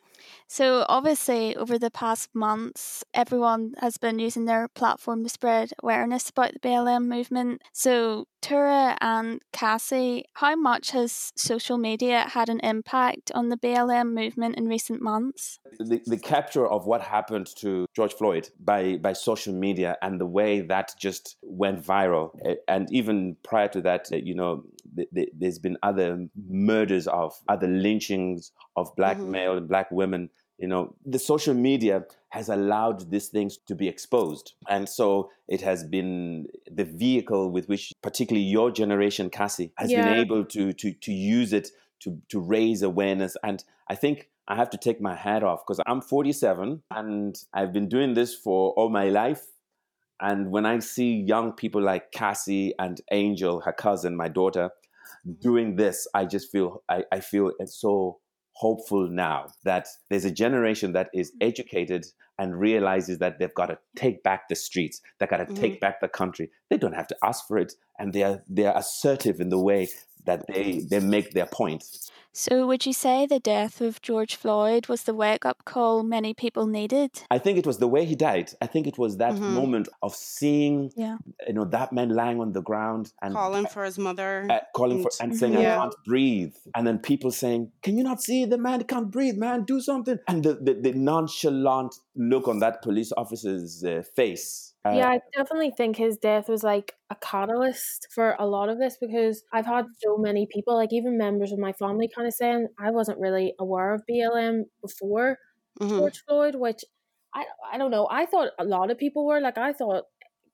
So, 0.48 0.86
obviously, 0.90 1.56
over 1.56 1.78
the 1.80 1.92
past 1.92 2.30
months, 2.34 3.04
everyone 3.14 3.74
has 3.80 3.98
been 3.98 4.20
using 4.20 4.46
their 4.46 4.68
platform 4.68 5.24
to 5.24 5.30
spread 5.30 5.72
awareness 5.82 6.30
about 6.30 6.54
the 6.54 6.60
BLM 6.60 7.08
movement. 7.10 7.62
So, 7.74 8.26
Tura 8.44 8.98
and 9.00 9.42
Cassie, 9.54 10.26
how 10.34 10.56
much 10.56 10.92
has 10.92 11.32
social 11.38 11.78
media 11.78 12.28
had 12.30 12.50
an 12.50 12.60
impact 12.60 13.32
on 13.34 13.48
the 13.50 13.56
BLM 13.58 14.14
movement 14.14 14.56
in 14.58 14.68
recent 14.68 15.02
months? 15.02 15.60
the, 15.80 16.02
the 16.06 16.18
capture 16.18 16.68
of 16.68 16.86
what 16.86 17.02
happened 17.02 17.48
to 17.58 17.88
George 17.96 18.14
Floyd 18.14 18.50
by, 18.60 18.98
by 18.98 19.14
social 19.14 19.54
media 19.54 19.98
and 20.02 20.20
the 20.20 20.26
way 20.26 20.62
that 20.62 20.92
just 21.00 21.38
went 21.42 21.82
viral. 21.84 22.32
Eh, 22.46 22.56
And 22.68 22.92
even 22.92 23.38
prior 23.44 23.70
to 23.70 23.82
that, 23.82 24.12
eh, 24.12 24.18
you 24.24 24.36
know, 24.36 24.64
th- 24.96 25.08
th- 25.16 25.30
there's 25.36 25.58
been 25.60 25.78
other 25.82 26.28
murders 26.50 27.08
of 27.08 27.34
other 27.48 27.68
lynchings 27.68 28.52
of 28.76 28.94
black 28.98 29.18
Mhm. 29.18 29.28
male 29.30 29.58
and 29.58 29.68
black 29.68 29.90
women. 29.90 30.30
You 30.58 30.68
know, 30.68 30.96
the 31.06 31.20
social 31.20 31.54
media 31.54 32.06
has 32.30 32.50
allowed 32.50 33.12
these 33.12 33.28
things 33.28 33.58
to 33.68 33.76
be 33.76 33.88
exposed. 33.88 34.54
And 34.70 34.88
so 34.88 35.30
it 35.48 35.62
has 35.62 35.84
been 35.84 36.48
the 36.72 36.86
vehicle 36.86 37.52
with 37.52 37.68
which, 37.68 37.92
particularly 38.02 38.46
your 38.46 38.72
generation, 38.72 39.30
Cassie, 39.30 39.72
has 39.78 39.92
been 39.92 40.08
able 40.08 40.46
to, 40.46 40.74
to, 40.74 40.94
to 40.94 41.12
use 41.12 41.54
it 41.54 41.70
to, 42.02 42.22
to 42.30 42.40
raise 42.40 42.82
awareness. 42.82 43.36
And 43.44 43.64
I 43.90 43.96
think 43.96 44.30
I 44.48 44.56
have 44.56 44.70
to 44.72 44.78
take 44.78 45.00
my 45.02 45.16
hat 45.16 45.44
off 45.44 45.62
because 45.66 45.80
I'm 45.86 46.02
47 46.02 46.84
and 46.92 47.36
I've 47.54 47.72
been 47.72 47.88
doing 47.88 48.14
this 48.14 48.36
for 48.36 48.72
all 48.74 48.90
my 48.90 49.10
life. 49.10 49.42
And 50.20 50.52
when 50.52 50.66
I 50.66 50.80
see 50.80 51.16
young 51.16 51.54
people 51.54 51.82
like 51.82 52.12
Cassie 52.12 52.74
and 52.78 53.02
Angel, 53.12 53.62
her 53.62 53.74
cousin, 53.74 54.16
my 54.16 54.28
daughter, 54.28 54.70
mm-hmm. 55.28 55.34
doing 55.40 55.76
this, 55.76 56.08
I 56.14 56.26
just 56.26 56.52
feel 56.52 56.84
I, 56.90 57.04
I 57.12 57.20
feel 57.20 57.52
it's 57.60 57.76
so 57.76 58.20
hopeful 58.54 59.08
now 59.08 59.48
that 59.64 59.88
there's 60.10 60.26
a 60.26 60.32
generation 60.32 60.94
that 60.94 61.10
is 61.14 61.32
educated 61.42 62.06
and 62.40 62.60
realizes 62.60 63.20
that 63.20 63.38
they've 63.40 63.54
got 63.54 63.68
to 63.68 63.78
take 63.96 64.24
back 64.24 64.48
the 64.50 64.56
streets, 64.56 65.02
they've 65.20 65.30
got 65.30 65.38
to 65.38 65.46
Mhm. 65.46 65.56
take 65.56 65.80
back 65.80 66.02
the 66.02 66.08
country. 66.08 66.50
They 66.70 66.78
don't 66.78 66.94
have 66.96 67.08
to 67.08 67.18
ask 67.24 67.48
for 67.48 67.58
it, 67.58 67.74
and 68.00 68.14
they 68.14 68.24
are 68.24 68.44
they 68.50 68.66
are 68.66 68.78
assertive 68.78 69.40
in 69.40 69.50
the 69.50 69.60
way 69.60 69.90
that 70.26 70.46
they 70.48 70.80
they 70.90 71.00
make 71.00 71.32
their 71.34 71.46
point. 71.48 71.84
So, 72.36 72.66
would 72.66 72.84
you 72.88 72.94
say 72.94 73.28
the 73.28 73.40
death 73.40 73.80
of 73.80 74.02
George 74.02 74.36
Floyd 74.36 74.88
was 74.88 75.04
the 75.04 75.14
wake 75.14 75.46
up 75.46 75.66
call 75.66 76.02
many 76.02 76.34
people 76.34 76.66
needed? 76.66 77.12
I 77.30 77.38
think 77.38 77.60
it 77.60 77.68
was 77.68 77.78
the 77.78 77.88
way 77.88 78.06
he 78.06 78.16
died. 78.16 78.50
I 78.60 78.66
think 78.66 78.88
it 78.88 78.98
was 78.98 79.18
that 79.18 79.34
Mhm. 79.36 79.52
moment 79.54 79.88
of 80.02 80.16
seeing, 80.16 80.92
Yeah. 80.96 81.18
you 81.48 81.54
know, 81.54 81.66
that 81.66 81.94
man 81.94 82.10
lying 82.10 82.40
on 82.42 82.54
the 82.54 82.62
ground 82.64 83.14
and 83.22 83.36
Calling 83.36 83.68
for 83.68 83.84
his 83.84 84.00
mother. 84.00 84.48
uh, 84.50 84.62
calling 84.74 85.04
for 85.04 85.12
and- 85.20 85.30
and 85.34 85.40
saying, 85.40 85.54
Yeah. 85.54 85.76
"I 85.78 85.82
can't 85.82 85.96
breathe," 86.08 86.56
and 86.74 86.88
then 86.88 86.98
people 86.98 87.30
saying, 87.30 87.72
"Can 87.84 87.98
you 88.00 88.04
not 88.04 88.20
see 88.24 88.46
the 88.46 88.58
man 88.58 88.84
can't 88.86 89.12
breathe, 89.12 89.38
man? 89.38 89.64
Do 89.64 89.80
something!" 89.80 90.18
And 90.28 90.42
the 90.44 90.56
the, 90.56 90.74
the 90.74 90.94
nonchalant 90.94 91.94
look 92.16 92.48
on 92.48 92.58
that 92.60 92.82
police 92.82 93.12
officer's 93.16 93.84
uh, 93.84 94.02
face. 94.16 94.73
Uh, 94.86 94.90
yeah, 94.90 95.08
I 95.10 95.20
definitely 95.36 95.72
think 95.72 95.96
his 95.98 96.18
death 96.18 96.50
was 96.50 96.64
like 96.64 96.94
a 97.10 97.16
catalyst 97.16 98.08
for 98.14 98.36
a 98.40 98.46
lot 98.46 98.70
of 98.70 98.78
this 98.80 98.98
because 99.00 99.44
I've 99.54 99.66
had 99.66 99.86
so 100.00 100.18
many 100.18 100.48
people, 100.52 100.76
like 100.76 100.94
even 100.94 101.18
members 101.18 101.52
of 101.52 101.60
my 101.60 101.74
family, 101.74 102.10
kind 102.14 102.28
of 102.28 102.34
saying 102.34 102.68
I 102.80 102.92
wasn't 102.92 103.20
really 103.20 103.56
aware 103.60 103.94
of 103.94 104.04
BLM 104.08 104.66
before 104.82 105.38
Mhm. 105.82 106.08
George 106.08 106.24
Floyd, 106.28 106.56
which 106.56 106.84
I 107.34 107.46
I 107.72 107.78
don't 107.78 107.92
know. 107.92 108.08
I 108.12 108.26
thought 108.28 108.52
a 108.60 108.66
lot 108.66 108.92
of 108.92 108.98
people 108.98 109.26
were 109.26 109.42
like 109.42 109.58
I 109.58 109.74
thought 109.74 110.06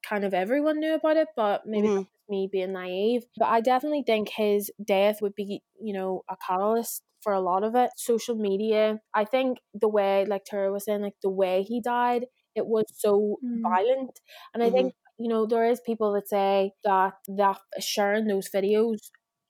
kind 0.07 0.23
of 0.25 0.33
everyone 0.33 0.79
knew 0.79 0.93
about 0.95 1.17
it, 1.17 1.27
but 1.35 1.65
maybe 1.65 1.87
Mhm. 1.87 2.03
just 2.03 2.29
me 2.29 2.49
being 2.51 2.73
naive. 2.73 3.23
But 3.37 3.47
I 3.47 3.61
definitely 3.61 4.03
think 4.05 4.29
his 4.29 4.71
death 4.85 5.21
would 5.21 5.35
be, 5.35 5.63
you 5.81 5.93
know, 5.93 6.23
a 6.29 6.37
catalyst 6.45 7.03
for 7.21 7.33
a 7.33 7.41
lot 7.41 7.63
of 7.63 7.75
it. 7.75 7.91
Social 7.97 8.35
media. 8.35 8.99
I 9.13 9.25
think 9.25 9.59
the 9.73 9.89
way, 9.89 10.25
like 10.25 10.43
Tara 10.45 10.71
was 10.71 10.85
saying, 10.85 11.01
like 11.01 11.15
the 11.23 11.29
way 11.29 11.63
he 11.63 11.81
died, 11.81 12.27
it 12.59 12.67
was 12.67 12.85
so 12.97 13.41
Mm. 13.43 13.79
violent. 13.79 14.19
And 14.53 14.63
I 14.63 14.69
Mhm. 14.69 14.71
think, 14.71 14.93
you 15.19 15.29
know, 15.29 15.47
there 15.47 15.65
is 15.71 15.81
people 15.81 16.13
that 16.15 16.29
say 16.29 16.73
that 16.85 17.15
that 17.37 17.59
sharing 17.81 18.27
those 18.27 18.49
videos 18.55 18.99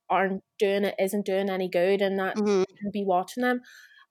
aren't 0.10 0.44
doing 0.60 0.86
it 0.86 0.96
isn't 1.00 1.26
doing 1.26 1.50
any 1.50 1.70
good 1.70 2.02
and 2.02 2.20
that 2.20 2.36
Mhm. 2.36 2.64
you 2.68 2.76
shouldn't 2.78 2.94
be 2.94 3.06
watching 3.06 3.44
them. 3.44 3.62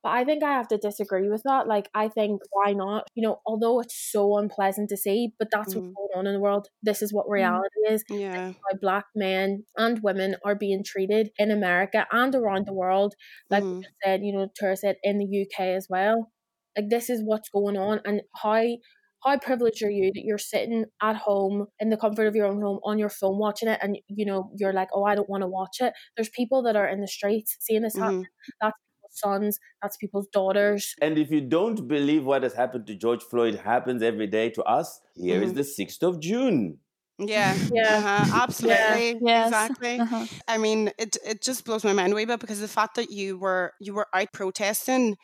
But 0.03 0.11
I 0.13 0.25
think 0.25 0.43
I 0.45 0.53
have 0.53 0.69
to 0.69 0.79
disagree 0.79 1.29
with 1.29 1.43
that. 1.45 1.67
Like, 1.67 1.91
I 1.95 2.09
think 2.09 2.43
why 2.53 2.73
not? 2.73 3.09
You 3.15 3.23
know, 3.29 3.41
although 3.47 3.81
it's 3.81 3.97
so 4.13 4.37
unpleasant 4.39 4.91
to 4.91 4.97
see, 4.97 5.35
but 5.39 5.49
that's 5.53 5.75
Mhm. 5.75 5.77
what's 5.77 5.95
going 5.97 6.11
on 6.17 6.27
in 6.29 6.35
the 6.35 6.41
world. 6.41 6.69
This 6.83 7.03
is 7.03 7.13
what 7.13 7.29
reality 7.29 7.81
is. 7.89 8.05
Yeah. 8.09 8.55
How 8.71 8.79
black 8.81 9.07
men 9.17 9.65
and 9.77 10.03
women 10.03 10.37
are 10.45 10.55
being 10.55 10.85
treated 10.85 11.31
in 11.39 11.51
America 11.51 12.07
and 12.13 12.35
around 12.35 12.67
the 12.67 12.75
world. 12.75 13.15
Like 13.51 13.65
we 13.71 13.77
said, 14.05 14.23
you 14.23 14.33
know, 14.33 14.49
Tura 14.59 14.77
said 14.77 14.97
in 15.03 15.19
the 15.19 15.27
UK 15.27 15.75
as 15.75 15.89
well. 15.91 16.31
Like 16.79 16.91
this 16.91 17.11
is 17.11 17.23
what's 17.25 17.51
going 17.51 17.77
on, 17.77 18.01
and 18.07 18.23
how 18.37 18.65
how 19.25 19.39
privileged 19.39 19.83
are 19.83 19.91
you 19.91 20.13
that 20.15 20.23
you're 20.25 20.39
sitting 20.39 20.85
at 21.03 21.17
home 21.17 21.67
in 21.81 21.91
the 21.91 21.97
comfort 21.97 22.27
of 22.29 22.37
your 22.37 22.47
own 22.47 22.63
home 22.63 22.81
on 22.85 22.99
your 22.99 23.09
phone 23.11 23.39
watching 23.39 23.69
it, 23.69 23.79
and 23.83 23.99
you 24.09 24.25
know 24.27 24.51
you're 24.57 24.73
like, 24.73 24.89
oh, 24.95 25.05
I 25.05 25.15
don't 25.17 25.29
want 25.29 25.43
to 25.43 25.49
watch 25.49 25.79
it. 25.81 25.93
There's 26.17 26.31
people 26.31 26.63
that 26.65 26.77
are 26.77 26.89
in 26.89 27.01
the 27.01 27.09
streets 27.09 27.57
seeing 27.61 27.83
this 27.83 27.99
happen. 27.99 28.15
Mhm. 28.15 28.29
That's 28.63 28.77
people's 28.95 29.21
sons, 29.21 29.59
that's 29.83 29.97
people's 29.99 30.29
daughters. 30.33 30.95
And 31.01 31.17
if 31.19 31.31
you 31.31 31.41
don't 31.41 31.87
believe 31.87 32.25
what 32.25 32.43
has 32.43 32.55
happened 32.55 32.87
to 32.89 32.95
George 32.95 33.23
Floyd 33.23 33.55
happens 33.57 34.03
every 34.03 34.27
day 34.27 34.51
to 34.51 34.63
us, 34.65 35.01
here 35.15 35.43
is 35.43 35.53
Mhm. 35.53 35.55
the 35.55 35.65
6th 35.65 36.03
of 36.03 36.21
June. 36.21 36.81
Yeah, 37.19 37.59
Yeah. 37.71 38.05
uh-huh, 38.07 38.27
absolutely, 38.33 39.21
Yes. 39.21 39.31
exactly. 39.35 40.05
Uh-huh. 40.05 40.27
I 40.47 40.59
mean, 40.59 40.91
it 40.99 41.17
it 41.25 41.43
just 41.43 41.65
blows 41.65 41.85
my 41.85 41.93
mind 41.93 42.13
a 42.13 42.17
wee 42.17 42.25
bit 42.25 42.39
because 42.41 42.61
the 42.61 42.69
fact 42.69 42.95
that 42.97 43.11
you 43.11 43.39
were 43.39 43.73
you 43.81 43.95
were 43.95 44.07
out 44.15 44.33
protesting 44.33 45.17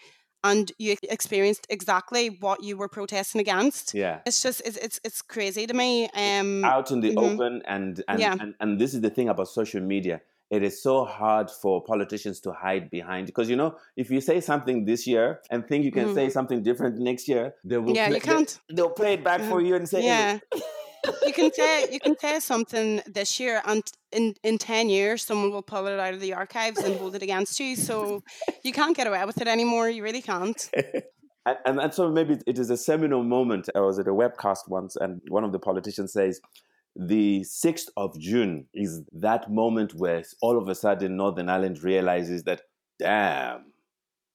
and 0.45 0.71
you 0.79 0.95
experienced 1.11 1.67
exactly 1.71 2.29
what 2.29 2.63
you 2.63 2.77
were 2.77 2.89
protesting 2.89 3.41
against. 3.41 3.95
Yeah. 3.95 4.21
It's 4.27 4.41
just 4.43 4.61
it's 4.65 4.77
it's, 4.77 5.01
it's 5.03 5.23
crazy 5.23 5.67
to 5.67 5.75
me. 5.75 6.09
Um, 6.15 6.65
Out 6.65 6.91
in 6.93 7.01
the 7.01 7.13
mhm. 7.15 7.25
open 7.33 7.63
and 7.67 8.03
and, 8.07 8.21
Yeah. 8.21 8.37
and 8.41 8.55
and 8.61 8.79
this 8.81 8.95
is 8.95 9.01
the 9.01 9.11
thing 9.11 9.29
about 9.29 9.49
social 9.49 9.81
media. 9.81 10.21
It 10.51 10.63
is 10.63 10.81
so 10.81 11.05
hard 11.05 11.51
for 11.51 11.83
politicians 11.83 12.39
to 12.41 12.53
hide 12.53 12.91
behind 12.91 13.27
because 13.27 13.49
you 13.51 13.57
know 13.57 13.71
if 13.97 14.11
you 14.11 14.21
say 14.21 14.41
something 14.41 14.85
this 14.85 15.07
year 15.07 15.41
and 15.51 15.67
think 15.67 15.85
you 15.85 15.91
can 15.91 16.09
Mhm. 16.09 16.15
say 16.15 16.27
something 16.29 16.63
different 16.63 16.99
next 16.99 17.27
year, 17.29 17.55
they 17.65 17.79
will 17.79 17.97
Yeah, 17.97 18.09
play, 18.09 18.17
you 18.17 18.21
can't. 18.21 18.61
They, 18.77 18.83
will 18.83 18.91
play 18.91 19.15
it 19.15 19.25
back 19.25 19.41
for 19.51 19.61
you 19.67 19.75
and 19.79 19.89
say, 19.89 20.03
"Hey, 20.03 20.09
yeah. 20.09 20.39
you 21.27 21.33
can 21.33 21.53
say 21.53 21.89
you 21.91 22.01
can 22.01 22.19
say 22.19 22.41
something 22.41 23.03
this 23.07 23.39
year, 23.41 23.63
and 23.65 23.83
in 24.13 24.35
in 24.43 24.59
ten 24.59 24.89
years, 24.89 25.25
someone 25.25 25.51
will 25.51 25.63
pull 25.63 25.87
it 25.87 25.99
out 25.99 26.15
of 26.15 26.21
the 26.21 26.35
archives 26.35 26.81
and 26.81 26.97
hold 26.97 27.15
it 27.15 27.23
against 27.23 27.59
you. 27.61 27.77
So 27.77 28.23
you 28.63 28.73
can't 28.73 28.97
get 28.97 29.07
away 29.07 29.25
with 29.25 29.41
it 29.41 29.49
anymore. 29.49 29.89
You 29.89 30.03
really 30.03 30.23
can't. 30.23 30.71
and, 31.47 31.79
and, 31.81 31.95
so 31.95 32.11
maybe 32.11 32.39
it 32.47 32.59
is 32.59 32.71
a 32.71 32.77
seminal 32.77 33.23
moment. 33.23 33.69
I 33.75 33.81
was 33.81 33.99
at 33.99 34.09
a 34.09 34.13
webcast 34.13 34.69
once, 34.69 34.97
and 34.97 35.21
one 35.29 35.45
of 35.45 35.53
the 35.53 35.59
politicians 35.59 36.13
says, 36.13 36.41
the 36.97 37.41
6th 37.41 37.89
of 37.97 38.19
June 38.19 38.67
is 38.73 39.03
that 39.13 39.51
moment 39.51 39.95
where 39.95 40.23
all 40.41 40.57
of 40.57 40.69
a 40.69 40.75
sudden 40.75 41.17
Northern 41.17 41.49
Ireland 41.49 41.83
realizes 41.83 42.45
that, 42.45 42.63
damn, 42.99 43.73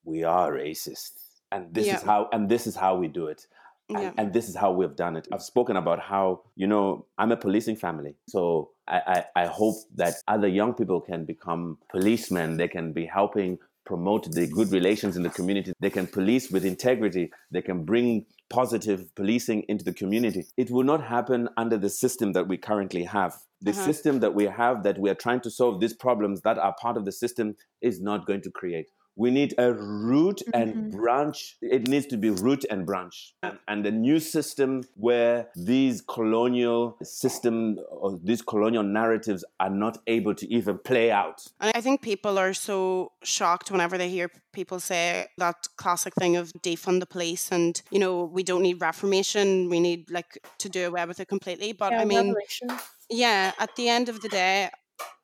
we 0.04 0.24
are 0.24 0.52
racist. 0.52 1.12
And 1.52 1.74
this 1.74 1.88
Yeah. 1.88 1.96
is 1.96 2.04
how 2.04 2.30
and 2.32 2.50
this 2.50 2.68
is 2.68 2.76
how 2.76 2.98
we 2.98 3.08
do 3.08 3.28
it. 3.28 3.48
And, 3.90 4.04
Yeah. 4.04 4.12
and 4.18 4.34
this 4.34 4.48
is 4.50 4.56
how 4.56 4.72
we've 4.72 4.96
done 4.96 5.16
it. 5.16 5.28
I've 5.34 5.42
spoken 5.42 5.76
about 5.78 6.00
how, 6.00 6.42
you 6.56 6.68
know, 6.68 7.06
I'm 7.18 7.32
a 7.32 7.38
policing 7.38 7.76
family. 7.76 8.16
So 8.28 8.72
I, 8.88 9.24
I, 9.36 9.44
I 9.44 9.46
hope 9.48 9.76
that 9.96 10.14
other 10.28 10.48
young 10.48 10.74
people 10.74 11.02
can 11.02 11.26
become 11.26 11.78
policemen. 11.90 12.58
They 12.58 12.68
can 12.68 12.94
be 12.94 13.06
helping 13.06 13.58
promote 13.86 14.32
the 14.32 14.46
good 14.46 14.72
relations 14.72 15.18
in 15.18 15.24
the 15.24 15.30
community. 15.32 15.74
They 15.80 15.90
can 15.90 16.06
police 16.06 16.52
with 16.52 16.64
integrity. 16.64 17.32
They 17.50 17.64
can 17.64 17.84
bring 17.86 18.26
positive 18.50 19.14
policing 19.16 19.64
into 19.68 19.84
the 19.84 19.94
community. 19.94 20.46
It 20.58 20.70
will 20.70 20.84
not 20.84 21.04
happen 21.04 21.50
under 21.58 21.78
the 21.78 21.90
system 21.90 22.34
that 22.34 22.48
we 22.48 22.58
currently 22.58 23.04
have. 23.06 23.34
The 23.62 23.72
Uh-huh. 23.72 23.86
system 23.86 24.20
that 24.20 24.34
we 24.36 24.46
have 24.46 24.84
that 24.84 25.00
we 25.00 25.10
are 25.10 25.16
trying 25.16 25.42
to 25.42 25.50
solve 25.50 25.82
these 25.82 25.94
problems 25.94 26.42
that 26.42 26.58
are 26.60 26.76
part 26.80 26.98
of 26.98 27.06
the 27.06 27.12
system 27.12 27.56
is 27.82 28.00
not 28.00 28.26
going 28.28 28.42
to 28.42 28.52
create. 28.52 28.90
We 29.16 29.32
need 29.32 29.54
a 29.58 29.74
root 29.74 30.42
and 30.54 30.74
Mhm. 30.76 30.92
branch. 30.92 31.58
It 31.62 31.88
needs 31.88 32.06
to 32.08 32.18
be 32.18 32.30
root 32.30 32.66
and 32.70 32.86
branch. 32.86 33.34
And, 33.44 33.60
and 33.68 33.86
a 33.86 33.92
new 33.92 34.20
system 34.20 34.84
where 34.96 35.50
these 35.56 36.02
colonial 36.02 36.98
system 37.04 37.80
or 37.92 38.18
these 38.24 38.42
colonial 38.42 38.84
narratives 38.84 39.44
are 39.60 39.70
not 39.70 39.98
able 40.08 40.34
to 40.36 40.48
even 40.54 40.78
play 40.78 41.12
out. 41.12 41.46
And 41.60 41.72
I 41.76 41.82
think 41.82 42.02
people 42.02 42.38
are 42.40 42.54
so 42.54 43.12
shocked 43.24 43.72
whenever 43.72 43.98
they 43.98 44.10
hear 44.10 44.30
people 44.54 44.80
say 44.80 45.28
that 45.38 45.68
classic 45.76 46.14
thing 46.16 46.38
of 46.38 46.54
defund 46.64 47.00
the 47.02 47.06
police 47.06 47.52
and, 47.52 47.82
you 47.92 48.00
know, 48.00 48.24
we 48.24 48.44
don't 48.44 48.62
need 48.64 48.82
reformation, 48.82 49.70
we 49.70 49.80
need 49.80 50.10
like 50.10 50.40
to 50.60 50.70
do 50.70 50.88
away 50.88 51.06
with 51.06 51.20
it 51.20 51.28
completely. 51.28 51.74
But 51.74 51.92
Yeah, 51.92 52.02
I 52.02 52.06
mean, 52.06 52.28
revolution. 52.28 52.70
yeah, 53.10 53.52
at 53.60 53.76
the 53.76 53.90
end 53.90 54.08
of 54.10 54.22
the 54.22 54.30
day, 54.30 54.70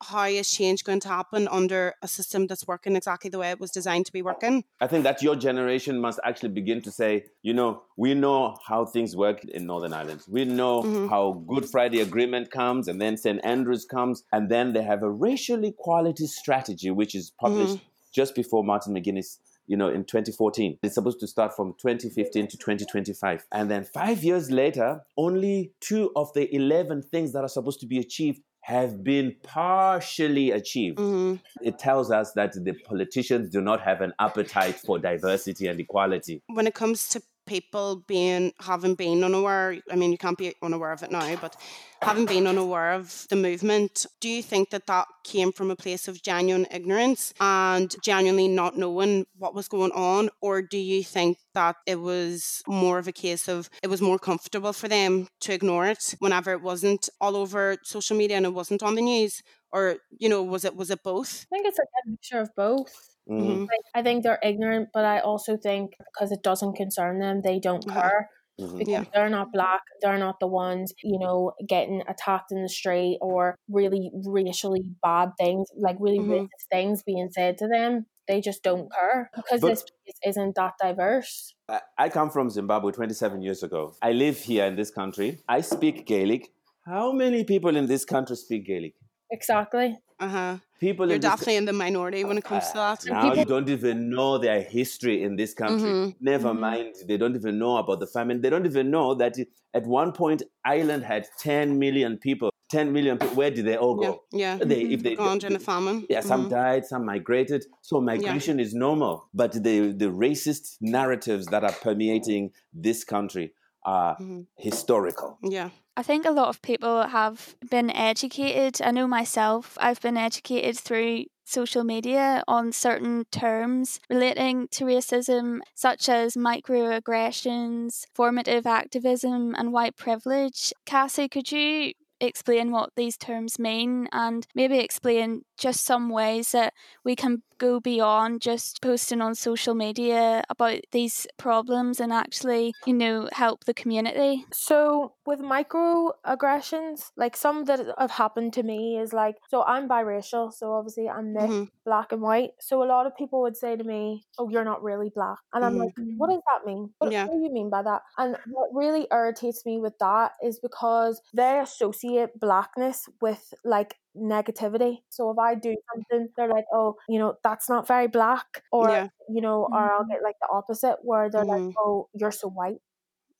how 0.02 0.24
is 0.24 0.50
change 0.50 0.84
going 0.84 1.00
to 1.00 1.08
happen 1.08 1.48
under 1.48 1.94
a 2.02 2.08
system 2.08 2.46
that's 2.46 2.66
working 2.66 2.96
exactly 2.96 3.30
the 3.30 3.38
way 3.38 3.50
it 3.50 3.60
was 3.60 3.70
designed 3.70 4.06
to 4.06 4.12
be 4.12 4.22
working? 4.22 4.64
I 4.80 4.86
think 4.86 5.04
that 5.04 5.22
your 5.22 5.36
generation 5.36 6.00
must 6.00 6.20
actually 6.24 6.50
begin 6.50 6.82
to 6.82 6.90
say, 6.90 7.26
you 7.42 7.54
know, 7.54 7.82
we 7.96 8.14
know 8.14 8.56
how 8.66 8.84
things 8.84 9.16
work 9.16 9.44
in 9.44 9.66
Northern 9.66 9.92
Ireland. 9.92 10.22
We 10.28 10.44
know 10.44 10.82
Mhm. 10.82 11.08
how 11.08 11.32
Good 11.46 11.68
Friday 11.68 12.00
Agreement 12.00 12.50
comes 12.50 12.88
and 12.88 13.00
then 13.00 13.16
St. 13.16 13.40
Andrews 13.44 13.84
comes, 13.84 14.22
and 14.32 14.50
then 14.50 14.72
they 14.72 14.82
have 14.82 15.02
a 15.02 15.10
racial 15.10 15.64
equality 15.64 16.26
strategy, 16.26 16.90
which 16.90 17.14
is 17.14 17.32
published 17.40 17.78
just 18.12 18.34
before 18.34 18.64
Martin 18.64 18.94
McGuinness. 18.94 19.38
You 19.68 19.76
know, 19.76 19.88
in 19.88 20.04
2014, 20.04 20.78
it's 20.84 20.94
supposed 20.94 21.18
to 21.18 21.26
start 21.26 21.56
from 21.56 21.74
2015 21.80 22.46
to 22.46 22.56
2025. 22.56 23.44
And 23.50 23.68
then 23.68 23.82
five 23.82 24.22
years 24.22 24.48
later, 24.48 25.00
only 25.16 25.72
two 25.80 26.12
of 26.14 26.32
the 26.34 26.54
11 26.54 27.02
things 27.02 27.32
that 27.32 27.42
are 27.42 27.48
supposed 27.48 27.80
to 27.80 27.86
be 27.86 27.98
achieved 27.98 28.42
have 28.66 29.04
been 29.04 29.32
partially 29.44 30.50
achieved 30.50 30.98
hmm 30.98 31.34
it 31.62 31.78
tells 31.78 32.10
us 32.10 32.32
that 32.32 32.52
the 32.52 32.72
politicians 32.84 33.48
do 33.50 33.60
not 33.60 33.80
have 33.80 34.00
an 34.00 34.12
appetite 34.18 34.74
for 34.74 34.98
diversity 34.98 35.66
and 35.68 35.80
equality. 35.80 36.42
When 36.48 36.66
it 36.66 36.74
comes 36.74 37.08
to 37.10 37.22
people 37.46 38.04
being 38.06 38.52
having 38.60 38.94
been 38.94 39.24
unaware, 39.24 39.80
I 39.90 39.96
mean, 39.96 40.12
you 40.12 40.18
can't 40.18 40.38
be 40.38 40.54
unaware 40.62 40.92
of 40.92 41.02
it 41.02 41.10
now, 41.10 41.36
but 41.36 41.56
having 42.02 42.26
been 42.26 42.46
unaware 42.46 42.92
of 42.92 43.26
the 43.30 43.36
movement, 43.36 44.06
do 44.20 44.28
you 44.28 44.42
think 44.42 44.70
that 44.70 44.86
that 44.86 45.06
came 45.24 45.52
from 45.52 45.70
a 45.70 45.76
place 45.76 46.08
of 46.08 46.22
genuine 46.22 46.66
ignorance 46.70 47.32
and 47.40 47.94
genuinely 48.02 48.48
not 48.48 48.76
knowing 48.76 49.26
what 49.38 49.54
was 49.54 49.68
going 49.68 49.92
on, 49.92 50.28
or 50.40 50.62
do 50.62 50.78
you 50.78 51.02
think 51.02 51.38
that 51.54 51.76
it 51.86 52.00
was 52.00 52.62
more 52.66 52.98
of 52.98 53.08
a 53.08 53.12
case 53.12 53.48
of 53.48 53.70
it 53.82 53.88
was 53.88 54.02
more 54.02 54.18
comfortable 54.18 54.72
for 54.72 54.88
them 54.88 55.28
to 55.40 55.52
ignore 55.52 55.86
it 55.86 56.14
whenever 56.18 56.52
it 56.52 56.62
wasn't 56.62 57.08
all 57.20 57.36
over 57.36 57.76
social 57.82 58.16
media 58.16 58.36
and 58.36 58.46
it 58.46 58.54
wasn't 58.54 58.82
on 58.82 58.94
the 58.94 59.02
news? 59.02 59.42
Or, 59.72 59.96
you 60.10 60.28
know, 60.28 60.42
was 60.42 60.64
it 60.64 60.76
was 60.76 60.90
it 60.90 61.02
both? 61.02 61.46
I 61.52 61.56
think 61.56 61.66
it's 61.66 61.78
a 61.78 61.84
mixture 62.06 62.40
of 62.40 62.50
both. 62.56 63.15
Mm. 63.28 63.40
Mhm. 63.40 63.60
Like, 63.62 63.80
I 63.94 64.02
think 64.02 64.22
they're 64.22 64.38
ignorant, 64.42 64.90
but 64.94 65.04
I 65.04 65.18
also 65.20 65.56
think 65.56 65.96
because 65.98 66.30
it 66.32 66.42
doesn't 66.42 66.74
concern 66.76 67.18
them, 67.18 67.42
they 67.42 67.58
don't 67.58 67.86
Uh-huh. 67.88 68.00
care. 68.00 68.30
Mhm. 68.60 68.78
Because 68.78 68.88
Yeah. 68.92 69.04
they're 69.12 69.28
not 69.28 69.52
black, 69.52 69.82
they're 70.00 70.16
not 70.18 70.36
the 70.40 70.46
ones, 70.46 70.94
you 71.02 71.18
know, 71.18 71.52
getting 71.68 72.02
attacked 72.08 72.50
in 72.52 72.62
the 72.62 72.68
street 72.70 73.18
or 73.20 73.54
really 73.68 74.10
racially 74.24 74.82
bad 75.02 75.30
things, 75.38 75.68
like 75.76 75.96
really 76.00 76.20
Mhm. 76.20 76.30
racist 76.30 76.66
things 76.70 77.02
being 77.02 77.28
said 77.30 77.58
to 77.58 77.68
them. 77.68 78.06
They 78.28 78.40
just 78.40 78.62
don't 78.62 78.90
care 78.92 79.30
because 79.36 79.60
But- 79.60 79.68
this 79.68 79.82
place 79.82 80.18
isn't 80.24 80.54
that 80.56 80.72
diverse. 80.82 81.54
I, 81.68 81.80
I 81.98 82.08
come 82.08 82.30
from 82.30 82.48
Zimbabwe 82.50 82.92
27 82.92 83.42
years 83.42 83.62
ago. 83.62 83.92
I 84.02 84.12
live 84.12 84.38
here 84.38 84.64
in 84.64 84.74
this 84.76 84.90
country. 84.90 85.38
I 85.48 85.60
speak 85.60 86.06
Gaelic. 86.06 86.48
How 86.86 87.12
many 87.12 87.44
people 87.44 87.76
in 87.76 87.86
this 87.86 88.04
country 88.04 88.36
speak 88.36 88.64
Gaelic? 88.66 88.94
Exactly. 89.30 89.98
Uh 90.18 90.28
huh. 90.28 90.58
People 90.80 91.06
You're 91.06 91.16
in 91.16 91.20
this 91.20 91.30
definitely 91.30 91.56
in 91.56 91.64
the 91.64 91.72
minority 91.72 92.24
when 92.24 92.38
it 92.38 92.44
comes 92.44 92.68
to 92.68 92.74
that. 92.74 93.04
now 93.06 93.32
you 93.34 93.44
don't 93.44 93.68
even 93.68 94.10
know 94.10 94.38
their 94.38 94.62
history 94.62 95.22
in 95.22 95.36
this 95.36 95.52
country. 95.54 95.90
Mhm. 95.90 96.14
Never 96.20 96.52
Mhm. 96.52 96.60
mind, 96.60 96.94
they 97.08 97.16
don't 97.16 97.34
even 97.34 97.58
know 97.58 97.76
about 97.78 98.00
the 98.00 98.06
famine. 98.06 98.40
They 98.40 98.50
don't 98.50 98.66
even 98.66 98.90
know 98.90 99.14
that 99.14 99.36
at 99.74 99.86
one 99.86 100.12
point 100.12 100.42
Ireland 100.64 101.04
had 101.04 101.26
10 101.38 101.78
million 101.78 102.18
people. 102.18 102.50
10 102.70 102.92
million 102.92 103.16
people. 103.18 103.36
Where 103.36 103.50
did 103.50 103.64
they 103.64 103.76
all 103.76 103.94
go? 103.94 104.24
yeah. 104.32 104.56
They, 104.58 104.82
if 104.82 105.02
they 105.02 105.14
Gone 105.16 105.38
during 105.38 105.54
the 105.54 105.64
famine. 105.64 106.06
Yeah, 106.10 106.20
some 106.20 106.46
Mhm. 106.46 106.50
died, 106.50 106.84
some 106.86 107.04
migrated. 107.04 107.64
So 107.82 108.00
migration 108.00 108.58
is 108.60 108.74
normal. 108.74 109.28
But 109.32 109.52
the, 109.52 109.92
the 109.92 110.10
racist 110.10 110.76
narratives 110.80 111.46
that 111.46 111.62
are 111.64 111.72
permeating 111.72 112.50
this 112.72 113.04
country 113.04 113.52
are 113.84 114.16
Mhm. 114.18 114.46
historical. 114.56 115.38
Yeah. 115.42 115.70
I 115.96 116.02
think 116.02 116.26
a 116.26 116.30
lot 116.30 116.48
of 116.48 116.60
people 116.60 117.06
have 117.06 117.56
been 117.70 117.90
educated. 117.90 118.82
I 118.82 118.90
know 118.90 119.06
myself, 119.06 119.78
I've 119.80 120.00
been 120.00 120.18
educated 120.18 120.76
through 120.76 121.24
social 121.44 121.84
media 121.84 122.42
on 122.46 122.72
certain 122.72 123.24
terms 123.30 123.98
relating 124.10 124.68
to 124.72 124.84
racism, 124.84 125.60
such 125.74 126.08
as 126.10 126.34
microaggressions, 126.34 128.04
formative 128.14 128.66
activism, 128.66 129.54
and 129.56 129.72
white 129.72 129.96
privilege. 129.96 130.72
Cassie, 130.84 131.28
could 131.28 131.50
you 131.50 131.92
explain 132.20 132.70
what 132.70 132.90
these 132.96 133.16
terms 133.16 133.58
mean 133.58 134.08
and 134.12 134.46
maybe 134.54 134.78
explain 134.78 135.42
just 135.58 135.84
some 135.84 136.08
ways 136.08 136.52
that 136.52 136.72
we 137.04 137.14
can 137.14 137.42
go 137.58 137.80
beyond 137.80 138.40
just 138.42 138.80
posting 138.82 139.20
on 139.22 139.34
social 139.34 139.74
media 139.74 140.42
about 140.50 140.80
these 140.92 141.26
problems 141.38 142.00
and 142.00 142.12
actually, 142.12 142.74
you 142.84 142.94
know, 142.94 143.28
help 143.32 143.64
the 143.64 143.74
community? 143.74 144.46
So 144.52 145.16
with 145.26 145.40
microaggressions, 145.40 147.10
like 147.16 147.36
some 147.36 147.64
that 147.64 147.80
have 147.98 148.12
happened 148.12 148.52
to 148.54 148.62
me 148.62 148.96
is 148.98 149.12
like, 149.12 149.36
so 149.48 149.62
I'm 149.64 149.88
biracial, 149.88 150.52
so 150.52 150.72
obviously 150.72 151.08
I'm 151.08 151.32
mixed, 151.32 151.58
Mhm. 151.58 151.70
black 151.84 152.12
and 152.12 152.22
white. 152.22 152.52
So 152.60 152.82
a 152.82 152.86
lot 152.86 153.06
of 153.06 153.16
people 153.16 153.42
would 153.42 153.56
say 153.56 153.76
to 153.76 153.82
me, 153.84 154.24
"Oh, 154.38 154.48
you're 154.48 154.64
not 154.64 154.82
really 154.82 155.10
black," 155.10 155.38
and 155.52 155.64
I'm 155.64 155.76
like, 155.76 155.90
"What 156.16 156.28
does 156.30 156.42
that 156.50 156.64
mean? 156.64 156.94
What, 156.98 157.10
Yeah. 157.10 157.26
what 157.26 157.32
do 157.34 157.42
you 157.42 157.52
mean 157.52 157.70
by 157.70 157.82
that?" 157.82 158.02
And 158.18 158.38
what 158.44 158.70
really 158.72 159.08
irritates 159.10 159.66
me 159.66 159.80
with 159.80 159.98
that 159.98 160.32
is 160.42 160.60
because 160.60 161.20
they 161.34 161.58
associate 161.60 162.38
blackness 162.38 163.08
with 163.20 163.52
like 163.64 163.96
negativity. 164.16 165.02
So 165.10 165.30
if 165.30 165.38
I 165.38 165.54
do 165.54 165.76
something, 165.94 166.28
they're 166.36 166.48
like, 166.48 166.66
"Oh, 166.72 166.96
you 167.08 167.18
know, 167.18 167.36
that's 167.44 167.68
not 167.68 167.86
very 167.88 168.08
black," 168.08 168.64
or 168.72 168.88
Yeah. 168.88 169.08
you 169.28 169.40
know, 169.42 169.68
or 169.72 169.92
I'll 169.92 170.04
get 170.06 170.22
like 170.22 170.36
the 170.40 170.48
opposite 170.52 170.98
where 171.02 171.30
they're 171.30 171.44
Mhm. 171.44 171.46
like, 171.46 171.64
"Oh, 171.78 172.08
you're 172.14 172.32
so 172.32 172.48
white." 172.48 172.80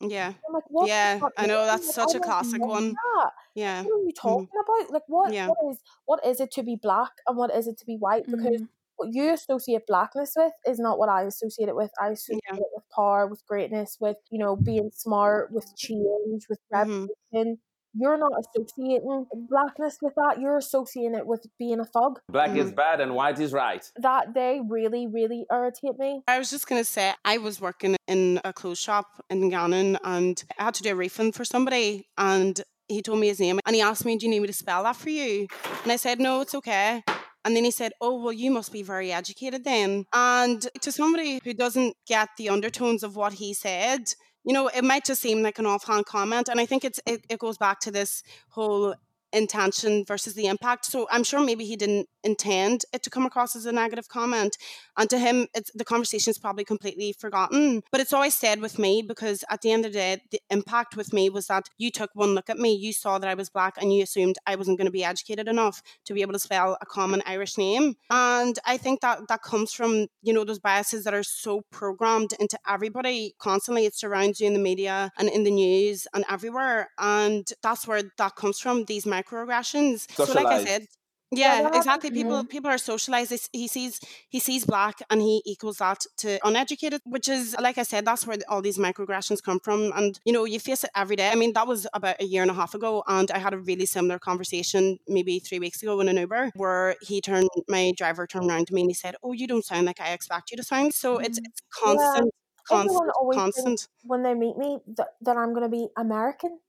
Yeah. 0.00 0.34
I'm 0.46 0.54
like, 0.54 0.64
what? 0.70 0.88
Yeah, 0.88 1.20
I 1.36 1.46
know, 1.46 1.64
that's 1.64 1.86
Like, 1.86 1.94
such 1.94 2.14
I 2.14 2.14
a 2.14 2.20
classic 2.20 2.66
one. 2.66 3.00
that. 3.16 3.32
Yeah. 3.54 3.84
What 3.84 3.94
are 3.94 4.02
you 4.04 4.12
talking 4.12 4.48
about? 4.64 4.90
Like, 4.92 5.02
what? 5.08 5.32
Yeah. 5.32 5.46
What 5.46 5.58
is? 5.72 5.82
What 6.06 6.26
is 6.26 6.40
it 6.40 6.50
to 6.52 6.62
be 6.62 6.76
black 6.80 7.12
and 7.26 7.36
what 7.36 7.54
is 7.54 7.66
it 7.68 7.78
to 7.78 7.86
be 7.86 7.96
white? 7.96 8.26
Because 8.30 8.62
Mhm. 8.62 8.68
what 8.96 9.10
you 9.12 9.32
associate 9.32 9.86
blackness 9.86 10.34
with 10.36 10.52
is 10.66 10.78
not 10.80 10.98
what 10.98 11.08
I 11.10 11.22
associate 11.24 11.68
it 11.68 11.76
with. 11.76 11.90
I 12.00 12.08
associate 12.10 12.40
Yeah. 12.50 12.58
it 12.58 12.66
with 12.74 12.84
power, 12.94 13.26
with 13.28 13.44
greatness, 13.46 13.98
with 14.00 14.18
you 14.30 14.38
know 14.38 14.56
being 14.56 14.90
smart, 14.94 15.52
with 15.52 15.66
change, 15.76 16.48
with 16.48 16.60
Mhm. 16.72 17.10
revolution. 17.32 17.60
You're 17.98 18.18
not 18.18 18.32
associating 18.40 19.26
blackness 19.48 19.98
with 20.02 20.14
that. 20.16 20.40
You're 20.40 20.58
associating 20.58 21.14
it 21.14 21.26
with 21.26 21.46
being 21.58 21.80
a 21.80 21.84
thug. 21.84 22.20
Black 22.28 22.54
is 22.56 22.70
Mhm. 22.72 22.76
bad 22.76 23.00
and 23.00 23.14
white 23.14 23.38
is 23.40 23.52
right. 23.52 23.90
That 23.96 24.34
they 24.34 24.60
really, 24.68 25.06
really 25.06 25.46
irritate 25.50 25.98
me. 25.98 26.22
I 26.28 26.38
was 26.38 26.50
just 26.50 26.66
going 26.68 26.80
to 26.80 26.84
say, 26.84 27.14
I 27.24 27.38
was 27.38 27.60
working 27.60 27.96
in 28.06 28.40
a 28.44 28.52
clothes 28.52 28.78
shop 28.78 29.06
in 29.30 29.48
Gannon 29.48 29.98
and 30.04 30.42
I 30.58 30.64
had 30.64 30.74
to 30.74 30.82
do 30.82 30.90
a 30.90 30.94
refund 30.94 31.34
for 31.34 31.44
somebody. 31.44 32.06
And 32.18 32.60
he 32.88 33.02
told 33.02 33.18
me 33.18 33.28
his 33.28 33.40
name 33.40 33.60
and 33.66 33.74
he 33.74 33.82
asked 33.82 34.04
me, 34.04 34.16
Do 34.16 34.26
you 34.26 34.30
need 34.30 34.40
me 34.40 34.46
to 34.46 34.52
spell 34.52 34.82
that 34.82 34.96
for 34.96 35.10
you? 35.10 35.46
And 35.82 35.90
I 35.92 35.96
said, 35.96 36.20
No, 36.20 36.40
it's 36.40 36.54
okay. 36.54 37.02
And 37.44 37.56
then 37.56 37.64
he 37.64 37.70
said, 37.70 37.92
Oh, 38.00 38.20
well, 38.22 38.32
you 38.32 38.50
must 38.50 38.72
be 38.72 38.82
very 38.82 39.12
educated 39.12 39.64
then. 39.64 40.04
And 40.12 40.68
to 40.82 40.92
somebody 40.92 41.40
who 41.44 41.54
doesn't 41.54 41.94
get 42.06 42.28
the 42.36 42.48
undertones 42.48 43.02
of 43.02 43.16
what 43.16 43.34
he 43.34 43.54
said, 43.54 44.12
you 44.46 44.52
know, 44.52 44.68
it 44.68 44.84
might 44.84 45.04
just 45.04 45.20
seem 45.20 45.42
like 45.42 45.58
an 45.58 45.66
offhand 45.66 46.06
comment. 46.06 46.48
And 46.48 46.60
I 46.60 46.66
think 46.66 46.84
it's 46.84 47.00
it, 47.04 47.24
it 47.28 47.40
goes 47.40 47.58
back 47.58 47.80
to 47.80 47.90
this 47.90 48.22
whole 48.50 48.94
intention 49.36 50.04
versus 50.06 50.34
the 50.34 50.46
impact. 50.46 50.86
So 50.86 51.06
I'm 51.10 51.24
sure 51.24 51.40
maybe 51.44 51.64
he 51.64 51.76
didn't 51.76 52.08
intend 52.24 52.84
it 52.92 53.02
to 53.04 53.10
come 53.10 53.26
across 53.26 53.54
as 53.54 53.66
a 53.66 53.72
negative 53.72 54.08
comment. 54.08 54.56
And 54.96 55.08
to 55.10 55.18
him, 55.18 55.46
the 55.74 55.84
conversation 55.84 56.30
is 56.30 56.38
probably 56.38 56.64
completely 56.64 57.12
forgotten. 57.12 57.82
But 57.92 58.00
it's 58.00 58.12
always 58.12 58.34
said 58.34 58.60
with 58.60 58.78
me 58.78 59.02
because 59.02 59.44
at 59.50 59.60
the 59.60 59.70
end 59.70 59.84
of 59.84 59.92
the 59.92 59.98
day, 59.98 60.22
the 60.30 60.40
impact 60.50 60.96
with 60.96 61.12
me 61.12 61.30
was 61.30 61.46
that 61.46 61.68
you 61.78 61.90
took 61.90 62.10
one 62.14 62.34
look 62.34 62.50
at 62.50 62.58
me, 62.58 62.74
you 62.74 62.92
saw 62.92 63.18
that 63.18 63.28
I 63.28 63.34
was 63.34 63.50
black, 63.50 63.74
and 63.80 63.94
you 63.94 64.02
assumed 64.02 64.36
I 64.46 64.56
wasn't 64.56 64.78
going 64.78 64.86
to 64.86 64.92
be 64.92 65.04
educated 65.04 65.48
enough 65.48 65.82
to 66.06 66.14
be 66.14 66.22
able 66.22 66.32
to 66.32 66.38
spell 66.38 66.76
a 66.80 66.86
common 66.86 67.22
Irish 67.26 67.58
name. 67.58 67.94
And 68.10 68.58
I 68.66 68.76
think 68.76 69.00
that 69.00 69.20
that 69.28 69.42
comes 69.42 69.72
from 69.72 70.06
you 70.22 70.32
know 70.32 70.44
those 70.44 70.58
biases 70.58 71.04
that 71.04 71.14
are 71.14 71.22
so 71.22 71.62
programmed 71.70 72.32
into 72.40 72.58
everybody 72.68 73.34
constantly. 73.38 73.84
It 73.84 73.94
surrounds 73.94 74.40
you 74.40 74.46
in 74.46 74.54
the 74.54 74.60
media 74.60 75.10
and 75.18 75.28
in 75.28 75.44
the 75.44 75.50
news 75.50 76.06
and 76.14 76.24
everywhere, 76.28 76.90
and 76.98 77.46
that's 77.62 77.86
where 77.86 78.02
that 78.18 78.36
comes 78.36 78.58
from. 78.58 78.84
These 78.84 79.06
microaggressions. 79.26 80.10
So, 80.12 80.32
like 80.32 80.46
I 80.46 80.64
said, 80.64 80.86
Yeah, 81.32 81.62
yeah, 81.62 81.68
exactly. 81.78 82.08
happens, 82.10 82.22
People 82.22 82.36
mm-hmm. 82.38 82.46
people 82.46 82.70
are 82.70 82.78
socialized. 82.78 83.48
He 83.52 83.66
sees 83.66 84.00
he 84.28 84.38
sees 84.38 84.64
black 84.64 85.00
and 85.10 85.20
he 85.20 85.42
equals 85.44 85.78
that 85.78 86.06
to 86.18 86.38
uneducated, 86.46 87.00
which 87.04 87.28
is 87.28 87.56
like 87.60 87.78
I 87.78 87.82
said, 87.82 88.04
that's 88.04 88.26
where 88.26 88.38
all 88.48 88.62
these 88.62 88.78
microaggressions 88.78 89.42
come 89.42 89.58
from. 89.58 89.92
And 89.96 90.20
you 90.24 90.32
know, 90.32 90.44
you 90.44 90.60
face 90.60 90.84
it 90.84 90.90
every 90.94 91.16
day. 91.16 91.28
I 91.28 91.34
mean, 91.34 91.52
that 91.54 91.66
was 91.66 91.86
about 91.92 92.20
a 92.20 92.24
year 92.24 92.42
and 92.42 92.50
a 92.50 92.54
half 92.54 92.74
ago, 92.74 93.02
and 93.08 93.28
I 93.32 93.38
had 93.38 93.54
a 93.54 93.58
really 93.58 93.86
similar 93.86 94.18
conversation 94.20 94.98
maybe 95.08 95.40
three 95.40 95.58
weeks 95.58 95.82
ago 95.82 95.98
in 96.00 96.08
an 96.08 96.16
Uber 96.16 96.52
where 96.54 96.94
he 97.02 97.20
turned 97.20 97.48
my 97.68 97.92
driver 97.96 98.26
turned 98.28 98.48
around 98.48 98.68
to 98.68 98.74
me 98.74 98.82
and 98.82 98.90
he 98.90 98.94
said, 98.94 99.16
"Oh, 99.24 99.32
you 99.32 99.48
don't 99.48 99.64
sound 99.64 99.86
like 99.86 100.00
I 100.00 100.12
expect 100.12 100.52
you 100.52 100.56
to 100.58 100.62
sound." 100.62 100.94
So 100.94 101.16
mm-hmm. 101.16 101.24
it's 101.24 101.38
it's 101.38 101.60
constant, 101.74 102.30
Everyone 102.70 103.10
constant, 103.10 103.12
always 103.18 103.36
constant. 103.36 103.88
when 104.04 104.22
they 104.22 104.34
meet 104.34 104.56
me 104.56 104.78
that, 104.96 105.08
that 105.22 105.36
I'm 105.36 105.52
going 105.54 105.62
to 105.62 105.68
be 105.68 105.88
American. 105.96 106.60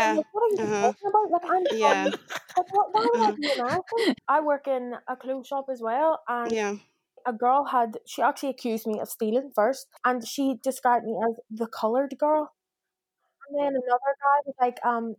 I'm 0.00 0.08
Yeah, 0.08 0.16
like, 0.16 0.26
what 0.32 0.42
are 0.44 0.54
you 0.54 0.58
uh-huh. 0.58 0.80
talking 0.80 1.08
about? 1.08 1.30
Like, 1.30 1.42
I'm 1.50 1.68
yeah, 1.70 2.10
from, 2.10 2.12
like, 2.56 2.66
what, 2.70 2.88
why 2.92 3.06
would 3.10 3.20
I 3.28 3.32
uh-huh. 3.32 3.36
be 3.36 3.50
American? 3.58 4.08
I 4.28 4.40
work 4.40 4.66
in 4.68 4.94
a 5.08 5.16
clothes 5.16 5.46
shop 5.48 5.66
as 5.70 5.80
well, 5.82 6.20
and 6.28 6.56
yeah. 6.56 6.76
a 7.26 7.32
girl 7.32 7.64
had 7.66 7.98
she 8.06 8.22
actually 8.22 8.50
accused 8.50 8.86
me 8.86 9.00
of 9.00 9.08
stealing 9.10 9.52
first, 9.54 9.88
and 10.04 10.26
she 10.26 10.56
described 10.62 11.06
me 11.06 11.16
as 11.28 11.36
the 11.50 11.66
colored 11.68 12.16
girl. 12.18 12.52
And 13.48 13.58
then 13.58 13.68
another 13.82 14.14
guy 14.22 14.38
was 14.46 14.54
like, 14.60 14.78
um, 14.84 15.16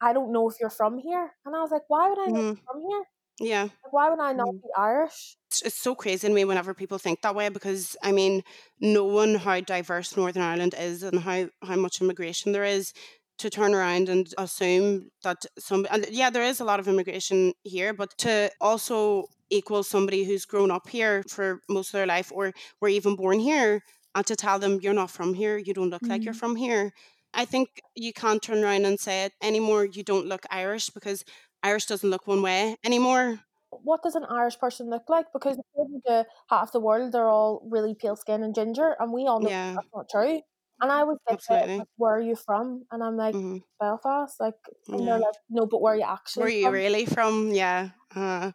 I 0.00 0.12
don't 0.12 0.32
know 0.32 0.48
if 0.50 0.56
you're 0.60 0.70
from 0.70 0.98
here, 0.98 1.34
and 1.46 1.56
I 1.56 1.60
was 1.60 1.70
like, 1.72 1.84
why 1.88 2.08
would 2.10 2.18
I 2.20 2.30
not 2.30 2.46
be 2.50 2.58
from 2.66 2.82
here? 2.82 3.04
Yeah. 3.40 3.68
Like, 3.84 3.92
why 3.92 4.10
would 4.10 4.20
I 4.20 4.32
not 4.34 4.48
Mhm. 4.48 4.62
be 4.62 4.70
Irish? 4.76 5.36
it's, 5.50 5.62
it's 5.62 5.76
so 5.76 5.94
crazy 5.94 6.28
to 6.28 6.34
me 6.34 6.44
whenever 6.44 6.74
people 6.74 6.98
think 6.98 7.22
that 7.22 7.34
way 7.34 7.48
because 7.48 7.96
I 8.02 8.12
mean, 8.12 8.42
knowing 8.80 9.36
how 9.36 9.60
diverse 9.60 10.16
Northern 10.16 10.42
Ireland 10.42 10.74
is 10.78 11.02
and 11.02 11.20
how, 11.20 11.48
how 11.62 11.76
much 11.76 12.00
immigration 12.00 12.52
there 12.52 12.64
is, 12.64 12.92
to 13.38 13.50
turn 13.50 13.74
around 13.74 14.08
and 14.08 14.26
assume 14.38 15.10
that 15.22 15.38
some 15.58 15.86
and 15.90 16.06
yeah, 16.10 16.30
there 16.30 16.42
is 16.44 16.60
a 16.60 16.64
lot 16.64 16.80
of 16.80 16.88
immigration 16.88 17.52
here, 17.64 17.92
but 17.94 18.16
to 18.18 18.50
also 18.60 19.26
equal 19.50 19.82
somebody 19.82 20.24
who's 20.24 20.44
grown 20.46 20.70
up 20.70 20.88
here 20.88 21.22
for 21.28 21.60
most 21.68 21.88
of 21.90 21.92
their 21.98 22.06
life 22.06 22.32
or 22.32 22.52
were 22.80 22.88
even 22.88 23.16
born 23.16 23.38
here 23.40 23.80
and 24.14 24.26
to 24.26 24.36
tell 24.36 24.58
them 24.58 24.78
you're 24.82 24.94
not 24.94 25.10
from 25.10 25.34
here, 25.34 25.56
you 25.58 25.74
don't 25.74 25.90
look 25.90 26.08
like 26.08 26.24
you're 26.24 26.34
Mhm. 26.34 26.40
from 26.42 26.56
here. 26.56 26.92
I 27.34 27.44
think 27.44 27.68
you 27.94 28.12
can't 28.12 28.42
turn 28.42 28.64
around 28.64 28.86
and 28.86 28.98
say 28.98 29.24
it 29.26 29.32
anymore, 29.42 29.84
you 29.86 30.02
don't 30.02 30.26
look 30.26 30.44
Irish 30.50 30.90
because 30.90 31.24
Irish 31.62 31.86
doesn't 31.86 32.08
look 32.10 32.26
one 32.26 32.42
way 32.42 32.76
anymore. 32.84 33.40
What 33.70 34.02
does 34.02 34.14
an 34.14 34.24
Irish 34.24 34.58
person 34.58 34.88
look 34.90 35.08
like? 35.08 35.32
Because 35.32 35.58
according 35.58 36.02
to 36.06 36.26
half 36.48 36.72
the 36.72 36.80
world, 36.80 37.12
they're 37.12 37.28
all 37.28 37.60
really 37.68 37.94
pale 37.94 38.16
skin 38.16 38.42
and 38.42 38.54
ginger, 38.54 38.96
and 38.98 39.12
we 39.12 39.26
all 39.26 39.40
know 39.40 39.50
Yeah. 39.50 39.76
that's 39.76 39.88
not 39.94 40.08
true. 40.10 40.42
And 40.80 40.92
I 40.92 41.04
Absolutely. 41.30 41.78
like, 41.78 41.88
where 41.96 42.16
are 42.16 42.20
you 42.20 42.36
from? 42.36 42.86
And 42.90 43.02
I'm 43.02 43.16
like, 43.16 43.36
hmm 43.36 43.58
Belfast. 43.80 44.40
Like, 44.40 44.54
and 44.92 45.06
Yeah. 45.06 45.08
they're 45.08 45.20
like, 45.20 45.36
no, 45.48 45.66
but 45.66 45.80
where 45.82 45.94
are 45.94 45.98
you 45.98 46.04
actually 46.04 46.34
Where 46.36 46.48
are 46.48 46.50
you 46.50 46.70
from? 46.70 46.72
really 46.72 47.06
from? 47.06 47.50
Yeah. 47.50 47.90
Uh, 48.14 48.52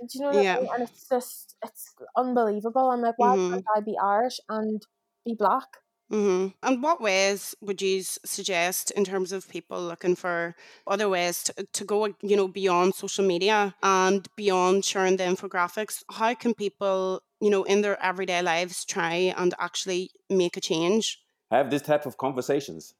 Do 0.00 0.06
you 0.14 0.20
know 0.22 0.32
what 0.32 0.38
I 0.40 0.42
yeah. 0.42 0.58
mean? 0.58 0.66
And 0.74 0.82
it's 0.88 1.08
just, 1.08 1.56
it's 1.62 1.94
unbelievable. 2.16 2.90
I'm 2.90 3.02
like, 3.02 3.18
why 3.18 3.36
hmm 3.38 3.42
can't 3.50 3.64
I 3.76 3.80
be 3.80 3.96
Irish 3.98 4.40
and 4.48 4.80
be 5.24 5.34
black? 5.34 5.68
Mm-hmm. 6.12 6.48
And 6.66 6.82
what 6.82 7.00
ways 7.00 7.54
would 7.60 7.80
you 7.80 8.02
suggest 8.02 8.90
in 8.90 9.04
terms 9.04 9.30
of 9.30 9.48
people 9.48 9.80
looking 9.80 10.16
for 10.16 10.56
other 10.88 11.08
ways 11.08 11.44
to, 11.44 11.52
to 11.72 11.84
go, 11.84 12.06
you 12.20 12.36
know, 12.36 12.48
beyond 12.48 12.96
social 12.96 13.24
media 13.24 13.76
and 13.80 14.26
beyond 14.34 14.84
sharing 14.84 15.18
the 15.18 15.24
infographics? 15.24 16.02
How 16.10 16.34
can 16.34 16.54
people, 16.54 17.22
you 17.40 17.48
know, 17.50 17.62
in 17.62 17.82
their 17.82 18.00
everyday 18.02 18.42
lives 18.42 18.84
try 18.84 19.14
and 19.36 19.54
actually 19.60 20.10
make 20.28 20.56
a 20.56 20.60
change? 20.60 21.22
Have 21.50 21.70
this 21.70 21.82
type 21.82 22.06
of 22.06 22.16
conversations. 22.16 22.94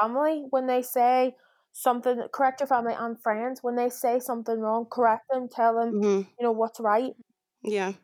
Family, 0.00 0.46
when 0.50 0.66
they 0.68 0.82
say 0.82 1.36
something, 1.72 2.28
correct 2.32 2.60
your 2.60 2.66
family 2.68 2.94
and 2.94 3.20
friends. 3.20 3.62
When 3.62 3.74
they 3.76 3.88
say 3.90 4.20
something 4.20 4.60
wrong, 4.60 4.86
correct 4.86 5.28
them, 5.30 5.48
tell 5.48 5.74
them, 5.74 5.88
hmm 5.90 6.24
you 6.38 6.44
know, 6.44 6.52
what's 6.52 6.78
right. 6.80 7.14
Yeah. 7.62 7.94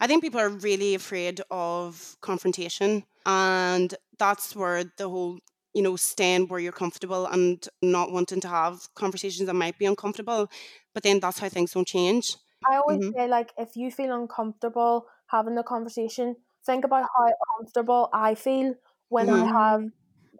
I 0.00 0.06
think 0.06 0.22
people 0.22 0.40
are 0.40 0.50
really 0.50 0.94
afraid 0.94 1.42
of 1.50 2.16
confrontation. 2.22 3.04
And 3.26 3.94
that's 4.18 4.56
where 4.56 4.84
the 4.98 5.08
whole, 5.10 5.40
you 5.74 5.82
know, 5.82 5.96
staying 5.96 6.48
where 6.48 6.60
you're 6.60 6.72
comfortable 6.72 7.26
and 7.26 7.66
not 7.82 8.12
wanting 8.12 8.40
to 8.42 8.48
have 8.48 8.92
conversations 8.94 9.46
that 9.46 9.54
might 9.54 9.78
be 9.78 9.86
uncomfortable. 9.86 10.50
But 10.94 11.04
then 11.04 11.20
that's 11.20 11.38
how 11.40 11.50
things 11.50 11.72
don't 11.72 11.88
change. 11.88 12.36
I 12.70 12.76
always 12.76 13.00
Mhm. 13.00 13.14
say, 13.14 13.26
like, 13.28 13.52
if 13.58 13.76
you 13.76 13.90
feel 13.90 14.14
uncomfortable 14.14 15.06
having 15.26 15.54
the 15.54 15.62
conversation, 15.62 16.36
think 16.64 16.84
about 16.84 17.08
how 17.14 17.30
comfortable 17.58 18.08
I 18.12 18.34
feel 18.34 18.74
when 19.14 19.28
I 19.30 19.42
Mhm. 19.44 19.52
have, 19.60 19.80
Mm. 19.80 19.90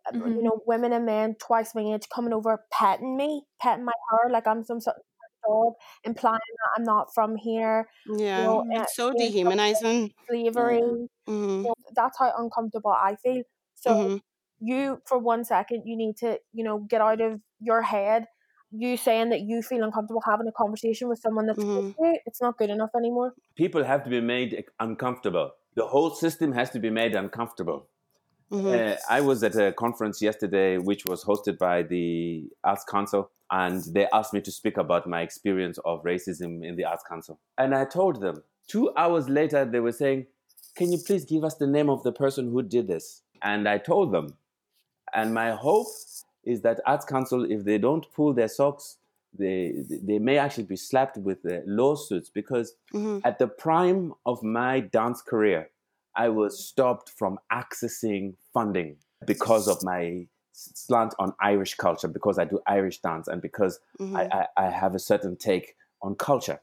uh, 0.06 0.12
you 0.28 0.34
Mhm. 0.40 0.44
know, 0.46 0.56
women 0.66 0.92
and 0.92 1.06
men 1.06 1.34
twice 1.46 1.74
my 1.74 1.82
age 1.94 2.06
coming 2.14 2.32
over, 2.38 2.52
petting 2.78 3.16
me, 3.16 3.30
petting 3.62 3.84
my 3.84 3.98
hair 4.10 4.30
like 4.36 4.46
I'm 4.46 4.62
some 4.70 4.80
sort 4.80 4.96
of 4.96 5.02
dog, 5.46 5.72
implying 6.10 6.54
that 6.60 6.70
I'm 6.76 6.84
not 6.94 7.06
from 7.14 7.36
here. 7.36 7.88
Yeah. 8.06 8.38
You 8.38 8.44
know, 8.48 8.64
It's 8.78 8.96
so 8.96 9.06
saying 9.12 9.14
stuff 9.14 9.20
like 9.20 9.32
dehumanizing. 9.32 10.14
slavery. 10.28 10.80
hmm 11.26 11.62
You 11.62 11.68
know, 11.70 11.74
that's 11.98 12.18
how 12.18 12.32
uncomfortable 12.42 12.92
I 12.92 13.16
feel. 13.22 13.42
So 13.74 13.94
hmm 13.94 14.16
you, 14.60 15.02
for 15.08 15.18
one 15.18 15.44
second, 15.44 15.82
you 15.84 15.96
need 15.96 16.16
to, 16.24 16.38
you 16.52 16.64
know, 16.64 16.78
get 16.92 17.00
out 17.00 17.20
of 17.20 17.40
your 17.60 17.82
head. 17.82 18.26
You 18.84 18.96
saying 18.96 19.28
that 19.30 19.42
you 19.42 19.62
feel 19.62 19.82
uncomfortable 19.84 20.22
having 20.26 20.48
a 20.48 20.52
conversation 20.52 21.08
with 21.08 21.20
someone 21.20 21.46
that's 21.46 21.64
Mhm. 21.64 21.76
with 21.76 21.94
you, 22.00 22.18
it's 22.26 22.40
not 22.44 22.56
good 22.58 22.70
enough 22.70 22.90
anymore. 22.96 23.34
People 23.56 23.84
have 23.84 24.02
to 24.04 24.10
be 24.10 24.20
made 24.20 24.64
uncomfortable. 24.80 25.52
The 25.74 25.86
whole 25.86 26.10
system 26.10 26.52
has 26.52 26.70
to 26.70 26.80
be 26.80 26.90
made 26.90 27.14
uncomfortable. 27.14 27.80
Hmm 28.54 28.72
Uh, 28.72 28.96
I 29.08 29.20
was 29.20 29.42
at 29.42 29.56
a 29.56 29.72
conference 29.72 30.22
yesterday, 30.22 30.78
which 30.78 31.04
was 31.06 31.24
hosted 31.24 31.58
by 31.58 31.82
the 31.82 32.48
Arts 32.62 32.84
Council, 32.84 33.30
and 33.50 33.82
they 33.94 34.06
asked 34.12 34.32
me 34.32 34.40
to 34.42 34.52
speak 34.52 34.76
about 34.76 35.06
my 35.06 35.22
experience 35.22 35.78
of 35.84 36.02
racism 36.04 36.64
in 36.64 36.76
the 36.76 36.84
Arts 36.84 37.04
Council. 37.08 37.38
And 37.58 37.74
I 37.74 37.84
told 37.84 38.20
them. 38.20 38.42
Two 38.66 38.92
hours 38.96 39.28
later, 39.28 39.64
they 39.64 39.80
were 39.80 39.92
saying, 39.92 40.26
"Can 40.74 40.90
you 40.92 40.98
please 41.06 41.24
give 41.24 41.44
us 41.44 41.56
the 41.56 41.66
name 41.66 41.90
of 41.90 42.02
the 42.02 42.12
person 42.12 42.50
who 42.52 42.62
did 42.62 42.86
this?" 42.86 43.22
And 43.42 43.68
I 43.68 43.78
told 43.78 44.12
them. 44.12 44.26
And 45.12 45.34
my 45.34 45.50
hope 45.50 45.86
is 46.44 46.62
that 46.62 46.80
Arts 46.86 47.04
Council, 47.04 47.44
if 47.56 47.64
they 47.64 47.78
don't 47.78 48.06
pull 48.16 48.32
their 48.34 48.48
socks, 48.48 48.98
they 49.38 49.74
they 50.10 50.18
may 50.18 50.38
actually 50.38 50.64
be 50.64 50.76
slapped 50.76 51.16
with 51.18 51.38
lawsuits 51.66 52.30
because 52.30 52.68
hmm 52.92 53.18
at 53.24 53.38
the 53.38 53.48
prime 53.48 54.12
of 54.24 54.42
my 54.42 54.80
dance 54.80 55.20
career, 55.22 55.70
I 56.24 56.28
was 56.28 56.52
stopped 56.68 57.10
from 57.18 57.38
accessing 57.50 58.34
funding 58.54 58.96
because 59.26 59.68
of 59.68 59.82
my 59.82 60.26
slant 60.52 61.14
on 61.18 61.34
Irish 61.40 61.74
culture, 61.74 62.08
because 62.08 62.38
I 62.38 62.44
do 62.44 62.60
Irish 62.66 63.00
dance, 63.00 63.28
and 63.28 63.42
because 63.42 63.80
hmm 63.98 64.16
I, 64.16 64.22
I, 64.56 64.66
I 64.66 64.70
have 64.70 64.94
a 64.94 64.98
certain 65.00 65.36
take 65.36 65.76
on 66.02 66.14
culture. 66.14 66.60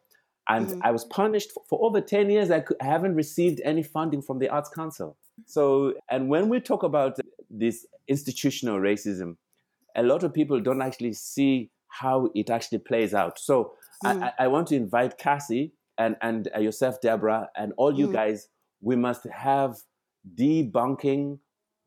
And 0.48 0.68
Mhm. 0.70 0.82
I 0.84 0.92
was 0.92 1.06
punished 1.06 1.52
for, 1.54 1.64
for 1.70 1.80
over 1.88 2.02
10 2.02 2.30
years. 2.30 2.50
I, 2.52 2.62
cou- 2.62 2.76
I 2.82 2.86
haven't 2.86 3.16
received 3.16 3.62
any 3.64 3.84
funding 3.84 4.22
from 4.22 4.40
the 4.40 4.50
Arts 4.50 4.70
Council. 4.70 5.18
So, 5.46 5.94
and 6.10 6.30
when 6.30 6.50
we 6.50 6.60
talk 6.60 6.84
about 6.84 7.18
this 7.50 7.86
institutional 8.08 8.80
racism, 8.80 9.38
a 9.96 10.04
lot 10.04 10.24
of 10.24 10.34
people 10.34 10.60
don't 10.62 10.82
actually 10.82 11.14
see 11.14 11.70
how 11.90 12.30
it 12.36 12.50
actually 12.50 12.80
plays 12.80 13.14
out. 13.14 13.40
So, 13.40 13.74
Mhm. 14.04 14.24
I, 14.24 14.32
I 14.46 14.48
want 14.48 14.68
to 14.70 14.76
invite 14.76 15.18
Cassie 15.18 15.74
and 15.98 16.16
and 16.22 16.48
uh, 16.56 16.60
yourself, 16.60 17.02
Deborah, 17.02 17.50
and 17.56 17.74
all 17.78 17.94
you 18.00 18.08
Mm. 18.08 18.14
guys, 18.14 18.48
we 18.82 18.96
must 18.96 19.24
have 19.26 19.76
debunking 20.36 21.40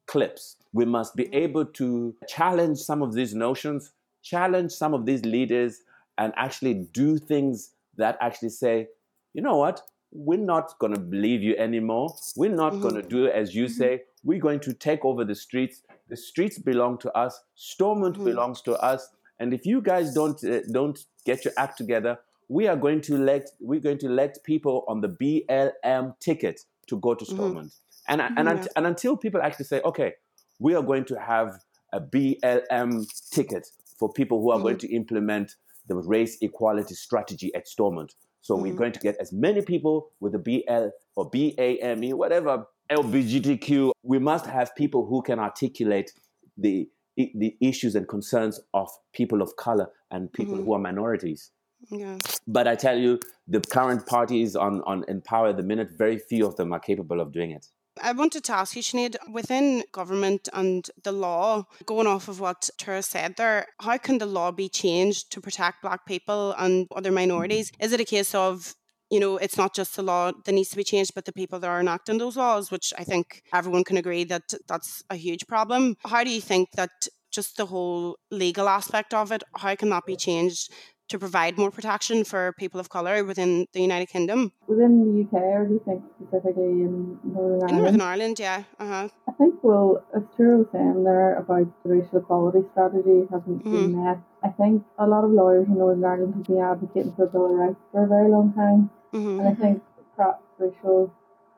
clips. 0.06 0.56
We 0.72 0.84
must 0.84 1.14
be 1.16 1.32
able 1.34 1.64
to 1.66 2.14
challenge 2.28 2.78
some 2.78 3.02
of 3.02 3.14
these 3.14 3.34
notions, 3.34 3.92
challenge 4.22 4.72
some 4.72 4.94
of 4.94 5.06
these 5.06 5.24
leaders, 5.24 5.80
and 6.18 6.32
actually 6.36 6.74
do 6.92 7.18
things 7.18 7.70
that 7.96 8.16
actually 8.20 8.50
say, 8.50 8.88
you 9.34 9.42
know 9.42 9.56
what, 9.56 9.82
we're 10.12 10.38
not 10.38 10.78
going 10.78 10.94
to 10.94 11.00
believe 11.00 11.42
you 11.42 11.56
anymore. 11.56 12.14
We're 12.36 12.54
not 12.54 12.74
Mhm. 12.74 12.82
going 12.82 12.94
to 12.94 13.02
do 13.02 13.26
as 13.28 13.54
you 13.54 13.66
say. 13.68 14.02
We're 14.22 14.40
going 14.40 14.60
to 14.60 14.72
take 14.72 15.04
over 15.04 15.24
the 15.24 15.34
streets. 15.34 15.82
The 16.08 16.16
streets 16.16 16.58
belong 16.58 16.98
to 16.98 17.12
us. 17.16 17.42
Stormont 17.54 18.16
Mhm. 18.18 18.24
belongs 18.24 18.62
to 18.62 18.74
us. 18.80 19.08
And 19.40 19.52
if 19.52 19.66
you 19.66 19.80
guys 19.82 20.14
don't 20.14 20.42
uh, 20.44 20.60
don't 20.70 20.98
get 21.24 21.44
your 21.44 21.52
act 21.56 21.76
together, 21.78 22.18
we 22.48 22.68
are 22.68 22.76
going 22.76 23.00
to 23.02 23.14
elect 23.16 23.52
we're 23.60 23.80
going 23.80 23.98
to 23.98 24.06
elect 24.06 24.44
people 24.44 24.84
on 24.86 25.00
the 25.00 25.08
BLM 25.08 26.14
ticket 26.20 26.60
to 26.86 26.96
go 26.98 27.14
to 27.14 27.24
Mhm. 27.24 27.32
Stormont. 27.34 27.72
And 28.08 28.20
and, 28.20 28.36
Mhm, 28.36 28.50
unt- 28.50 28.68
and 28.76 28.86
until 28.86 29.16
people 29.16 29.40
actually 29.42 29.64
say, 29.66 29.80
okay, 29.84 30.14
we 30.58 30.74
are 30.74 30.82
going 30.82 31.04
to 31.06 31.18
have 31.18 31.58
a 31.92 32.00
BLM 32.00 33.06
ticket 33.30 33.68
for 33.98 34.12
people 34.12 34.40
who 34.42 34.50
are 34.50 34.60
going 34.60 34.78
to 34.78 34.92
implement 34.94 35.54
the 35.86 35.96
race 35.96 36.38
equality 36.42 36.94
strategy 36.94 37.54
at 37.54 37.68
Stormont. 37.68 38.14
So 38.40 38.56
we're 38.56 38.72
Mhm. 38.74 38.76
going 38.76 38.92
to 38.92 39.00
get 39.00 39.16
as 39.20 39.32
many 39.32 39.62
people 39.62 40.10
with 40.20 40.32
the 40.32 40.38
BL 40.38 40.88
or 41.16 41.30
BAME, 41.30 42.12
whatever 42.14 42.66
LBGTQ. 42.90 43.92
We 44.02 44.18
must 44.18 44.46
have 44.46 44.74
people 44.76 45.06
who 45.06 45.22
can 45.22 45.38
articulate 45.38 46.12
the 46.56 46.88
the 47.16 47.56
issues 47.60 47.94
and 47.94 48.08
concerns 48.08 48.60
of 48.74 48.88
people 49.12 49.40
of 49.40 49.54
color 49.54 49.88
and 50.10 50.32
people 50.32 50.58
Mhm. 50.58 50.64
who 50.64 50.72
are 50.74 50.80
minorities. 50.80 51.52
Yeah. 51.88 52.18
But 52.48 52.66
I 52.66 52.74
tell 52.74 52.98
you, 52.98 53.20
the 53.46 53.60
current 53.60 54.04
parties 54.06 54.56
on, 54.56 54.82
on 54.82 55.04
in 55.06 55.20
power 55.20 55.48
at 55.50 55.56
the 55.56 55.62
minute, 55.62 55.90
very 55.96 56.18
few 56.18 56.44
of 56.44 56.56
them 56.56 56.72
are 56.72 56.80
capable 56.80 57.20
of 57.20 57.30
doing 57.30 57.52
it. 57.52 57.68
I 58.02 58.12
wanted 58.12 58.44
to 58.44 58.52
ask 58.52 58.74
you, 58.74 58.82
Sinead, 58.82 59.16
within 59.30 59.84
government 59.92 60.48
and 60.52 60.88
the 61.02 61.12
law, 61.12 61.64
going 61.86 62.06
off 62.06 62.28
of 62.28 62.40
what 62.40 62.68
Tara 62.78 63.02
said 63.02 63.36
there, 63.36 63.66
how 63.80 63.98
can 63.98 64.18
the 64.18 64.26
law 64.26 64.50
be 64.50 64.68
changed 64.68 65.30
to 65.32 65.40
protect 65.40 65.82
Black 65.82 66.04
people 66.06 66.54
and 66.58 66.86
other 66.94 67.12
minorities? 67.12 67.70
Is 67.78 67.92
it 67.92 68.00
a 68.00 68.04
case 68.04 68.34
of, 68.34 68.74
you 69.10 69.20
know, 69.20 69.36
it's 69.36 69.56
not 69.56 69.74
just 69.74 69.96
the 69.96 70.02
law 70.02 70.32
that 70.44 70.52
needs 70.52 70.70
to 70.70 70.76
be 70.76 70.84
changed, 70.84 71.12
but 71.14 71.24
the 71.24 71.32
people 71.32 71.60
that 71.60 71.70
are 71.70 71.80
enacting 71.80 72.18
those 72.18 72.36
laws, 72.36 72.70
which 72.70 72.92
I 72.98 73.04
think 73.04 73.42
everyone 73.52 73.84
can 73.84 73.96
agree 73.96 74.24
that 74.24 74.54
that's 74.66 75.04
a 75.08 75.16
huge 75.16 75.46
problem. 75.46 75.96
How 76.04 76.24
do 76.24 76.30
you 76.30 76.40
think 76.40 76.70
that 76.72 76.90
just 77.30 77.56
the 77.56 77.66
whole 77.66 78.16
legal 78.30 78.68
aspect 78.68 79.12
of 79.12 79.32
it, 79.32 79.42
how 79.56 79.74
can 79.74 79.90
that 79.90 80.06
be 80.06 80.16
changed 80.16 80.70
to 81.08 81.18
provide 81.18 81.58
more 81.58 81.70
protection 81.70 82.24
for 82.24 82.52
people 82.58 82.80
of 82.80 82.88
colour 82.88 83.24
within 83.24 83.66
the 83.72 83.80
United 83.80 84.08
Kingdom? 84.08 84.52
Within 84.66 84.92
the 85.04 85.22
UK, 85.24 85.42
or 85.42 85.66
do 85.66 85.74
you 85.74 85.82
think 85.84 86.02
specifically 86.16 86.64
in 86.86 87.18
Northern 87.22 87.62
Ireland? 87.62 87.70
In? 87.70 87.82
Northern 87.82 88.00
Ireland, 88.00 88.38
yeah. 88.40 88.62
Uh-huh. 88.78 89.08
I 89.28 89.32
think, 89.32 89.54
well, 89.62 90.02
as 90.16 90.22
Tura 90.36 90.58
was 90.58 90.66
saying 90.72 91.04
there 91.04 91.36
about 91.36 91.66
the 91.82 91.90
racial 91.90 92.18
equality 92.18 92.62
strategy 92.72 93.26
hasn't 93.30 93.64
been 93.64 94.04
met, 94.04 94.18
I 94.42 94.48
think 94.48 94.84
a 94.98 95.06
lot 95.06 95.24
of 95.24 95.30
lawyers 95.30 95.66
in 95.68 95.78
Northern 95.78 96.04
Ireland 96.04 96.34
have 96.34 96.44
been 96.44 96.60
advocating 96.60 97.12
for 97.16 97.24
a 97.24 97.28
Bill 97.28 97.46
of 97.46 97.52
Rights 97.52 97.80
for 97.92 98.04
a 98.04 98.08
very 98.08 98.30
long 98.30 98.52
time. 98.54 98.90
hmm 99.12 99.40
And 99.40 99.48
I 99.48 99.54
think 99.54 99.82
perhaps 100.16 100.42
racial 100.58 101.12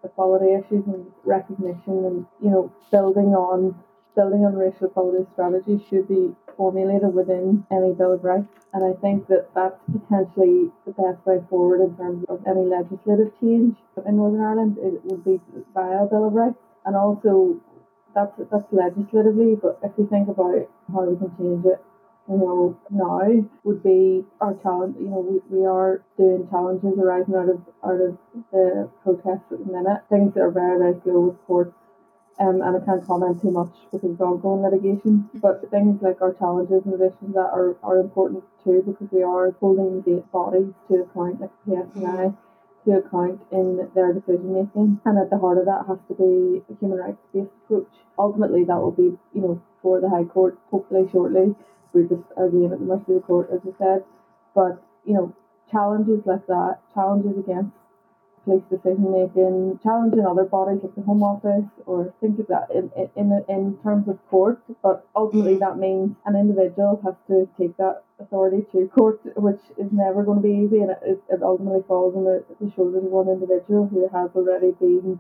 equality 0.04 0.54
issues 0.54 0.84
and 0.86 1.06
recognition 1.24 2.04
and, 2.04 2.26
you 2.42 2.50
know, 2.50 2.72
building 2.90 3.34
on 3.34 3.74
building 4.16 4.44
on 4.44 4.56
racial 4.56 4.88
equality 4.88 5.26
strategy 5.34 5.84
should 5.88 6.08
be 6.08 6.34
formulated 6.56 7.14
within 7.14 7.64
any 7.70 7.92
Bill 7.92 8.14
of 8.14 8.24
Rights. 8.24 8.48
And 8.72 8.82
I 8.82 8.98
think 9.00 9.28
that 9.28 9.52
that's 9.54 9.78
potentially 9.86 10.72
the 10.86 10.96
best 10.96 11.24
way 11.26 11.38
forward 11.48 11.84
in 11.84 11.96
terms 11.96 12.24
of 12.28 12.40
any 12.48 12.64
legislative 12.64 13.30
change 13.38 13.76
in 14.04 14.16
Northern 14.16 14.40
Ireland. 14.40 14.76
It 14.80 15.04
would 15.04 15.22
be 15.22 15.38
via 15.74 16.06
Bill 16.06 16.26
of 16.26 16.32
Rights. 16.32 16.58
And 16.84 16.96
also, 16.96 17.60
that's, 18.14 18.32
that's 18.50 18.72
legislatively, 18.72 19.54
but 19.60 19.78
if 19.84 19.92
we 19.98 20.06
think 20.06 20.28
about 20.28 20.66
how 20.90 21.04
we 21.04 21.16
can 21.16 21.30
change 21.36 21.66
it, 21.66 21.78
you 22.28 22.38
know, 22.38 22.76
now 22.90 23.20
would 23.62 23.82
be 23.82 24.24
our 24.40 24.54
challenge. 24.62 24.96
You 24.98 25.08
know, 25.10 25.20
we, 25.20 25.58
we 25.58 25.66
are 25.66 26.02
doing 26.16 26.48
challenges 26.50 26.98
arising 26.98 27.34
out 27.34 27.48
of 27.48 27.60
out 27.84 28.00
of 28.00 28.18
the 28.50 28.90
protests 29.04 29.46
at 29.52 29.58
the 29.58 29.72
minute. 29.72 30.02
Things 30.10 30.34
that 30.34 30.40
are 30.40 30.50
very 30.50 30.78
very 30.78 31.00
slow 31.04 31.20
with 31.30 31.46
courts. 31.46 31.72
Um, 32.38 32.60
and 32.60 32.76
I 32.76 32.84
can't 32.84 33.06
comment 33.06 33.40
too 33.40 33.50
much 33.50 33.72
because 33.90 34.10
of 34.10 34.20
ongoing 34.20 34.62
litigation. 34.62 35.30
But 35.34 35.70
things 35.70 36.02
like 36.02 36.20
our 36.20 36.34
challenges 36.34 36.84
in 36.84 36.92
addition 36.92 37.28
to 37.28 37.32
that 37.32 37.50
are, 37.52 37.76
are 37.82 37.98
important 37.98 38.44
too 38.62 38.82
because 38.84 39.08
we 39.10 39.22
are 39.22 39.52
holding 39.52 40.02
state 40.02 40.30
bodies 40.30 40.72
to 40.88 41.02
account, 41.02 41.40
like 41.40 41.50
PSNI, 41.66 42.36
to 42.84 42.92
account 42.98 43.40
in 43.52 43.88
their 43.94 44.12
decision 44.12 44.52
making. 44.52 45.00
And 45.06 45.18
at 45.18 45.30
the 45.30 45.38
heart 45.38 45.58
of 45.58 45.64
that 45.64 45.86
has 45.88 45.98
to 46.08 46.14
be 46.14 46.60
a 46.68 46.76
human 46.78 46.98
rights 46.98 47.24
based 47.32 47.48
approach. 47.64 47.88
Ultimately, 48.18 48.64
that 48.64 48.76
will 48.76 48.92
be, 48.92 49.16
you 49.32 49.40
know, 49.40 49.62
for 49.80 50.00
the 50.00 50.10
High 50.10 50.24
Court, 50.24 50.58
hopefully 50.70 51.08
shortly. 51.10 51.54
We're 51.94 52.04
just 52.04 52.28
again 52.36 52.72
at 52.72 52.78
the 52.80 52.84
mercy 52.84 53.16
of 53.16 53.22
the 53.22 53.26
court, 53.26 53.48
as 53.50 53.60
I 53.64 53.72
said. 53.78 54.04
But, 54.54 54.82
you 55.06 55.14
know, 55.14 55.34
challenges 55.70 56.20
like 56.26 56.46
that, 56.48 56.80
challenges 56.92 57.38
against 57.38 57.72
police 58.46 58.64
decision 58.70 59.12
making, 59.12 59.80
challenging 59.82 60.24
other 60.24 60.44
bodies 60.46 60.80
like 60.82 60.94
the 60.96 61.02
Home 61.02 61.22
Office 61.22 61.68
or 61.86 62.14
things 62.20 62.38
like 62.38 62.48
that 62.48 62.68
in 62.78 62.90
in 63.16 63.44
in 63.48 63.78
terms 63.82 64.08
of 64.08 64.18
court. 64.30 64.62
But 64.82 65.06
ultimately, 65.16 65.56
that 65.58 65.76
means 65.78 66.16
an 66.24 66.36
individual 66.36 67.00
has 67.04 67.16
to 67.28 67.48
take 67.58 67.76
that 67.78 68.04
authority 68.20 68.64
to 68.72 68.88
court, 68.88 69.20
which 69.36 69.60
is 69.76 69.92
never 69.92 70.24
going 70.24 70.40
to 70.42 70.48
be 70.48 70.56
easy, 70.64 70.80
and 70.80 70.92
it, 71.02 71.20
it 71.28 71.42
ultimately 71.42 71.82
falls 71.88 72.16
on 72.16 72.24
the, 72.24 72.44
the 72.60 72.70
shoulders 72.72 73.04
of 73.04 73.10
one 73.10 73.28
individual 73.28 73.88
who 73.88 74.08
has 74.08 74.30
already 74.34 74.72
been, 74.72 75.18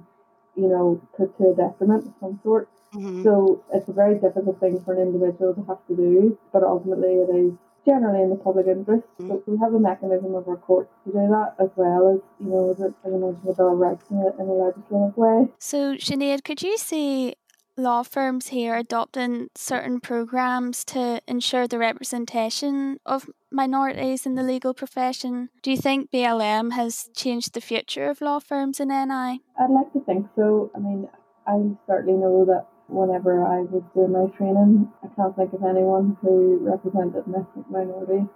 you 0.56 0.68
know, 0.68 1.00
put 1.16 1.36
to 1.38 1.50
a 1.50 1.54
detriment 1.54 2.06
of 2.06 2.14
some 2.20 2.40
sort. 2.42 2.68
hmm 2.92 3.22
So 3.22 3.62
it's 3.74 3.88
a 3.88 3.92
very 3.92 4.18
difficult 4.18 4.60
thing 4.60 4.80
for 4.84 4.94
an 4.94 5.02
individual 5.02 5.54
to 5.54 5.62
have 5.64 5.84
to 5.88 5.96
do, 5.96 6.38
but 6.52 6.62
ultimately 6.62 7.14
it 7.24 7.30
is 7.44 7.52
generally 7.86 8.22
in 8.22 8.30
the 8.30 8.36
public 8.36 8.66
interest. 8.66 9.06
Mm-hmm. 9.18 9.28
So 9.28 9.42
we 9.46 9.58
have 9.58 9.72
a 9.72 9.80
mechanism 9.80 10.34
of 10.34 10.46
our 10.48 10.56
courts 10.56 10.90
to 11.04 11.12
do 11.12 11.26
that 11.30 11.54
as 11.58 11.70
well 11.76 12.14
as, 12.14 12.20
you 12.40 12.50
know, 12.50 12.70
as 12.72 12.80
I 12.80 13.08
mentioned, 13.08 13.46
the 13.46 13.54
Bill 13.54 13.72
of 13.72 13.78
Rights 13.78 14.04
in 14.10 14.18
a, 14.18 14.42
in 14.42 14.48
a 14.48 14.52
legislative 14.52 15.16
way. 15.16 15.48
So, 15.58 15.94
Sinead, 15.94 16.44
could 16.44 16.62
you 16.62 16.76
see 16.76 17.34
law 17.76 18.02
firms 18.02 18.48
here 18.48 18.74
adopting 18.74 19.48
certain 19.54 20.00
programs 20.00 20.84
to 20.84 21.20
ensure 21.28 21.68
the 21.68 21.78
representation 21.78 22.98
of 23.04 23.28
minorities 23.50 24.26
in 24.26 24.34
the 24.34 24.42
legal 24.42 24.74
profession? 24.74 25.50
Do 25.62 25.70
you 25.70 25.76
think 25.76 26.10
BLM 26.10 26.72
has 26.72 27.08
changed 27.14 27.54
the 27.54 27.60
future 27.60 28.08
of 28.08 28.20
law 28.20 28.40
firms 28.40 28.80
in 28.80 28.88
NI? 28.88 29.42
I'd 29.58 29.70
like 29.70 29.92
to 29.92 30.00
think 30.00 30.26
so. 30.34 30.70
I 30.74 30.78
mean, 30.78 31.08
I 31.46 31.76
certainly 31.86 32.18
know 32.18 32.44
that 32.46 32.66
whenever 32.88 33.44
I 33.44 33.62
was 33.62 33.82
doing 33.94 34.12
my 34.12 34.26
training, 34.36 34.92
I 35.02 35.08
can't 35.16 35.34
think 35.36 35.52
of 35.52 35.62
anyone 35.64 36.16
who 36.22 36.58
represented 36.62 37.26
an 37.26 37.34
ethnic 37.34 37.70
minority 37.70 38.26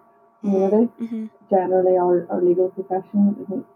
community. 0.41 0.91
hmm 0.99 1.27
Generally, 1.51 1.97
our, 1.99 2.27
our 2.31 2.41
legal 2.43 2.69
profession 2.71 3.37
isn't 3.43 3.67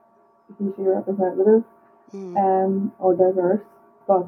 hugely 0.59 0.85
representative. 0.87 1.64
hmm 2.12 2.37
um, 2.37 2.93
or 2.99 3.14
diverse, 3.16 3.64
but 4.07 4.27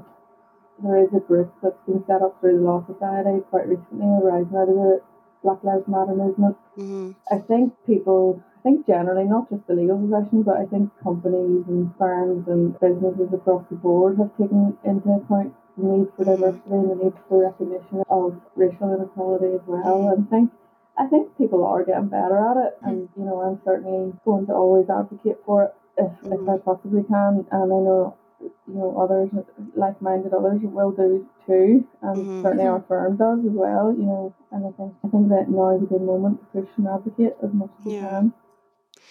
there 0.83 0.99
is 1.05 1.09
a 1.15 1.21
group 1.21 1.53
that's 1.63 1.79
been 1.87 2.03
set 2.07 2.23
up 2.23 2.39
through 2.41 2.59
the 2.59 2.65
Law 2.65 2.85
Society 2.87 3.43
quite 3.51 3.69
recently, 3.69 4.07
arising 4.23 4.57
out 4.57 4.69
of 4.69 4.75
the 4.75 5.01
Black 5.43 5.63
Lives 5.63 5.87
Matter 5.89 6.15
movement. 6.15 6.57
hmm 6.75 7.11
I 7.31 7.39
think 7.39 7.75
people, 7.87 8.43
I 8.59 8.63
think 8.63 8.87
generally, 8.87 9.25
not 9.25 9.49
just 9.51 9.67
the 9.67 9.75
legal 9.75 9.99
profession, 9.99 10.43
but 10.43 10.57
I 10.57 10.67
think 10.67 10.91
companies 11.03 11.65
and 11.69 11.91
firms 11.99 12.47
and 12.49 12.79
businesses 12.81 13.33
across 13.33 13.65
the 13.71 13.77
board 13.77 14.19
have 14.19 14.31
taken 14.39 14.77
into 14.85 15.11
account 15.11 15.55
need 15.83 16.09
for 16.17 16.25
diversity 16.25 16.71
mm. 16.71 16.81
and 16.81 16.91
the 16.91 17.05
need 17.05 17.13
for 17.29 17.45
recognition 17.45 18.03
of 18.09 18.41
racial 18.55 18.95
inequality 18.95 19.55
as 19.55 19.61
well. 19.67 20.09
And 20.09 20.27
I 20.27 20.31
think 20.31 20.51
I 20.99 21.07
think 21.07 21.37
people 21.37 21.65
are 21.65 21.85
getting 21.85 22.09
better 22.09 22.39
at 22.39 22.57
it, 22.57 22.79
and 22.83 23.09
mm. 23.09 23.17
you 23.17 23.25
know, 23.25 23.41
I'm 23.43 23.61
certainly 23.65 24.13
going 24.25 24.47
to 24.47 24.53
always 24.55 24.89
advocate 24.89 25.39
for 25.45 25.65
it 25.65 25.75
if, 25.99 26.13
if 26.25 26.41
I 26.49 26.57
mm. 26.57 26.65
possibly 26.65 27.03
can. 27.05 27.47
And 27.51 27.73
I 27.73 27.81
know 27.85 28.17
you 28.41 28.75
know 28.75 28.97
others, 29.01 29.31
like-minded 29.75 30.33
others, 30.33 30.61
will 30.63 30.93
do 30.93 31.27
too, 31.47 31.87
and 32.03 32.17
Mhm. 32.17 32.43
certainly 32.43 32.67
our 32.67 32.79
mm-hmm. 32.79 32.89
firm 32.89 33.17
does 33.17 33.39
as 33.45 33.53
well. 33.53 33.93
You 33.93 34.05
know, 34.05 34.35
and 34.53 34.67
I 34.67 34.71
think 34.73 34.95
I 35.05 35.09
think 35.09 35.29
that 35.29 35.49
now 35.49 35.77
is 35.77 35.83
a 35.83 35.87
good 35.87 36.03
moment 36.03 36.41
to 36.41 36.61
push 36.61 36.71
and 36.77 36.89
advocate 36.89 37.37
as 37.43 37.53
much 37.53 37.71
as 37.81 37.85
we 37.87 37.99
can. 37.99 38.33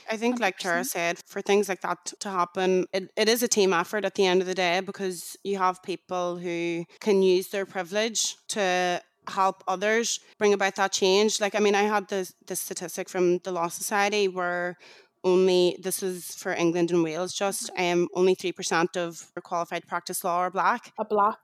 I 0.09 0.17
think, 0.17 0.39
like 0.39 0.57
Tara 0.57 0.83
said, 0.83 1.19
for 1.25 1.41
things 1.41 1.69
like 1.69 1.81
that 1.81 2.13
to 2.19 2.29
happen, 2.29 2.85
it, 2.93 3.09
it 3.15 3.29
is 3.29 3.43
a 3.43 3.47
team 3.47 3.73
effort 3.73 4.05
at 4.05 4.15
the 4.15 4.25
end 4.25 4.41
of 4.41 4.47
the 4.47 4.53
day 4.53 4.81
because 4.81 5.37
you 5.43 5.57
have 5.57 5.83
people 5.83 6.37
who 6.37 6.85
can 6.99 7.21
use 7.21 7.49
their 7.49 7.65
privilege 7.65 8.35
to 8.49 9.01
help 9.27 9.63
others 9.67 10.19
bring 10.37 10.53
about 10.53 10.75
that 10.75 10.91
change. 10.91 11.41
Like, 11.41 11.55
I 11.55 11.59
mean, 11.59 11.75
I 11.75 11.83
had 11.83 12.07
this, 12.09 12.33
this 12.47 12.59
statistic 12.59 13.09
from 13.09 13.39
the 13.39 13.51
Law 13.51 13.67
Society 13.67 14.27
where 14.27 14.77
only, 15.23 15.77
this 15.81 16.03
is 16.03 16.35
for 16.35 16.53
England 16.53 16.91
and 16.91 17.03
Wales, 17.03 17.33
just 17.33 17.71
um, 17.77 18.07
only 18.13 18.35
3% 18.35 18.95
of 18.95 19.31
qualified 19.43 19.87
practice 19.87 20.23
law 20.23 20.37
are 20.37 20.51
black. 20.51 20.93
a 20.99 21.05
black 21.05 21.37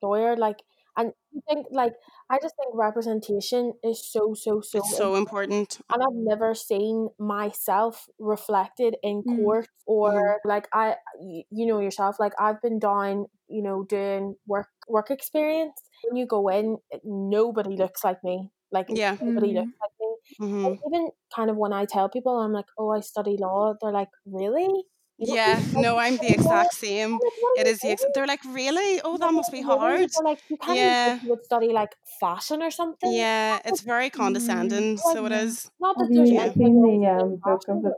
lawyer 0.00 0.36
like 0.36 0.62
and 0.96 1.12
you 1.32 1.42
think 1.48 1.66
like 1.70 1.94
I 2.30 2.38
just 2.42 2.56
think 2.56 2.74
representation 2.74 3.74
is 3.82 4.04
so 4.04 4.34
so 4.34 4.60
so 4.60 4.80
it's 4.80 4.88
so 4.88 5.14
important. 5.16 5.80
and 5.92 6.02
I've 6.02 6.14
never 6.14 6.54
seen 6.54 7.08
myself 7.18 8.08
reflected 8.18 8.96
in 9.02 9.24
Mm. 9.24 9.52
court 9.52 9.68
or 9.86 10.40
like 10.44 10.68
I 10.74 10.96
you 11.20 11.66
know 11.66 11.80
yourself 11.80 12.20
like 12.20 12.32
I've 12.38 12.60
been 12.62 12.78
down 12.78 13.26
you 13.48 13.62
know 13.62 13.84
doing 13.84 14.36
work 14.46 14.68
work 14.88 15.10
experience 15.10 15.80
when 16.02 16.16
you 16.16 16.26
go 16.26 16.48
in 16.48 16.78
nobody 17.04 17.76
looks 17.76 18.04
like 18.04 18.22
me 18.24 18.50
like 18.72 18.88
Yeah. 18.88 19.16
nobody 19.20 19.54
Mhm. 19.54 19.54
looks 19.54 19.74
like 19.82 19.92
me 20.00 20.16
hmm 20.38 20.66
And 20.66 20.76
even 20.86 21.10
kind 21.34 21.50
of 21.50 21.56
when 21.56 21.72
I 21.72 21.86
tell 21.86 22.08
people 22.10 22.38
I'm 22.38 22.52
like 22.52 22.66
oh 22.78 22.90
I 22.90 23.00
study 23.00 23.36
law 23.38 23.74
they're 23.80 23.92
like 23.92 24.10
really 24.26 24.68
You 24.68 24.74
don't 24.74 24.84
Yeah, 25.18 25.60
no, 25.72 25.96
I'm 25.98 26.16
the 26.16 26.30
exact 26.32 26.74
same. 26.84 27.14
I'm 27.14 27.20
like, 27.20 27.32
"What 27.40 27.58
are 27.58 27.60
It 27.60 27.66
you 27.66 27.72
is 27.72 27.78
the 27.80 27.88
ex- 27.88 28.04
they're 28.14 28.26
like, 28.26 28.44
really? 28.46 29.00
Oh, 29.02 29.16
that 29.18 29.32
must 29.32 29.50
be 29.50 29.62
hard. 29.62 30.10
Like 30.22 30.38
you 30.48 30.56
can't 30.56 30.78
Yeah. 30.78 31.10
think 31.10 31.22
you 31.24 31.28
would 31.30 31.44
study 31.44 31.68
like 31.72 31.96
fashion 32.20 32.62
or 32.62 32.70
something 32.70 33.12
Yeah, 33.12 33.60
it's 33.64 33.80
very 33.80 34.10
condescending. 34.10 34.96
Like, 34.96 35.04
So 35.04 35.26
it 35.26 35.32
is. 35.32 35.70
not 35.80 35.96
that 35.98 36.04
Have 36.04 36.14
there's 36.14 36.30
you 36.30 36.36
Yeah. 36.36 36.52
seen 36.52 36.82
the 36.82 37.06
um, 37.10 37.36
book 37.36 37.62
of 37.68 37.82
the 37.82 37.94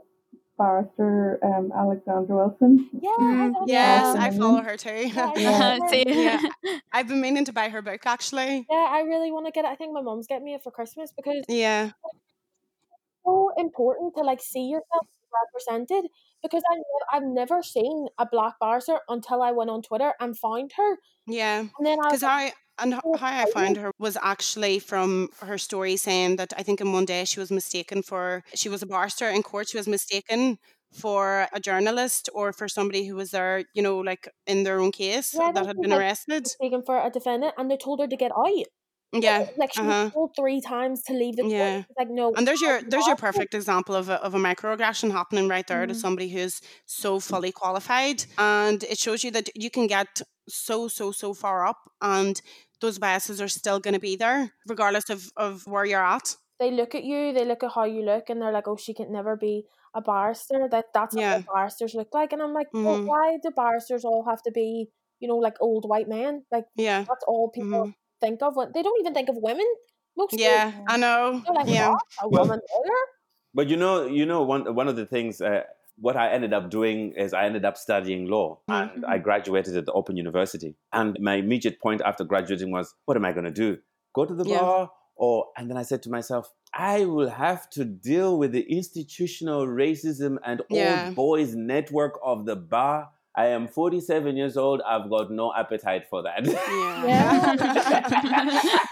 barrister 0.57 1.39
um, 1.43 1.71
Alexandra 1.75 2.35
Wilson? 2.35 2.89
yeah 2.93 3.09
I 3.09 3.47
love 3.59 3.67
Yes, 3.67 4.13
that. 4.13 4.15
I 4.15 4.27
Amazing. 4.27 4.41
follow 4.41 4.61
her 4.61 4.77
too. 4.77 4.89
Yeah, 5.13 5.25
I 5.29 5.33
Yeah. 5.39 5.77
love 5.79 5.89
See? 5.89 6.01
it. 6.01 6.07
Yeah. 6.15 6.41
I've 6.91 7.07
been 7.07 7.21
meaning 7.21 7.45
to 7.45 7.53
buy 7.53 7.69
her 7.69 7.81
book 7.83 8.01
actually. 8.05 8.65
Yeah, 8.69 8.87
I 8.89 9.01
really 9.01 9.31
want 9.31 9.45
to 9.45 9.51
get 9.51 9.65
it. 9.65 9.69
I 9.69 9.75
think 9.75 9.93
my 9.93 10.01
mom's 10.01 10.25
getting 10.27 10.45
me 10.45 10.55
it 10.55 10.63
for 10.63 10.71
Christmas 10.71 11.11
because 11.15 11.35
it's 11.37 11.49
Yeah. 11.49 11.91
so 13.25 13.51
important 13.57 14.15
to 14.17 14.23
like 14.23 14.41
see 14.41 14.65
yourself 14.69 15.07
represented. 15.31 16.09
Because 16.43 16.63
I 16.71 16.77
I've 17.17 17.23
never 17.23 17.61
seen 17.63 18.07
a 18.17 18.25
black 18.25 18.55
barrister 18.59 18.99
until 19.09 19.41
I 19.41 19.51
went 19.51 19.69
on 19.69 19.81
Twitter 19.83 20.13
and 20.19 20.37
found 20.37 20.71
her, 20.77 20.97
Yeah. 21.27 21.59
and 21.77 21.85
then 21.85 21.99
I 22.03 22.09
Because 22.09 22.23
I 22.23 22.53
and 22.79 22.93
how 22.95 23.01
I 23.41 23.45
found 23.45 23.77
her 23.77 23.91
was 23.99 24.17
actually 24.21 24.79
from 24.79 25.29
her 25.41 25.57
story 25.57 25.97
saying 25.97 26.37
that 26.37 26.53
I 26.57 26.63
think 26.63 26.81
in 26.81 26.91
one 26.93 27.05
day 27.05 27.25
she 27.25 27.39
was 27.39 27.51
mistaken 27.51 28.01
for 28.01 28.43
she 28.55 28.69
was 28.69 28.81
a 28.81 28.87
barrister 28.87 29.29
in 29.29 29.43
court. 29.43 29.69
She 29.69 29.77
was 29.77 29.87
mistaken 29.87 30.57
for 30.93 31.47
a 31.53 31.59
journalist 31.59 32.29
or 32.33 32.51
for 32.53 32.67
somebody 32.67 33.05
who 33.05 33.15
was 33.15 33.31
there, 33.31 33.63
you 33.73 33.81
know, 33.83 33.99
like 33.99 34.27
in 34.47 34.63
their 34.63 34.79
own 34.79 34.91
case 34.91 35.39
Yeah, 35.39 35.51
that 35.53 35.65
had 35.65 35.79
been 35.79 35.93
arrested. 35.93 36.43
mistaken 36.43 36.83
for 36.83 36.97
a 37.05 37.09
defendant, 37.09 37.53
and 37.57 37.69
they 37.69 37.77
told 37.77 37.99
her 37.99 38.07
to 38.07 38.17
get 38.17 38.31
out. 38.31 38.65
Yeah. 39.13 39.45
Like 39.57 39.73
she 39.73 39.81
Uh 39.81 39.85
was 39.85 39.93
huh. 39.93 40.09
told 40.13 40.31
three 40.39 40.61
times 40.61 41.03
to 41.03 41.13
leave 41.13 41.35
the 41.35 41.43
court. 41.43 41.53
Yeah. 41.53 41.83
Like, 41.97 42.09
no, 42.09 42.33
And 42.35 42.47
there's 42.47 42.61
your 42.61 42.81
there's 42.81 43.07
your 43.07 43.15
perfect 43.17 43.53
example 43.53 43.95
of 43.95 44.09
a, 44.09 44.21
of 44.23 44.33
a 44.33 44.37
microaggression 44.39 45.11
happening 45.11 45.47
right 45.49 45.67
there 45.67 45.85
to 45.85 45.93
Mm. 45.93 46.01
somebody 46.01 46.29
who's 46.29 46.61
so 46.85 47.19
fully 47.19 47.51
qualified, 47.51 48.23
and 48.37 48.83
it 48.83 48.97
shows 48.99 49.23
you 49.23 49.31
that 49.31 49.49
you 49.55 49.69
can 49.69 49.87
get 49.87 50.21
so 50.47 50.87
so 50.87 51.11
so 51.11 51.33
far 51.33 51.65
up, 51.67 51.77
and 52.01 52.41
those 52.79 52.97
biases 52.99 53.41
are 53.41 53.47
still 53.49 53.79
going 53.79 53.93
to 53.93 53.99
be 53.99 54.15
there 54.15 54.51
regardless 54.67 55.09
of 55.09 55.29
of 55.35 55.65
where 55.67 55.85
you're 55.85 56.03
at. 56.15 56.35
They 56.59 56.71
look 56.71 56.95
at 56.95 57.03
you, 57.03 57.33
they 57.33 57.43
look 57.45 57.63
at 57.63 57.71
how 57.73 57.85
you 57.85 58.01
look, 58.03 58.29
and 58.29 58.41
they're 58.41 58.51
like, 58.53 58.67
oh, 58.67 58.77
she 58.77 58.93
can 58.93 59.11
never 59.11 59.35
be 59.35 59.63
a 59.93 60.01
barrister. 60.01 60.67
That 60.69 60.85
that's 60.93 61.15
Yeah. 61.15 61.37
what 61.37 61.45
barristers 61.53 61.93
look 61.95 62.13
like. 62.13 62.31
And 62.33 62.41
I'm 62.41 62.53
like, 62.53 62.67
well, 62.73 62.99
Mhm. 62.99 63.07
why 63.07 63.37
do 63.43 63.49
barristers 63.51 64.05
all 64.05 64.23
have 64.29 64.41
to 64.43 64.51
be, 64.51 64.87
you 65.19 65.27
know, 65.27 65.37
like 65.37 65.57
old 65.59 65.85
white 65.87 66.07
men? 66.07 66.45
Like 66.51 66.65
Yeah. 66.75 67.03
that's 67.09 67.25
all 67.27 67.49
people 67.49 67.85
Mhm. 67.87 67.93
Think 68.21 68.41
of. 68.41 68.55
When 68.55 68.71
they 68.73 68.81
don't 68.83 68.99
even 69.01 69.13
think 69.13 69.29
of 69.29 69.35
women. 69.37 69.65
Most 70.17 70.31
people, 70.31 70.45
Yeah. 70.45 70.71
I 70.87 70.97
know. 70.97 71.41
they're 71.45 71.53
like, 71.55 71.67
Yeah. 71.67 71.89
what? 71.89 72.01
A 72.23 72.29
Well- 72.29 72.43
woman 72.43 72.59
lawyer? 72.75 73.01
But 73.53 73.67
you 73.69 73.77
know, 73.77 74.05
you 74.05 74.25
know, 74.25 74.41
one 74.43 74.63
one 74.75 74.87
of 74.87 74.95
the 74.95 75.05
things. 75.05 75.41
Uh, 75.41 75.63
what 75.99 76.15
I 76.15 76.29
ended 76.31 76.53
up 76.53 76.69
doing 76.69 76.99
is 77.23 77.33
I 77.33 77.43
ended 77.45 77.63
up 77.65 77.77
studying 77.77 78.25
law, 78.27 78.59
Mm. 78.69 78.93
and 78.95 79.05
I 79.05 79.17
graduated 79.19 79.75
at 79.77 79.85
the 79.85 79.91
Open 79.93 80.15
University. 80.17 80.75
And 80.93 81.17
my 81.19 81.35
immediate 81.35 81.79
point 81.79 82.01
after 82.09 82.23
graduating 82.23 82.71
was, 82.71 82.95
what 83.05 83.17
am 83.17 83.25
I 83.25 83.31
going 83.33 83.45
to 83.53 83.57
do? 83.65 83.77
Go 84.13 84.25
to 84.25 84.33
the 84.33 84.45
Yeah. 84.49 84.59
bar, 84.61 84.91
or? 85.15 85.35
And 85.57 85.69
then 85.69 85.77
I 85.77 85.83
said 85.83 86.01
to 86.03 86.09
myself, 86.09 86.51
I 86.73 87.05
will 87.05 87.29
have 87.29 87.69
to 87.71 87.83
deal 87.85 88.37
with 88.39 88.51
the 88.53 88.65
institutional 88.79 89.67
racism 89.67 90.37
and 90.43 90.61
Yeah. 90.69 91.05
old 91.07 91.15
boys 91.15 91.53
network 91.55 92.13
of 92.23 92.45
the 92.45 92.55
bar. 92.55 93.09
I 93.35 93.47
am 93.47 93.67
47 93.67 94.35
years 94.35 94.57
old. 94.57 94.81
I've 94.85 95.09
got 95.09 95.31
no 95.31 95.53
appetite 95.55 96.07
for 96.09 96.23
that. 96.23 96.45
Yeah. 96.45 97.55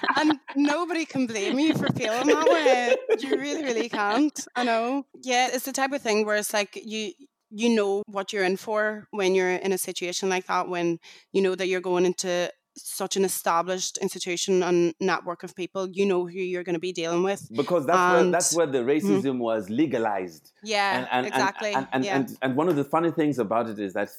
and 0.18 0.40
nobody 0.56 1.06
can 1.06 1.28
blame 1.28 1.60
you 1.60 1.74
for 1.74 1.90
feeling 1.90 2.28
that 2.28 2.48
way. 2.48 2.96
You 3.20 3.38
really, 3.38 3.64
really 3.64 3.90
can't. 3.90 4.48
I 4.56 4.64
know. 4.64 5.06
Yeah, 5.24 5.50
it's 5.52 5.66
the 5.66 5.74
type 5.74 5.92
of 5.92 6.02
thing 6.02 6.26
where 6.26 6.38
it's 6.38 6.54
like 6.54 6.80
you 6.82 7.12
you 7.52 7.70
know 7.70 8.04
what 8.06 8.32
you're 8.32 8.44
in 8.44 8.58
for 8.58 9.08
when 9.12 9.36
you're 9.36 9.50
in 9.50 9.74
a 9.74 9.78
situation 9.78 10.30
like 10.30 10.46
that 10.46 10.70
when 10.70 11.00
you 11.34 11.42
know 11.42 11.56
that 11.56 11.68
you're 11.68 11.82
going 11.82 12.06
into 12.06 12.52
such 12.88 13.16
an 13.16 13.26
established 13.26 13.98
institution 13.98 14.64
and 14.64 14.94
network 15.00 15.44
of 15.44 15.56
people 15.56 15.88
you 15.90 16.06
know 16.06 16.26
who 16.26 16.40
you're 16.40 16.64
going 16.64 16.76
to 16.76 16.80
be 16.80 16.92
dealing 16.92 17.24
with 17.24 17.48
because 17.56 17.86
that's 17.86 18.14
where 18.14 18.32
that's 18.32 18.56
where 18.56 18.68
the 18.68 18.80
mm-hmm. 18.80 18.90
racism 18.90 19.38
was 19.40 19.70
legalized. 19.70 20.52
yeah 20.64 20.98
and, 20.98 21.08
and, 21.12 21.26
and- 21.26 21.28
exactly 21.28 21.74
And, 21.74 21.88
and, 21.92 22.06
yeah 22.06 22.16
and, 22.18 22.38
and 22.42 22.56
one 22.56 22.70
of 22.70 22.76
the 22.76 22.84
funny 22.84 23.12
things 23.12 23.40
about 23.40 23.70
it 23.70 23.80
is 23.80 23.94
that 23.94 24.10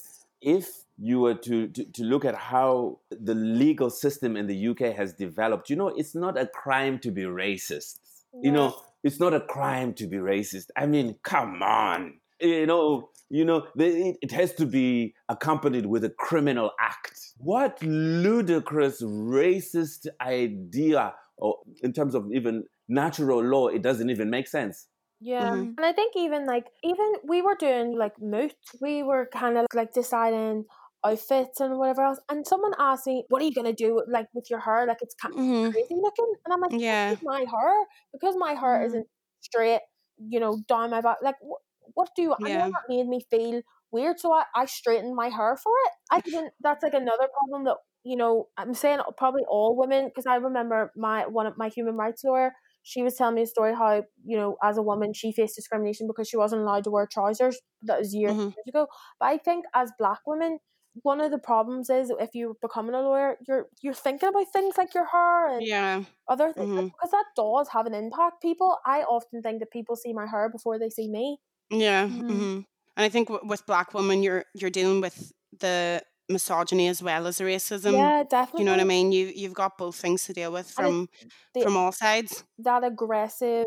if 0.40 0.66
you 1.02 1.20
were 1.20 1.34
to, 1.34 1.68
to, 1.68 1.84
to 1.84 2.04
look 2.04 2.24
at 2.24 2.34
how 2.34 2.98
the 3.10 3.34
legal 3.34 3.88
system 3.88 4.36
in 4.36 4.46
the 4.46 4.68
UK 4.68 4.94
has 4.94 5.14
developed, 5.14 5.70
you 5.70 5.76
know, 5.76 5.88
it's 5.88 6.14
not 6.14 6.38
a 6.38 6.46
crime 6.46 6.98
to 6.98 7.10
be 7.10 7.22
racist. 7.22 7.98
You 8.42 8.52
know, 8.52 8.76
it's 9.02 9.18
not 9.18 9.34
a 9.34 9.40
crime 9.40 9.94
to 9.94 10.06
be 10.06 10.18
racist. 10.18 10.66
I 10.76 10.86
mean, 10.86 11.16
come 11.22 11.62
on. 11.62 12.19
You 12.40 12.66
know, 12.66 13.10
you 13.28 13.44
know, 13.44 13.66
the- 13.76 14.08
it, 14.10 14.16
it 14.22 14.32
has 14.32 14.54
to 14.54 14.66
be 14.66 15.14
accompanied 15.28 15.86
with 15.86 16.04
a 16.04 16.10
criminal 16.10 16.72
act. 16.80 17.34
What 17.36 17.82
ludicrous 17.82 19.02
racist 19.02 20.06
idea, 20.20 21.14
or 21.36 21.58
in 21.82 21.92
terms 21.92 22.14
of 22.14 22.30
even 22.32 22.64
natural 22.88 23.42
law, 23.42 23.68
it 23.68 23.82
doesn't 23.82 24.10
even 24.10 24.30
make 24.30 24.46
sense. 24.48 24.88
Yeah. 25.20 25.52
Mhm. 25.52 25.76
And 25.76 25.84
I 25.86 25.92
think 25.92 26.14
even 26.16 26.46
like 26.46 26.66
even 26.82 27.14
we 27.24 27.42
were 27.42 27.54
doing 27.54 27.96
like 27.96 28.18
moot, 28.20 28.54
we 28.80 29.02
were 29.02 29.28
kind 29.32 29.58
of 29.58 29.66
like 29.74 29.92
deciding 29.92 30.64
outfits 31.04 31.60
and 31.60 31.76
whatever 31.78 32.02
else. 32.02 32.20
And 32.30 32.46
someone 32.46 32.72
asked 32.78 33.06
me, 33.06 33.24
"What 33.28 33.42
are 33.42 33.44
you 33.44 33.52
gonna 33.54 33.72
do 33.74 34.02
like 34.08 34.28
with 34.34 34.48
your 34.50 34.60
hair? 34.60 34.86
Like 34.86 34.98
it's 35.02 35.14
kind 35.14 35.32
of 35.34 35.38
Mhm. 35.38 35.72
crazy 35.72 35.94
looking." 36.00 36.32
And 36.44 36.54
I'm 36.54 36.60
like, 36.60 36.70
Yeah. 36.70 37.16
My 37.22 37.40
hair 37.40 37.86
because 38.12 38.36
my 38.36 38.54
hair 38.54 38.84
Mhm. 38.84 38.84
isn't 38.84 39.06
straight, 39.40 39.80
you 40.18 40.40
know, 40.40 40.62
down 40.68 40.90
my 40.90 41.00
back. 41.02 41.18
Like 41.22 41.36
wh- 41.42 41.60
what 41.94 42.10
do 42.16 42.22
you? 42.22 42.34
I 42.44 42.48
Yeah. 42.48 42.54
know 42.54 42.70
that 42.72 42.94
made 42.94 43.06
me 43.08 43.20
feel 43.30 43.62
weird, 43.90 44.18
so 44.20 44.32
I, 44.32 44.44
I 44.54 44.66
straightened 44.66 45.14
my 45.16 45.28
hair 45.28 45.56
for 45.56 45.72
it. 45.86 45.92
I 46.10 46.20
didn't. 46.24 46.52
That's 46.60 46.82
like 46.82 46.94
another 46.94 47.28
problem 47.38 47.64
that 47.64 47.76
you 48.04 48.16
know. 48.16 48.48
I'm 48.56 48.74
saying 48.74 49.00
probably 49.16 49.42
all 49.48 49.76
women 49.76 50.06
because 50.08 50.26
I 50.26 50.36
remember 50.36 50.92
my 50.96 51.26
one 51.26 51.46
of 51.46 51.56
my 51.56 51.68
human 51.68 51.96
rights 51.96 52.22
lawyer 52.24 52.52
she 52.82 53.02
was 53.02 53.14
telling 53.14 53.34
me 53.34 53.42
a 53.42 53.46
story 53.46 53.74
how 53.74 54.02
you 54.24 54.36
know 54.38 54.56
as 54.64 54.78
a 54.78 54.82
woman 54.82 55.12
she 55.12 55.32
faced 55.32 55.54
discrimination 55.54 56.06
because 56.06 56.28
she 56.28 56.36
wasn't 56.38 56.60
allowed 56.62 56.82
to 56.84 56.90
wear 56.90 57.06
trousers 57.06 57.60
that 57.82 57.98
was 57.98 58.14
years, 58.14 58.32
Mhm. 58.32 58.54
years 58.56 58.64
ago 58.68 58.86
but 59.18 59.26
i 59.26 59.36
think 59.36 59.64
as 59.74 59.92
black 59.98 60.20
women 60.26 60.58
one 61.02 61.20
of 61.20 61.30
the 61.30 61.38
problems 61.38 61.90
is 61.90 62.10
if 62.18 62.30
you're 62.34 62.54
becoming 62.62 62.94
a 62.94 63.00
lawyer 63.02 63.36
you're 63.46 63.66
you're 63.82 63.92
thinking 63.94 64.28
about 64.30 64.46
things 64.52 64.76
like 64.78 64.94
your 64.94 65.06
hair 65.06 65.48
and 65.48 65.68
yeah 65.68 66.04
other 66.28 66.52
things 66.52 66.70
Mhm. 66.70 66.92
because 67.00 67.10
that 67.10 67.24
does 67.36 67.68
have 67.72 67.86
an 67.86 67.94
impact 67.94 68.42
people 68.42 68.78
i 68.86 69.02
often 69.02 69.42
think 69.42 69.60
that 69.60 69.70
people 69.70 69.96
see 69.96 70.12
my 70.12 70.26
hair 70.26 70.48
before 70.48 70.78
they 70.78 70.90
see 70.90 71.08
me 71.08 71.38
Yeah, 71.70 72.08
Mhm. 72.08 72.20
hmm 72.28 72.60
and 72.96 73.04
I 73.06 73.08
think 73.08 73.28
w- 73.28 73.48
with 73.48 73.64
black 73.66 73.94
women, 73.94 74.22
you're 74.22 74.44
you're 74.54 74.70
dealing 74.70 75.00
with 75.00 75.32
the 75.58 76.02
misogyny 76.28 76.88
as 76.88 77.02
well 77.02 77.26
as 77.26 77.38
the 77.38 77.44
racism. 77.44 78.12
yeah 78.12 78.22
definitely 78.28 78.50
You 78.56 78.64
know 78.64 78.72
what 78.72 78.80
I 78.80 78.84
mean? 78.84 79.12
You 79.12 79.26
you've 79.34 79.54
got 79.54 79.78
both 79.78 79.96
things 79.96 80.24
to 80.24 80.32
deal 80.32 80.52
with 80.52 80.68
from 80.70 81.08
the- 81.54 81.68
from 81.68 81.76
all 81.76 81.92
sides. 81.92 82.44
that 82.58 82.84
aggressive 82.84 83.66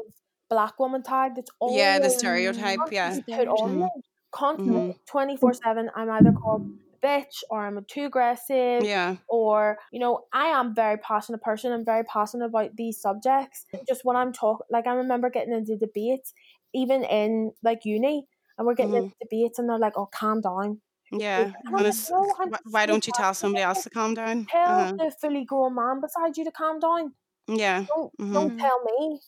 black 0.49 0.79
woman 0.79 1.03
tag 1.03 1.35
that's 1.35 1.51
always 1.59 1.89
Yeah, 1.89 1.99
the 1.99 2.09
stereotype. 2.09 2.91
Yeah, 2.91 3.21
put 3.31 3.47
on 3.47 3.79
Mhm. 3.79 3.79
me. 3.79 4.03
Constantly, 4.31 4.81
Mhm. 4.81 4.95
24 5.07 5.53
7, 5.55 5.89
I'm 5.95 6.09
either 6.11 6.31
called 6.33 6.63
a 7.03 7.07
bitch 7.07 7.43
or 7.49 7.65
I'm 7.65 7.83
too 7.85 8.05
aggressive 8.05 8.87
yeah, 8.87 9.17
or, 9.29 9.79
you 9.91 9.99
know, 9.99 10.25
I 10.33 10.47
am 10.47 10.71
a 10.71 10.73
very 10.73 10.97
passionate 10.97 11.41
person. 11.41 11.71
I'm 11.73 11.85
very 11.85 12.03
passionate 12.05 12.45
about 12.47 12.75
these 12.77 12.99
subjects. 13.01 13.65
Just 13.87 14.05
when 14.05 14.15
I'm 14.17 14.33
talking, 14.33 14.65
like, 14.71 14.87
I 14.87 14.93
remember 14.95 15.29
getting 15.29 15.53
into 15.53 15.77
debates, 15.77 16.33
even 16.74 17.03
in 17.03 17.53
like 17.63 17.86
uni, 17.86 18.28
and 18.57 18.67
we're 18.67 18.76
getting 18.76 18.93
Mhm. 18.93 19.03
into 19.05 19.15
debates, 19.21 19.59
and 19.59 19.69
they're 19.69 19.80
like, 19.80 19.93
oh, 19.97 20.07
calm 20.07 20.41
down. 20.41 20.82
yeah. 21.11 21.41
And 21.45 21.55
And 21.65 21.86
like, 21.86 21.95
no, 22.09 22.36
I'm 22.39 22.51
why 22.69 22.86
don't 22.86 23.05
you 23.07 23.13
tell 23.13 23.34
somebody 23.34 23.63
else 23.63 23.84
to 23.84 23.89
calm 23.89 24.13
down? 24.13 24.45
Tell 24.49 24.67
Uh-huh. 24.67 24.93
the 24.97 25.11
fully 25.21 25.45
grown 25.45 25.76
man 25.76 26.01
beside 26.01 26.38
you 26.38 26.43
to 26.45 26.51
calm 26.51 26.80
down. 26.80 27.13
Yeah, 27.47 27.86
Don't, 27.88 28.11
Mhm. 28.19 28.34
don't 28.34 28.57
tell 28.59 28.80
me. 28.84 29.19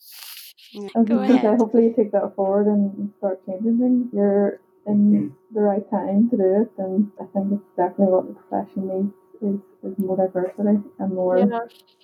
I 0.95 0.99
was 0.99 1.07
Go 1.07 1.17
just 1.19 1.27
gonna 1.27 1.39
ahead. 1.39 1.59
hopefully 1.59 1.83
you 1.85 1.93
take 1.95 2.11
that 2.11 2.35
forward 2.35 2.67
and 2.67 3.13
start 3.17 3.45
changing 3.45 3.77
things. 3.79 4.07
You're 4.13 4.59
in 4.87 5.35
the 5.53 5.61
right 5.61 5.87
time 5.89 6.29
to 6.29 6.37
do 6.37 6.61
it, 6.61 6.71
and 6.77 7.11
I 7.19 7.25
think 7.25 7.53
it's 7.53 7.75
definitely 7.75 8.13
what 8.13 8.27
the 8.27 8.33
profession 8.33 8.87
needs 8.87 9.13
is, 9.41 9.59
is 9.91 9.97
more 9.99 10.17
diversity 10.17 10.79
and 10.99 11.13
more 11.13 11.37
Yeah. 11.39 11.59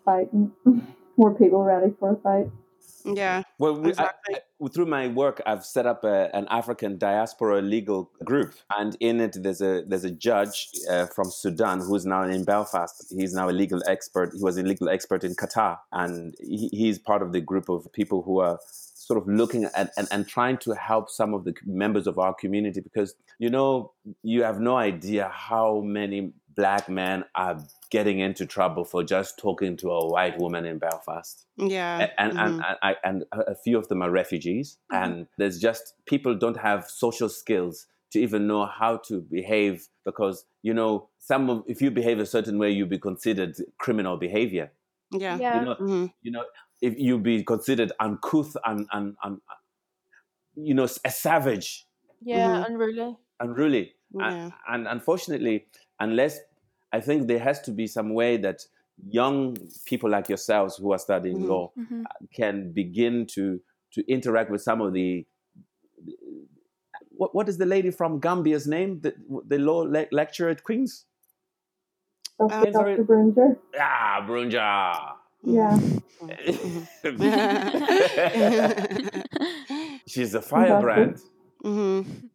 fighting, 0.05 0.51
more 1.17 1.33
people 1.35 1.63
ready 1.63 1.93
for 1.99 2.11
a 2.13 2.15
fight. 2.17 2.49
Yeah. 3.05 3.43
Well, 3.57 3.75
we, 3.75 3.89
exactly. 3.89 4.35
I, 4.35 4.39
I, 4.63 4.67
through 4.69 4.85
my 4.85 5.07
work, 5.07 5.41
I've 5.45 5.65
set 5.65 5.85
up 5.85 6.03
a, 6.03 6.29
an 6.35 6.47
African 6.49 6.97
diaspora 6.97 7.61
legal 7.61 8.11
group, 8.23 8.53
and 8.77 8.95
in 8.99 9.19
it, 9.19 9.37
there's 9.41 9.61
a 9.61 9.83
there's 9.87 10.03
a 10.03 10.11
judge 10.11 10.69
uh, 10.89 11.07
from 11.07 11.31
Sudan 11.31 11.79
who's 11.79 12.05
now 12.05 12.23
in 12.23 12.43
Belfast. 12.43 13.05
He's 13.09 13.33
now 13.33 13.49
a 13.49 13.51
legal 13.51 13.81
expert. 13.87 14.33
He 14.33 14.43
was 14.43 14.57
a 14.57 14.63
legal 14.63 14.89
expert 14.89 15.23
in 15.23 15.35
Qatar, 15.35 15.79
and 15.91 16.35
he, 16.39 16.69
he's 16.71 16.99
part 16.99 17.21
of 17.21 17.31
the 17.31 17.41
group 17.41 17.69
of 17.69 17.91
people 17.93 18.21
who 18.21 18.39
are 18.39 18.59
sort 19.11 19.21
of 19.21 19.27
looking 19.27 19.65
at 19.65 19.91
and, 19.97 20.07
and 20.11 20.27
trying 20.27 20.57
to 20.57 20.73
help 20.73 21.09
some 21.09 21.33
of 21.33 21.43
the 21.43 21.53
members 21.65 22.07
of 22.07 22.19
our 22.19 22.33
community 22.33 22.79
because 22.79 23.15
you 23.39 23.49
know 23.49 23.91
you 24.23 24.43
have 24.43 24.59
no 24.59 24.77
idea 24.77 25.29
how 25.33 25.81
many 25.81 26.31
black 26.55 26.89
men 26.89 27.23
are 27.35 27.59
getting 27.89 28.19
into 28.19 28.45
trouble 28.45 28.83
for 28.83 29.03
just 29.03 29.37
talking 29.37 29.77
to 29.77 29.91
a 29.91 30.07
white 30.07 30.37
woman 30.39 30.65
in 30.65 30.79
Belfast. 30.79 31.45
Yeah. 31.57 32.09
And, 32.17 32.33
mm-hmm. 32.33 32.61
and, 32.61 32.75
and, 32.81 33.25
and, 33.31 33.47
a 33.47 33.55
few 33.55 33.77
of 33.77 33.87
them 33.87 34.01
are 34.01 34.11
refugees. 34.11 34.77
Mm-hmm. 34.91 35.03
And 35.03 35.27
there's 35.37 35.59
just 35.59 35.93
people 36.05 36.35
don't 36.35 36.57
have 36.57 36.89
social 36.89 37.29
skills 37.29 37.87
to 38.11 38.19
even 38.19 38.47
know 38.47 38.65
how 38.65 38.97
to 39.07 39.21
behave 39.21 39.87
because, 40.03 40.45
you 40.61 40.73
know, 40.73 41.09
some 41.19 41.49
of, 41.49 41.63
if 41.67 41.81
you 41.81 41.91
behave 41.91 42.19
a 42.19 42.25
certain 42.25 42.57
way, 42.57 42.71
you'll 42.71 42.87
be 42.87 42.99
considered 42.99 43.55
criminal 43.77 44.17
behavior. 44.17 44.71
Yeah. 45.11 45.37
yeah. 45.37 45.59
You 45.59 45.65
know, 45.65 45.75
mm-hmm. 45.75 46.05
you 46.21 46.31
know, 46.31 46.43
if 46.81 46.97
you 46.97 47.19
be 47.19 47.43
considered 47.43 47.91
uncouth 47.99 48.57
and, 48.65 48.87
and, 48.91 49.15
and 49.23 49.39
you 50.55 50.73
know, 50.73 50.83
a 50.83 51.11
savage. 51.11 51.85
Yeah, 52.21 52.47
mm-hmm. 52.47 52.73
unruly. 52.73 53.17
Unruly. 53.39 53.93
Yeah. 54.13 54.29
And, 54.45 54.53
and 54.67 54.87
unfortunately, 54.87 55.65
unless 55.99 56.39
I 56.93 56.99
think 56.99 57.27
there 57.27 57.39
has 57.39 57.61
to 57.61 57.71
be 57.71 57.87
some 57.87 58.13
way 58.13 58.37
that 58.37 58.61
young 59.09 59.57
people 59.85 60.09
like 60.09 60.29
yourselves 60.29 60.77
who 60.77 60.91
are 60.93 60.99
studying 60.99 61.37
mm-hmm. 61.39 61.49
law 61.49 61.71
Mhm. 61.77 62.03
can 62.35 62.71
begin 62.71 63.25
to 63.35 63.59
to 63.93 64.03
interact 64.11 64.49
with 64.51 64.61
some 64.61 64.81
of 64.81 64.93
the 64.93 65.25
what 67.17 67.33
what 67.35 67.49
is 67.49 67.57
the 67.57 67.65
lady 67.65 67.91
from 67.91 68.19
Gambia's 68.19 68.67
name 68.67 68.99
the 69.01 69.13
the 69.47 69.57
law 69.57 69.81
le- 69.81 70.07
lecturer 70.11 70.49
at 70.49 70.63
Queens 70.63 71.05
Dr. 72.39 72.71
Sorry. 72.71 72.95
Dr. 72.95 73.03
Brunger. 73.05 73.57
ah 73.79 74.25
Brunja 74.27 75.15
Yeah. 75.43 75.79
she's 80.07 80.33
a 80.35 80.41
firebrand 80.41 81.19
hmm 81.63 82.01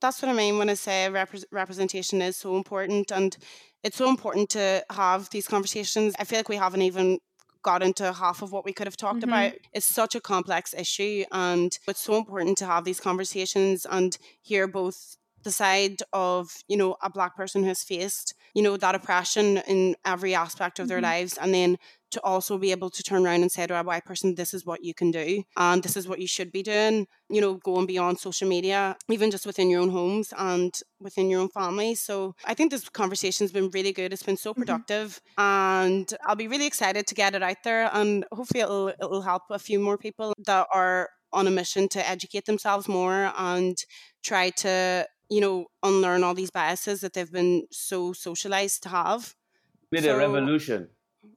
That's 0.00 0.20
what 0.22 0.28
I 0.30 0.34
mean 0.34 0.58
when 0.58 0.70
I 0.70 0.74
say 0.74 1.08
repre- 1.10 1.44
representation 1.52 2.22
is 2.22 2.36
so 2.36 2.56
important, 2.56 3.10
and 3.12 3.36
it's 3.84 3.96
so 3.96 4.08
important 4.08 4.50
to 4.50 4.84
have 4.90 5.30
these 5.30 5.46
conversations. 5.48 6.14
I 6.18 6.24
feel 6.24 6.38
like 6.38 6.48
we 6.48 6.56
haven't 6.56 6.82
even 6.82 7.18
got 7.62 7.82
into 7.82 8.12
half 8.12 8.40
of 8.42 8.52
what 8.52 8.64
we 8.64 8.72
could 8.72 8.86
have 8.86 8.96
talked 8.96 9.20
Mhm. 9.20 9.24
about. 9.24 9.52
It's 9.72 9.86
such 9.86 10.14
a 10.14 10.20
complex 10.20 10.74
issue, 10.74 11.24
and 11.32 11.76
it's 11.88 12.00
so 12.00 12.16
important 12.16 12.56
to 12.58 12.66
have 12.66 12.84
these 12.84 13.00
conversations 13.00 13.84
and 13.84 14.16
hear 14.40 14.66
both 14.66 15.16
the 15.44 15.52
side 15.52 15.98
of 16.12 16.50
you 16.66 16.76
know 16.76 16.96
a 17.00 17.08
black 17.10 17.36
person 17.36 17.62
who 17.62 17.68
has 17.68 17.84
faced 17.84 18.34
you 18.54 18.62
know 18.62 18.76
that 18.76 18.94
oppression 18.96 19.58
in 19.68 19.94
every 20.04 20.34
aspect 20.34 20.80
of 20.80 20.88
their 20.88 20.98
Mhm. 20.98 21.02
lives 21.10 21.38
and 21.38 21.54
then 21.54 21.78
to 22.10 22.20
also 22.24 22.58
be 22.58 22.70
able 22.70 22.90
to 22.90 23.02
turn 23.02 23.24
around 23.26 23.42
and 23.42 23.52
say 23.52 23.66
to 23.66 23.78
a 23.78 23.82
white 23.82 24.04
person 24.04 24.34
this 24.34 24.54
is 24.54 24.64
what 24.64 24.82
you 24.84 24.94
can 24.94 25.10
do 25.10 25.42
and 25.56 25.82
this 25.82 25.96
is 25.96 26.08
what 26.08 26.18
you 26.20 26.26
should 26.26 26.50
be 26.52 26.62
doing 26.62 27.06
you 27.28 27.40
know 27.40 27.54
going 27.54 27.86
beyond 27.86 28.18
social 28.18 28.48
media 28.48 28.96
even 29.10 29.30
just 29.30 29.46
within 29.46 29.68
your 29.70 29.80
own 29.82 29.90
homes 29.90 30.32
and 30.38 30.80
within 31.00 31.28
your 31.30 31.40
own 31.40 31.48
family 31.50 31.94
so 31.94 32.34
i 32.44 32.54
think 32.54 32.70
this 32.70 32.88
conversation's 32.88 33.52
been 33.52 33.68
really 33.70 33.92
good 33.92 34.12
it's 34.12 34.22
been 34.22 34.36
so 34.36 34.52
Mhm. 34.52 34.56
productive 34.58 35.20
and 35.36 36.14
i'll 36.26 36.36
be 36.36 36.48
really 36.48 36.66
excited 36.66 37.06
to 37.06 37.14
get 37.14 37.34
it 37.34 37.42
out 37.42 37.56
there 37.64 37.90
and 37.92 38.24
hopefully 38.32 38.60
it'll 38.60 38.88
it'll 38.88 39.22
help 39.22 39.42
a 39.50 39.58
few 39.58 39.78
more 39.78 39.98
people 39.98 40.32
that 40.46 40.66
are 40.72 41.10
on 41.32 41.46
a 41.46 41.50
mission 41.50 41.88
to 41.88 42.08
educate 42.08 42.46
themselves 42.46 42.88
more 42.88 43.32
and 43.36 43.76
try 44.22 44.48
to 44.50 45.06
you 45.28 45.40
know 45.42 45.66
unlearn 45.82 46.24
all 46.24 46.34
these 46.34 46.50
biases 46.50 47.00
that 47.02 47.12
they've 47.12 47.32
been 47.32 47.66
so 47.70 48.12
socialized 48.14 48.82
to 48.82 48.88
have 48.88 49.34
With 49.92 50.04
So- 50.04 50.14
a 50.14 50.18
revolution. 50.18 50.88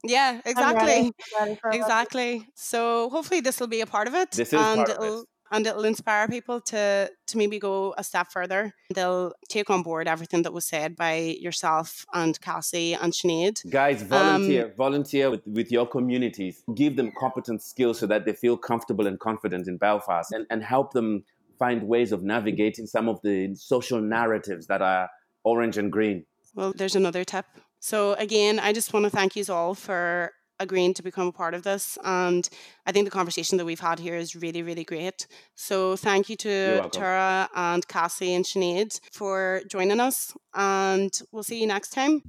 Yeah 0.04 0.40
exactly 0.44 1.12
I'm 1.38 1.46
ready 1.46 1.54
for 1.60 1.70
it. 1.70 1.76
exactly 1.76 2.46
so 2.54 3.08
hopefully 3.10 3.40
this 3.40 3.60
will 3.60 3.66
be 3.68 3.80
a 3.80 3.86
part 3.86 4.08
of 4.08 4.14
it 4.14 4.30
This 4.32 4.48
is 4.52 4.54
and 4.60 4.76
part 4.76 4.88
of 4.90 5.02
it. 5.02 5.06
it'll 5.06 5.24
and 5.50 5.66
it'll 5.66 5.84
inspire 5.84 6.28
people 6.28 6.60
to 6.62 7.10
to 7.26 7.38
maybe 7.38 7.58
go 7.58 7.94
a 7.98 8.04
step 8.04 8.28
further 8.32 8.72
they'll 8.94 9.32
take 9.50 9.68
on 9.70 9.82
board 9.82 10.08
everything 10.08 10.42
that 10.42 10.52
was 10.52 10.64
said 10.64 10.96
by 10.96 11.14
yourself 11.40 12.06
and 12.14 12.40
cassie 12.40 12.94
and 12.94 13.12
Sinead. 13.12 13.56
Guys, 13.70 14.02
um, 14.02 14.08
volunteer, 14.08 14.74
volunteer 14.76 15.30
with, 15.30 15.42
with 15.46 15.70
your 15.70 15.86
communities. 15.86 16.62
Give 16.74 16.96
them 16.96 17.12
competent 17.18 17.62
skills 17.62 17.98
so 17.98 18.06
that 18.06 18.24
they 18.24 18.32
feel 18.32 18.56
comfortable 18.56 19.06
and 19.06 19.18
confident 19.20 19.68
in 19.68 19.76
Belfast 19.76 20.32
and, 20.32 20.46
and 20.50 20.62
help 20.64 20.92
them 20.92 21.24
find 21.58 21.82
ways 21.82 22.12
of 22.12 22.22
navigating 22.22 22.86
some 22.86 23.08
of 23.08 23.20
the 23.22 23.54
social 23.54 24.00
narratives 24.00 24.66
that 24.68 24.80
are 24.82 25.08
orange 25.44 25.76
and 25.76 25.92
green. 25.92 26.24
well 26.54 26.72
there's 26.76 26.96
another 26.96 27.24
tip 27.24 27.44
so 27.82 28.14
again 28.14 28.58
i 28.60 28.72
just 28.72 28.92
want 28.92 29.04
to 29.04 29.10
thank 29.10 29.34
you 29.36 29.44
all 29.50 29.74
for 29.74 30.30
agreeing 30.60 30.94
to 30.94 31.02
become 31.02 31.26
a 31.26 31.32
part 31.32 31.54
of 31.54 31.64
this 31.64 31.98
and 32.04 32.48
i 32.86 32.92
think 32.92 33.04
the 33.04 33.10
conversation 33.10 33.58
that 33.58 33.64
we've 33.64 33.80
had 33.80 33.98
here 33.98 34.14
is 34.14 34.36
really 34.36 34.62
really 34.62 34.84
great. 34.84 35.26
So 35.56 35.96
thank 35.96 36.28
you 36.30 36.36
to 36.36 36.88
tara 36.92 37.48
and 37.54 37.86
cassie 37.88 38.34
and 38.34 38.44
Sinead 38.44 39.00
for 39.12 39.62
joining 39.68 39.98
us 39.98 40.32
and 40.54 41.12
we'll 41.32 41.42
see 41.42 41.60
you 41.60 41.66
next 41.66 41.90
time 41.90 42.22